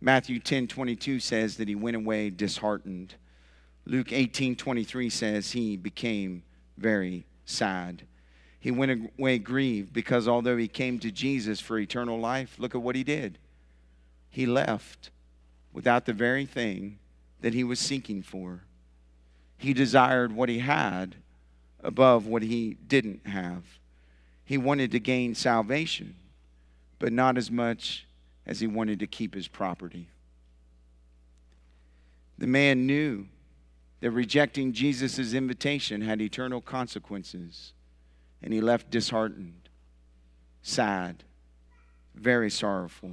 Matthew 0.00 0.40
10 0.40 0.66
22 0.66 1.20
says 1.20 1.56
that 1.56 1.68
he 1.68 1.76
went 1.76 1.96
away 1.96 2.30
disheartened. 2.30 3.14
Luke 3.86 4.12
18 4.12 4.56
23 4.56 5.08
says 5.08 5.52
he 5.52 5.76
became 5.76 6.42
very 6.76 7.24
sad. 7.44 8.02
He 8.58 8.70
went 8.70 9.10
away 9.18 9.38
grieved 9.38 9.92
because 9.92 10.26
although 10.26 10.56
he 10.56 10.68
came 10.68 10.98
to 11.00 11.10
Jesus 11.10 11.60
for 11.60 11.78
eternal 11.78 12.18
life, 12.18 12.56
look 12.58 12.74
at 12.74 12.82
what 12.82 12.96
he 12.96 13.04
did 13.04 13.38
he 14.34 14.46
left 14.46 15.10
without 15.72 16.06
the 16.06 16.12
very 16.12 16.44
thing 16.44 16.98
that 17.40 17.54
he 17.54 17.62
was 17.62 17.78
seeking 17.78 18.20
for. 18.20 18.62
He 19.56 19.72
desired 19.72 20.32
what 20.32 20.48
he 20.48 20.58
had 20.58 21.14
above 21.84 22.26
what 22.26 22.42
he 22.42 22.76
didn't 22.88 23.28
have. 23.28 23.62
He 24.44 24.58
wanted 24.58 24.90
to 24.90 24.98
gain 24.98 25.36
salvation, 25.36 26.16
but 26.98 27.12
not 27.12 27.38
as 27.38 27.48
much 27.48 28.06
as 28.44 28.58
he 28.58 28.66
wanted 28.66 28.98
to 28.98 29.06
keep 29.06 29.34
his 29.34 29.46
property. 29.46 30.08
The 32.36 32.48
man 32.48 32.88
knew 32.88 33.28
that 34.04 34.10
rejecting 34.10 34.74
Jesus' 34.74 35.32
invitation 35.32 36.02
had 36.02 36.20
eternal 36.20 36.60
consequences, 36.60 37.72
and 38.42 38.52
he 38.52 38.60
left 38.60 38.90
disheartened, 38.90 39.70
sad, 40.60 41.24
very 42.14 42.50
sorrowful. 42.50 43.12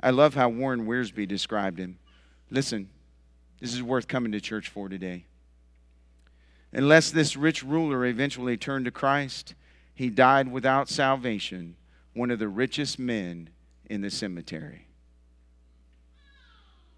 I 0.00 0.08
love 0.08 0.32
how 0.32 0.48
Warren 0.48 0.86
Wiersbe 0.86 1.28
described 1.28 1.78
him. 1.78 1.98
Listen, 2.50 2.88
this 3.60 3.74
is 3.74 3.82
worth 3.82 4.08
coming 4.08 4.32
to 4.32 4.40
church 4.40 4.70
for 4.70 4.88
today. 4.88 5.26
Unless 6.72 7.10
this 7.10 7.36
rich 7.36 7.62
ruler 7.62 8.06
eventually 8.06 8.56
turned 8.56 8.86
to 8.86 8.90
Christ, 8.90 9.54
he 9.94 10.08
died 10.08 10.50
without 10.50 10.88
salvation, 10.88 11.76
one 12.14 12.30
of 12.30 12.38
the 12.38 12.48
richest 12.48 12.98
men 12.98 13.50
in 13.90 14.00
the 14.00 14.10
cemetery. 14.10 14.86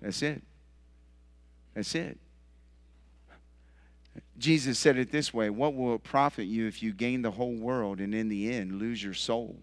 That's 0.01 0.22
it. 0.22 0.45
That's 1.74 1.93
it. 1.97 2.20
Jesus 4.39 4.78
said 4.78 4.99
it 4.99 5.11
this 5.11 5.32
way 5.32 5.51
What 5.51 5.74
will 5.74 5.95
it 5.95 6.03
profit 6.03 6.47
you 6.47 6.66
if 6.66 6.82
you 6.82 6.93
gain 6.93 7.22
the 7.22 7.30
whole 7.30 7.55
world 7.55 8.01
and 8.01 8.14
in 8.14 8.28
the 8.28 8.53
end 8.53 8.78
lose 8.78 9.03
your 9.03 9.14
soul? 9.14 9.57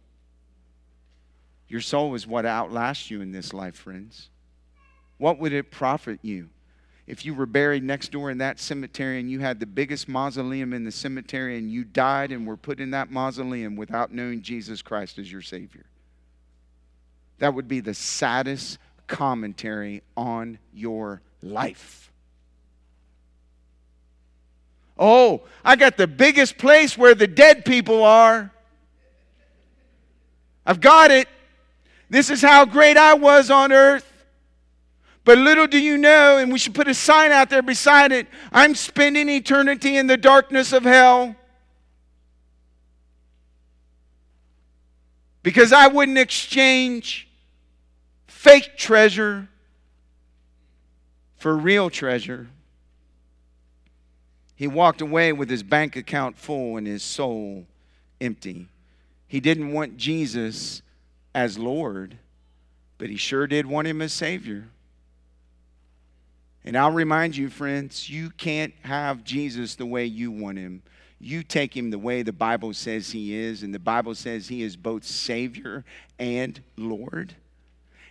Your 1.67 1.81
soul 1.81 2.13
is 2.15 2.27
what 2.27 2.45
outlasts 2.45 3.09
you 3.09 3.21
in 3.21 3.31
this 3.31 3.53
life, 3.53 3.75
friends. 3.75 4.29
What 5.17 5.39
would 5.39 5.53
it 5.53 5.71
profit 5.71 6.19
you 6.21 6.49
if 7.05 7.25
you 7.25 7.33
were 7.33 7.45
buried 7.45 7.83
next 7.83 8.11
door 8.11 8.29
in 8.29 8.37
that 8.37 8.59
cemetery 8.59 9.19
and 9.19 9.29
you 9.29 9.39
had 9.39 9.59
the 9.59 9.65
biggest 9.65 10.07
mausoleum 10.07 10.73
in 10.73 10.83
the 10.83 10.91
cemetery 10.91 11.57
and 11.57 11.69
you 11.69 11.83
died 11.83 12.31
and 12.31 12.47
were 12.47 12.57
put 12.57 12.79
in 12.79 12.91
that 12.91 13.11
mausoleum 13.11 13.75
without 13.75 14.13
knowing 14.13 14.41
Jesus 14.41 14.81
Christ 14.81 15.19
as 15.19 15.31
your 15.31 15.41
Savior? 15.41 15.85
That 17.39 17.53
would 17.53 17.67
be 17.67 17.81
the 17.81 17.93
saddest 17.93 18.77
commentary 19.07 20.01
on 20.15 20.59
your 20.73 21.21
life. 21.41 22.12
Oh, 24.97 25.41
I 25.63 25.75
got 25.75 25.97
the 25.97 26.07
biggest 26.07 26.57
place 26.57 26.97
where 26.97 27.15
the 27.15 27.27
dead 27.27 27.65
people 27.65 28.03
are. 28.03 28.51
I've 30.65 30.81
got 30.81 31.11
it. 31.11 31.27
This 32.09 32.29
is 32.29 32.41
how 32.41 32.65
great 32.65 32.95
I 32.95 33.15
was 33.15 33.49
on 33.49 33.71
earth. 33.71 34.09
But 35.25 35.37
little 35.37 35.67
do 35.67 35.79
you 35.79 35.97
know, 35.97 36.37
and 36.37 36.51
we 36.51 36.59
should 36.59 36.75
put 36.75 36.87
a 36.87 36.93
sign 36.93 37.31
out 37.31 37.49
there 37.49 37.61
beside 37.61 38.11
it 38.11 38.27
I'm 38.51 38.75
spending 38.75 39.29
eternity 39.29 39.97
in 39.97 40.07
the 40.07 40.17
darkness 40.17 40.73
of 40.73 40.83
hell. 40.83 41.35
Because 45.41 45.73
I 45.73 45.87
wouldn't 45.87 46.17
exchange 46.17 47.27
fake 48.27 48.77
treasure 48.77 49.49
for 51.37 51.55
real 51.55 51.89
treasure. 51.89 52.47
He 54.55 54.67
walked 54.67 55.01
away 55.01 55.33
with 55.33 55.49
his 55.49 55.63
bank 55.63 55.95
account 55.95 56.37
full 56.37 56.77
and 56.77 56.85
his 56.85 57.03
soul 57.03 57.65
empty. 58.21 58.67
He 59.27 59.39
didn't 59.39 59.71
want 59.71 59.97
Jesus 59.97 60.81
as 61.33 61.57
Lord, 61.57 62.17
but 62.97 63.09
he 63.09 63.17
sure 63.17 63.47
did 63.47 63.65
want 63.65 63.87
him 63.87 64.01
as 64.01 64.13
Savior. 64.13 64.69
And 66.63 66.77
I'll 66.77 66.91
remind 66.91 67.35
you, 67.35 67.49
friends, 67.49 68.09
you 68.09 68.29
can't 68.29 68.73
have 68.83 69.23
Jesus 69.23 69.75
the 69.75 69.85
way 69.85 70.05
you 70.05 70.31
want 70.31 70.57
him. 70.57 70.83
You 71.19 71.43
take 71.43 71.75
him 71.75 71.89
the 71.89 71.99
way 71.99 72.21
the 72.21 72.31
Bible 72.31 72.73
says 72.73 73.11
he 73.11 73.35
is, 73.35 73.63
and 73.63 73.73
the 73.73 73.79
Bible 73.79 74.13
says 74.13 74.47
he 74.47 74.61
is 74.61 74.75
both 74.75 75.03
Savior 75.03 75.83
and 76.19 76.61
Lord. 76.77 77.35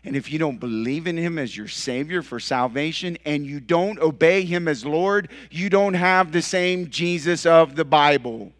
And 0.04 0.16
if 0.16 0.32
you 0.32 0.38
don't 0.38 0.58
believe 0.58 1.06
in 1.06 1.16
him 1.16 1.38
as 1.38 1.56
your 1.56 1.68
Savior 1.68 2.22
for 2.22 2.40
salvation 2.40 3.16
and 3.24 3.46
you 3.46 3.60
don't 3.60 4.00
obey 4.00 4.44
him 4.44 4.66
as 4.66 4.84
Lord, 4.84 5.30
you 5.50 5.70
don't 5.70 5.94
have 5.94 6.32
the 6.32 6.42
same 6.42 6.90
Jesus 6.90 7.46
of 7.46 7.76
the 7.76 7.84
Bible. 7.84 8.52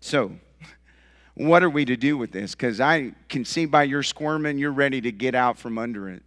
So, 0.00 0.32
what 1.32 1.62
are 1.64 1.70
we 1.70 1.86
to 1.86 1.96
do 1.96 2.18
with 2.18 2.32
this? 2.32 2.54
Because 2.54 2.80
I 2.80 3.12
can 3.28 3.44
see 3.46 3.64
by 3.64 3.84
your 3.84 4.02
squirming, 4.02 4.58
you're 4.58 4.72
ready 4.72 5.00
to 5.00 5.10
get 5.10 5.34
out 5.34 5.58
from 5.58 5.78
under 5.78 6.08
it. 6.10 6.22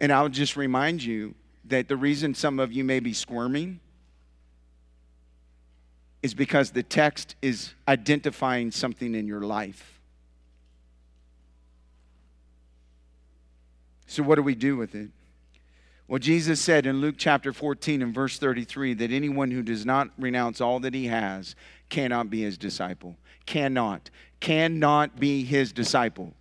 And 0.00 0.12
I'll 0.12 0.28
just 0.28 0.56
remind 0.56 1.02
you 1.02 1.34
that 1.66 1.88
the 1.88 1.96
reason 1.96 2.34
some 2.34 2.58
of 2.58 2.72
you 2.72 2.82
may 2.82 2.98
be 2.98 3.12
squirming 3.12 3.80
is 6.22 6.34
because 6.34 6.72
the 6.72 6.82
text 6.82 7.36
is 7.40 7.72
identifying 7.86 8.72
something 8.72 9.14
in 9.14 9.26
your 9.28 9.42
life. 9.42 9.97
So, 14.08 14.22
what 14.22 14.36
do 14.36 14.42
we 14.42 14.54
do 14.54 14.76
with 14.76 14.94
it? 14.94 15.10
Well, 16.08 16.18
Jesus 16.18 16.60
said 16.62 16.86
in 16.86 17.02
Luke 17.02 17.16
chapter 17.18 17.52
14 17.52 18.00
and 18.00 18.14
verse 18.14 18.38
33 18.38 18.94
that 18.94 19.12
anyone 19.12 19.50
who 19.50 19.62
does 19.62 19.84
not 19.84 20.08
renounce 20.18 20.62
all 20.62 20.80
that 20.80 20.94
he 20.94 21.06
has 21.06 21.54
cannot 21.90 22.30
be 22.30 22.40
his 22.40 22.56
disciple. 22.56 23.16
Cannot. 23.44 24.08
Cannot 24.40 25.20
be 25.20 25.44
his 25.44 25.72
disciple. 25.72 26.32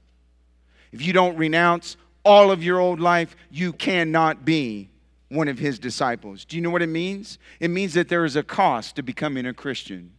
If 0.94 1.06
you 1.06 1.12
don't 1.12 1.36
renounce 1.36 1.98
all 2.24 2.52
of 2.52 2.64
your 2.64 2.80
old 2.80 3.02
life, 3.02 3.36
you 3.52 3.74
cannot 3.74 4.46
be 4.46 4.90
one 5.28 5.50
of 5.50 5.60
his 5.60 5.78
disciples. 5.78 6.46
Do 6.46 6.56
you 6.56 6.62
know 6.62 6.70
what 6.70 6.82
it 6.82 6.88
means? 6.88 7.38
It 7.60 7.70
means 7.70 7.94
that 7.96 8.08
there 8.08 8.24
is 8.24 8.38
a 8.38 8.44
cost 8.44 8.96
to 8.96 9.04
becoming 9.04 9.46
a 9.46 9.54
Christian. 9.54 10.14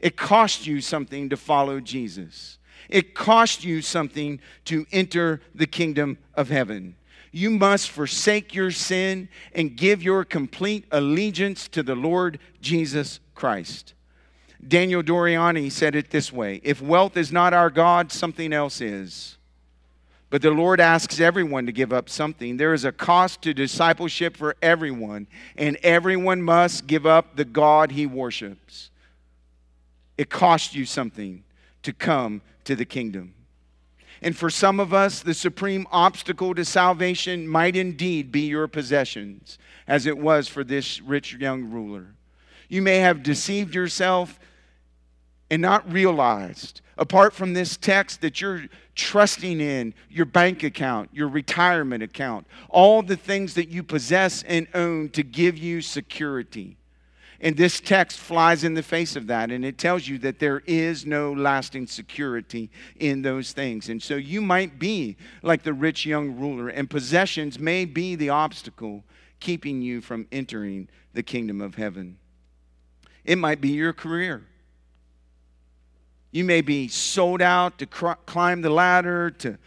It 0.00 0.16
costs 0.16 0.66
you 0.66 0.80
something 0.80 1.28
to 1.28 1.36
follow 1.36 1.78
Jesus. 1.80 2.56
It 2.88 3.14
costs 3.14 3.64
you 3.64 3.82
something 3.82 4.40
to 4.66 4.86
enter 4.92 5.40
the 5.54 5.66
kingdom 5.66 6.18
of 6.34 6.48
heaven 6.48 6.96
you 7.34 7.50
must 7.50 7.90
forsake 7.90 8.54
your 8.54 8.70
sin 8.70 9.28
and 9.56 9.76
give 9.76 10.04
your 10.04 10.24
complete 10.24 10.84
allegiance 10.92 11.66
to 11.66 11.82
the 11.82 11.96
Lord 11.96 12.38
Jesus 12.60 13.18
Christ. 13.34 13.92
Daniel 14.66 15.02
Doriani 15.02 15.70
said 15.70 15.96
it 15.96 16.10
this 16.10 16.32
way 16.32 16.60
If 16.62 16.80
wealth 16.80 17.16
is 17.16 17.32
not 17.32 17.52
our 17.52 17.70
God, 17.70 18.12
something 18.12 18.52
else 18.52 18.80
is. 18.80 19.36
But 20.30 20.42
the 20.42 20.50
Lord 20.50 20.80
asks 20.80 21.20
everyone 21.20 21.66
to 21.66 21.72
give 21.72 21.92
up 21.92 22.08
something. 22.08 22.56
There 22.56 22.72
is 22.72 22.84
a 22.84 22.92
cost 22.92 23.42
to 23.42 23.54
discipleship 23.54 24.36
for 24.36 24.56
everyone, 24.62 25.26
and 25.56 25.76
everyone 25.82 26.40
must 26.40 26.86
give 26.86 27.04
up 27.04 27.36
the 27.36 27.44
God 27.44 27.92
he 27.92 28.06
worships. 28.06 28.90
It 30.16 30.30
costs 30.30 30.74
you 30.74 30.86
something 30.86 31.43
to 31.84 31.92
come 31.92 32.42
to 32.64 32.74
the 32.76 32.84
kingdom. 32.84 33.34
And 34.20 34.36
for 34.36 34.50
some 34.50 34.80
of 34.80 34.94
us, 34.94 35.20
the 35.20 35.34
supreme 35.34 35.86
obstacle 35.92 36.54
to 36.54 36.64
salvation 36.64 37.46
might 37.46 37.76
indeed 37.76 38.32
be 38.32 38.46
your 38.46 38.66
possessions, 38.68 39.58
as 39.86 40.06
it 40.06 40.18
was 40.18 40.48
for 40.48 40.64
this 40.64 41.00
rich 41.00 41.34
young 41.34 41.64
ruler. 41.64 42.14
You 42.68 42.80
may 42.82 42.98
have 42.98 43.22
deceived 43.22 43.74
yourself 43.74 44.40
and 45.50 45.60
not 45.60 45.92
realized, 45.92 46.80
apart 46.96 47.34
from 47.34 47.52
this 47.52 47.76
text, 47.76 48.22
that 48.22 48.40
you're 48.40 48.64
trusting 48.94 49.60
in 49.60 49.92
your 50.08 50.24
bank 50.24 50.62
account, 50.62 51.10
your 51.12 51.28
retirement 51.28 52.02
account, 52.02 52.46
all 52.70 53.02
the 53.02 53.16
things 53.16 53.54
that 53.54 53.68
you 53.68 53.82
possess 53.82 54.42
and 54.44 54.66
own 54.72 55.10
to 55.10 55.22
give 55.22 55.58
you 55.58 55.82
security. 55.82 56.78
And 57.44 57.58
this 57.58 57.78
text 57.78 58.18
flies 58.18 58.64
in 58.64 58.72
the 58.72 58.82
face 58.82 59.16
of 59.16 59.26
that, 59.26 59.50
and 59.50 59.66
it 59.66 59.76
tells 59.76 60.08
you 60.08 60.16
that 60.20 60.38
there 60.38 60.62
is 60.66 61.04
no 61.04 61.30
lasting 61.30 61.86
security 61.86 62.70
in 62.96 63.20
those 63.20 63.52
things. 63.52 63.90
And 63.90 64.02
so 64.02 64.16
you 64.16 64.40
might 64.40 64.78
be 64.78 65.18
like 65.42 65.62
the 65.62 65.74
rich 65.74 66.06
young 66.06 66.38
ruler, 66.38 66.70
and 66.70 66.88
possessions 66.88 67.58
may 67.58 67.84
be 67.84 68.14
the 68.14 68.30
obstacle 68.30 69.04
keeping 69.40 69.82
you 69.82 70.00
from 70.00 70.26
entering 70.32 70.88
the 71.12 71.22
kingdom 71.22 71.60
of 71.60 71.74
heaven. 71.74 72.16
It 73.26 73.36
might 73.36 73.60
be 73.60 73.68
your 73.68 73.92
career. 73.92 74.46
You 76.30 76.44
may 76.44 76.62
be 76.62 76.88
sold 76.88 77.42
out 77.42 77.78
to 77.78 77.84
cr- 77.84 78.12
climb 78.24 78.62
the 78.62 78.70
ladder, 78.70 79.30
to 79.30 79.58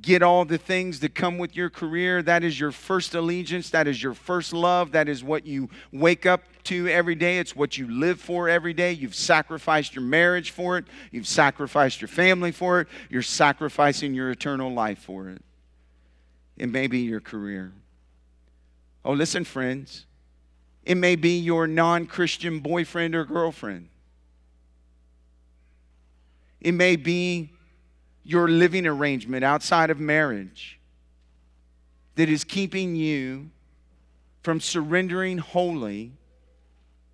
get 0.00 0.22
all 0.22 0.44
the 0.44 0.58
things 0.58 1.00
that 1.00 1.14
come 1.14 1.38
with 1.38 1.56
your 1.56 1.68
career. 1.68 2.22
That 2.22 2.44
is 2.44 2.58
your 2.58 2.70
first 2.70 3.14
allegiance. 3.14 3.70
That 3.70 3.88
is 3.88 4.02
your 4.02 4.14
first 4.14 4.52
love. 4.52 4.92
That 4.92 5.08
is 5.08 5.24
what 5.24 5.44
you 5.44 5.70
wake 5.92 6.24
up 6.24 6.44
to 6.64 6.86
every 6.88 7.16
day. 7.16 7.38
It's 7.38 7.56
what 7.56 7.76
you 7.76 7.88
live 7.90 8.20
for 8.20 8.48
every 8.48 8.74
day. 8.74 8.92
You've 8.92 9.14
sacrificed 9.14 9.94
your 9.94 10.04
marriage 10.04 10.52
for 10.52 10.78
it. 10.78 10.84
You've 11.10 11.26
sacrificed 11.26 12.00
your 12.00 12.08
family 12.08 12.52
for 12.52 12.80
it. 12.80 12.88
You're 13.10 13.22
sacrificing 13.22 14.14
your 14.14 14.30
eternal 14.30 14.72
life 14.72 15.00
for 15.00 15.28
it. 15.28 15.42
It 16.56 16.68
may 16.68 16.86
be 16.86 17.00
your 17.00 17.20
career. 17.20 17.72
Oh, 19.04 19.14
listen, 19.14 19.44
friends. 19.44 20.06
It 20.84 20.96
may 20.96 21.16
be 21.16 21.38
your 21.38 21.66
non 21.66 22.06
Christian 22.06 22.60
boyfriend 22.60 23.16
or 23.16 23.24
girlfriend. 23.24 23.88
It 26.60 26.72
may 26.72 26.94
be 26.94 27.50
your 28.24 28.48
living 28.48 28.86
arrangement 28.86 29.44
outside 29.44 29.90
of 29.90 29.98
marriage 29.98 30.78
that 32.14 32.28
is 32.28 32.44
keeping 32.44 32.94
you 32.94 33.50
from 34.42 34.60
surrendering 34.60 35.38
wholly 35.38 36.12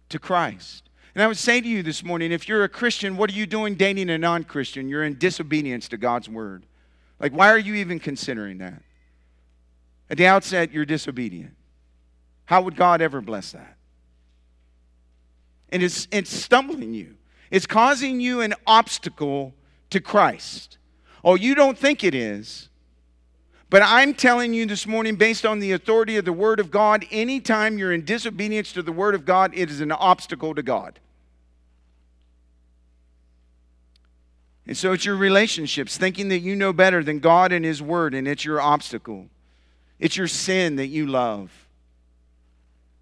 to 0.09 0.19
Christ. 0.19 0.89
And 1.15 1.23
I 1.23 1.27
would 1.27 1.37
say 1.37 1.61
to 1.61 1.69
you 1.69 1.83
this 1.83 2.05
morning 2.05 2.33
if 2.33 2.49
you're 2.49 2.65
a 2.65 2.69
Christian, 2.69 3.17
what 3.17 3.31
are 3.31 3.35
you 3.35 3.47
doing 3.47 3.75
dating 3.75 4.11
a 4.11 4.19
non 4.19 4.45
Christian? 4.45 4.89
You're 4.89 5.05
in 5.05 5.19
disobedience 5.19 5.89
to 5.89 5.97
God's 5.97 6.29
word. 6.29 6.65
Like, 7.21 7.33
why 7.33 7.51
are 7.51 7.59
you 7.59 7.75
even 7.75 7.99
considering 7.99 8.59
that? 8.59 8.83
At 10.11 10.17
the 10.17 10.27
outset, 10.27 10.73
you're 10.73 10.85
disobedient. 10.85 11.55
How 12.45 12.63
would 12.63 12.77
God 12.77 13.03
ever 13.03 13.21
bless 13.21 13.53
that? 13.53 13.77
And 15.71 15.83
it's, 15.83 16.09
it's 16.11 16.33
stumbling 16.33 16.95
you, 16.95 17.17
it's 17.51 17.67
causing 17.67 18.21
you 18.21 18.41
an 18.41 18.55
obstacle 18.67 19.55
to 19.91 20.01
Christ. 20.01 20.78
Oh, 21.29 21.35
you 21.35 21.55
don't 21.55 21.77
think 21.77 22.05
it 22.05 22.15
is. 22.15 22.71
But 23.69 23.83
I'm 23.85 24.15
telling 24.15 24.55
you 24.55 24.65
this 24.65 24.87
morning, 24.87 25.17
based 25.17 25.45
on 25.45 25.59
the 25.59 25.73
authority 25.73 26.17
of 26.17 26.25
the 26.25 26.33
Word 26.33 26.59
of 26.59 26.71
God, 26.71 27.05
anytime 27.11 27.77
you're 27.77 27.93
in 27.93 28.07
disobedience 28.07 28.73
to 28.73 28.83
the 28.83 28.93
Word 28.93 29.15
of 29.15 29.27
God, 29.27 29.53
it 29.55 29.69
is 29.69 29.83
an 29.83 29.93
obstacle 29.93 30.55
to 30.55 30.63
God. 30.63 31.01
And 34.67 34.75
so 34.75 34.95
it's 34.95 35.05
your 35.05 35.17
relationships, 35.17 35.99
thinking 35.99 36.31
that 36.31 36.39
you 36.39 36.57
know 36.57 36.73
better 36.73 37.05
than 37.05 37.19
God 37.19 37.53
and 37.53 37.63
His 37.63 37.83
Word, 37.83 38.15
and 38.15 38.27
it's 38.27 38.47
your 38.47 38.63
obstacle. 38.63 39.27
It's 39.99 40.17
your 40.17 40.29
sin 40.29 40.77
that 40.77 40.87
you 40.87 41.07
love. 41.07 41.68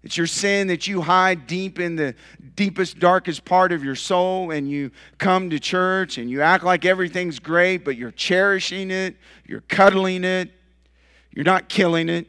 It's 0.03 0.15
your 0.15 0.27
sin 0.27 0.67
that 0.67 0.87
you 0.87 1.01
hide 1.01 1.47
deep 1.47 1.79
in 1.79 1.95
the 1.95 2.15
deepest, 2.55 2.99
darkest 2.99 3.43
part 3.43 3.71
of 3.71 3.83
your 3.83 3.95
soul, 3.95 4.51
and 4.51 4.69
you 4.69 4.91
come 5.17 5.49
to 5.49 5.59
church 5.59 6.17
and 6.17 6.29
you 6.29 6.41
act 6.41 6.63
like 6.63 6.85
everything's 6.85 7.39
great, 7.39 7.83
but 7.83 7.97
you're 7.97 8.11
cherishing 8.11 8.91
it, 8.91 9.17
you're 9.45 9.61
cuddling 9.61 10.23
it, 10.23 10.51
you're 11.31 11.45
not 11.45 11.67
killing 11.67 12.09
it. 12.09 12.27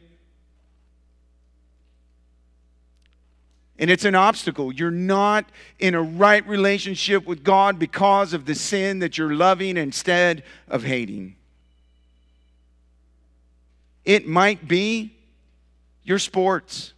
And 3.79 3.89
it's 3.89 4.03
an 4.03 4.13
obstacle. 4.13 4.73
You're 4.73 4.91
not 4.91 5.45
in 5.79 5.95
a 5.95 6.01
right 6.01 6.45
relationship 6.45 7.25
with 7.25 7.45
God 7.45 7.79
because 7.79 8.33
of 8.33 8.45
the 8.45 8.53
sin 8.53 8.99
that 8.99 9.17
you're 9.17 9.33
loving 9.33 9.77
instead 9.77 10.43
of 10.67 10.83
hating. 10.83 11.37
It 14.03 14.27
might 14.27 14.67
be 14.67 15.15
your 16.03 16.19
sports. 16.19 16.93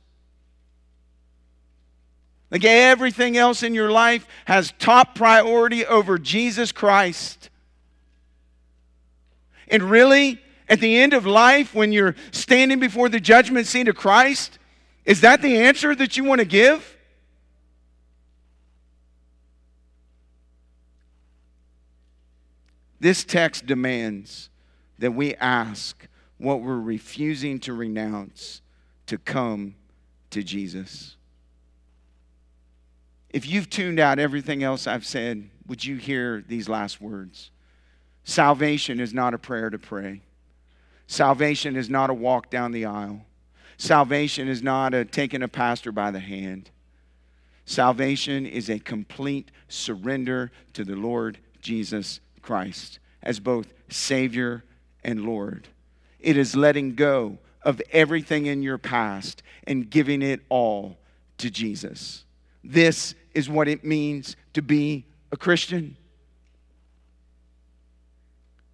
Like 2.52 2.66
everything 2.66 3.38
else 3.38 3.64
in 3.64 3.74
your 3.74 3.92
life 3.92 4.28
has 4.46 4.74
top 4.78 5.16
priority 5.16 5.86
over 5.86 6.18
Jesus 6.18 6.74
Christ. 6.74 7.50
And 9.70 9.84
really, 9.84 10.42
at 10.68 10.82
the 10.82 11.00
end 11.00 11.14
of 11.14 11.26
life, 11.26 11.74
when 11.74 11.94
you're 11.94 12.16
standing 12.32 12.80
before 12.80 13.08
the 13.08 13.22
judgment 13.22 13.68
seat 13.68 13.88
of 13.88 13.96
Christ, 13.96 14.60
is 15.06 15.22
that 15.22 15.42
the 15.42 15.58
answer 15.58 15.96
that 15.96 16.18
you 16.18 16.26
want 16.26 16.40
to 16.40 16.46
give? 16.46 16.98
This 23.00 23.24
text 23.24 23.66
demands 23.66 24.50
that 25.00 25.14
we 25.14 25.34
ask 25.36 26.08
what 26.38 26.62
we're 26.62 26.80
refusing 26.80 27.60
to 27.62 27.74
renounce 27.74 28.62
to 29.08 29.18
come 29.18 29.76
to 30.30 30.44
Jesus. 30.44 31.16
If 33.34 33.48
you've 33.48 33.70
tuned 33.70 34.00
out 34.00 34.20
everything 34.20 34.62
else 34.62 34.88
I've 34.88 35.06
said, 35.06 35.50
would 35.68 35.84
you 35.86 35.96
hear 35.96 36.44
these 36.48 36.68
last 36.68 37.02
words? 37.02 37.50
Salvation 38.24 39.00
is 39.00 39.14
not 39.14 39.34
a 39.34 39.38
prayer 39.38 39.70
to 39.70 39.80
pray. 39.80 40.22
Salvation 41.08 41.76
is 41.76 41.90
not 41.90 42.10
a 42.10 42.14
walk 42.14 42.50
down 42.50 42.72
the 42.72 42.86
aisle. 42.86 43.26
Salvation 43.78 44.48
is 44.48 44.62
not 44.62 44.94
a 44.94 45.06
taking 45.06 45.42
a 45.42 45.48
pastor 45.48 45.92
by 45.92 46.12
the 46.12 46.20
hand. 46.20 46.70
Salvation 47.66 48.46
is 48.46 48.70
a 48.70 48.80
complete 48.80 49.50
surrender 49.68 50.52
to 50.74 50.84
the 50.84 50.96
Lord 50.96 51.38
Jesus 51.62 52.20
Christ 52.42 53.00
as 53.24 53.40
both 53.40 53.74
Savior 53.90 54.64
and 55.04 55.26
Lord. 55.26 55.68
It 56.20 56.38
is 56.38 56.56
letting 56.56 56.96
go 56.96 57.38
of 57.64 57.82
everything 57.92 58.46
in 58.46 58.62
your 58.62 58.78
past 58.78 59.42
and 59.66 59.90
giving 59.90 60.22
it 60.22 60.42
all 60.50 60.98
to 61.38 61.50
Jesus. 61.50 62.26
This 62.64 63.16
is 63.34 63.50
what 63.50 63.68
it 63.68 63.84
means 63.84 64.36
to 64.54 64.62
be 64.62 65.06
a 65.32 65.38
Christian. 65.38 65.98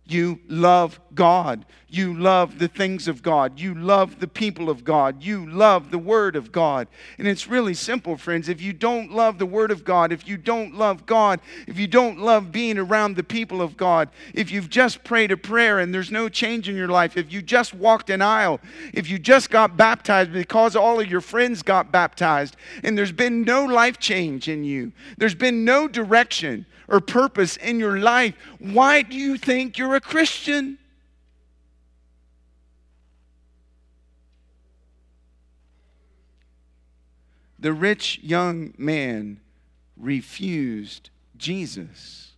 You 0.08 0.39
love 0.47 0.99
God. 1.14 1.66
You 1.89 2.14
love 2.14 2.60
the 2.60 2.68
things 2.68 3.08
of 3.08 3.24
God. 3.24 3.60
You 3.60 3.74
love 3.74 4.20
the 4.20 4.28
people 4.28 4.70
of 4.70 4.84
God. 4.84 5.24
You 5.24 5.49
love 5.49 5.89
the 5.89 5.97
Word 5.97 6.36
of 6.36 6.51
God. 6.51 6.88
And 7.18 7.28
it's 7.28 7.47
really 7.47 7.74
simple, 7.74 8.18
friends. 8.18 8.49
If 8.49 8.62
you 8.62 8.74
don't 8.74 9.12
love 9.12 9.38
the 9.38 9.45
Word 9.45 9.72
of 9.72 9.86
God, 9.86 10.12
if 10.12 10.28
you 10.28 10.38
don't 10.38 10.76
love 10.76 11.05
God, 11.05 11.39
if 11.66 11.80
you 11.80 11.88
don't 11.88 12.20
love 12.20 12.51
being 12.51 12.78
around 12.78 13.16
the 13.16 13.24
people 13.24 13.62
of 13.62 13.78
God, 13.78 14.10
if 14.34 14.51
you've 14.51 14.70
just 14.70 15.03
prayed 15.05 15.32
a 15.32 15.38
prayer 15.38 15.80
and 15.80 15.93
there's 15.93 16.12
no 16.12 16.28
change 16.28 16.68
in 16.68 16.76
your 16.76 16.89
life, 16.89 17.16
if 17.16 17.32
you 17.32 17.41
just 17.41 17.74
walked 17.74 18.10
an 18.10 18.22
aisle, 18.22 18.60
if 18.93 19.10
you 19.10 19.18
just 19.18 19.49
got 19.49 19.78
baptized 19.78 20.34
because 20.34 20.76
all 20.76 20.99
of 20.99 21.10
your 21.10 21.22
friends 21.22 21.64
got 21.64 21.91
baptized, 21.91 22.58
and 22.84 22.97
there's 22.97 23.14
been 23.14 23.43
no 23.43 23.66
life 23.66 23.97
change 23.97 24.49
in 24.49 24.64
you, 24.64 24.91
there's 25.18 25.36
been 25.36 25.64
no 25.64 25.88
direction, 25.88 26.66
or 26.88 27.02
purpose 27.02 27.58
in 27.58 27.80
your 27.80 28.00
life, 28.00 28.34
why 28.60 29.02
do 29.02 29.16
you 29.16 29.38
think 29.38 29.78
you're 29.78 29.96
a 29.96 30.02
Christian? 30.02 30.78
The 37.60 37.74
rich 37.74 38.20
young 38.22 38.74
man 38.78 39.40
refused 39.98 41.10
Jesus 41.36 42.34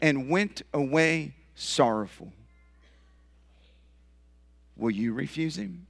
and 0.00 0.28
went 0.28 0.62
away 0.74 1.34
sorrowful. 1.54 2.32
Will 4.76 4.90
you 4.90 5.12
refuse 5.12 5.56
him? 5.56 5.86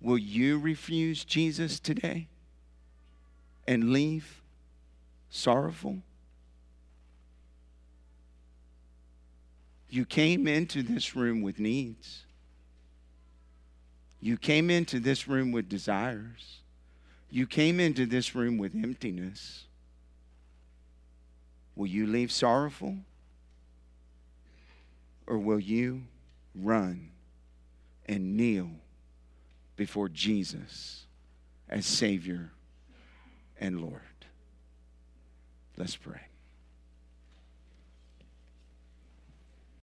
Will 0.00 0.18
you 0.18 0.58
refuse 0.58 1.24
Jesus 1.24 1.78
today? 1.78 2.28
And 3.66 3.90
leave 3.90 4.42
sorrowful? 5.30 5.98
You 9.88 10.06
came 10.06 10.48
into 10.48 10.82
this 10.82 11.14
room 11.14 11.42
with 11.42 11.58
needs. 11.58 12.24
You 14.20 14.38
came 14.38 14.70
into 14.70 15.00
this 15.00 15.28
room 15.28 15.52
with 15.52 15.68
desires. 15.68 16.60
You 17.28 17.46
came 17.46 17.80
into 17.80 18.06
this 18.06 18.34
room 18.34 18.56
with 18.56 18.74
emptiness. 18.74 19.64
Will 21.76 21.88
you 21.88 22.06
leave 22.06 22.32
sorrowful? 22.32 22.96
Or 25.26 25.38
will 25.38 25.60
you 25.60 26.04
run 26.54 27.10
and 28.06 28.36
kneel 28.36 28.70
before 29.76 30.08
Jesus 30.08 31.04
as 31.68 31.84
Savior? 31.84 32.50
And 33.62 33.80
Lord. 33.80 34.00
Let's 35.76 35.94
pray. 35.94 36.31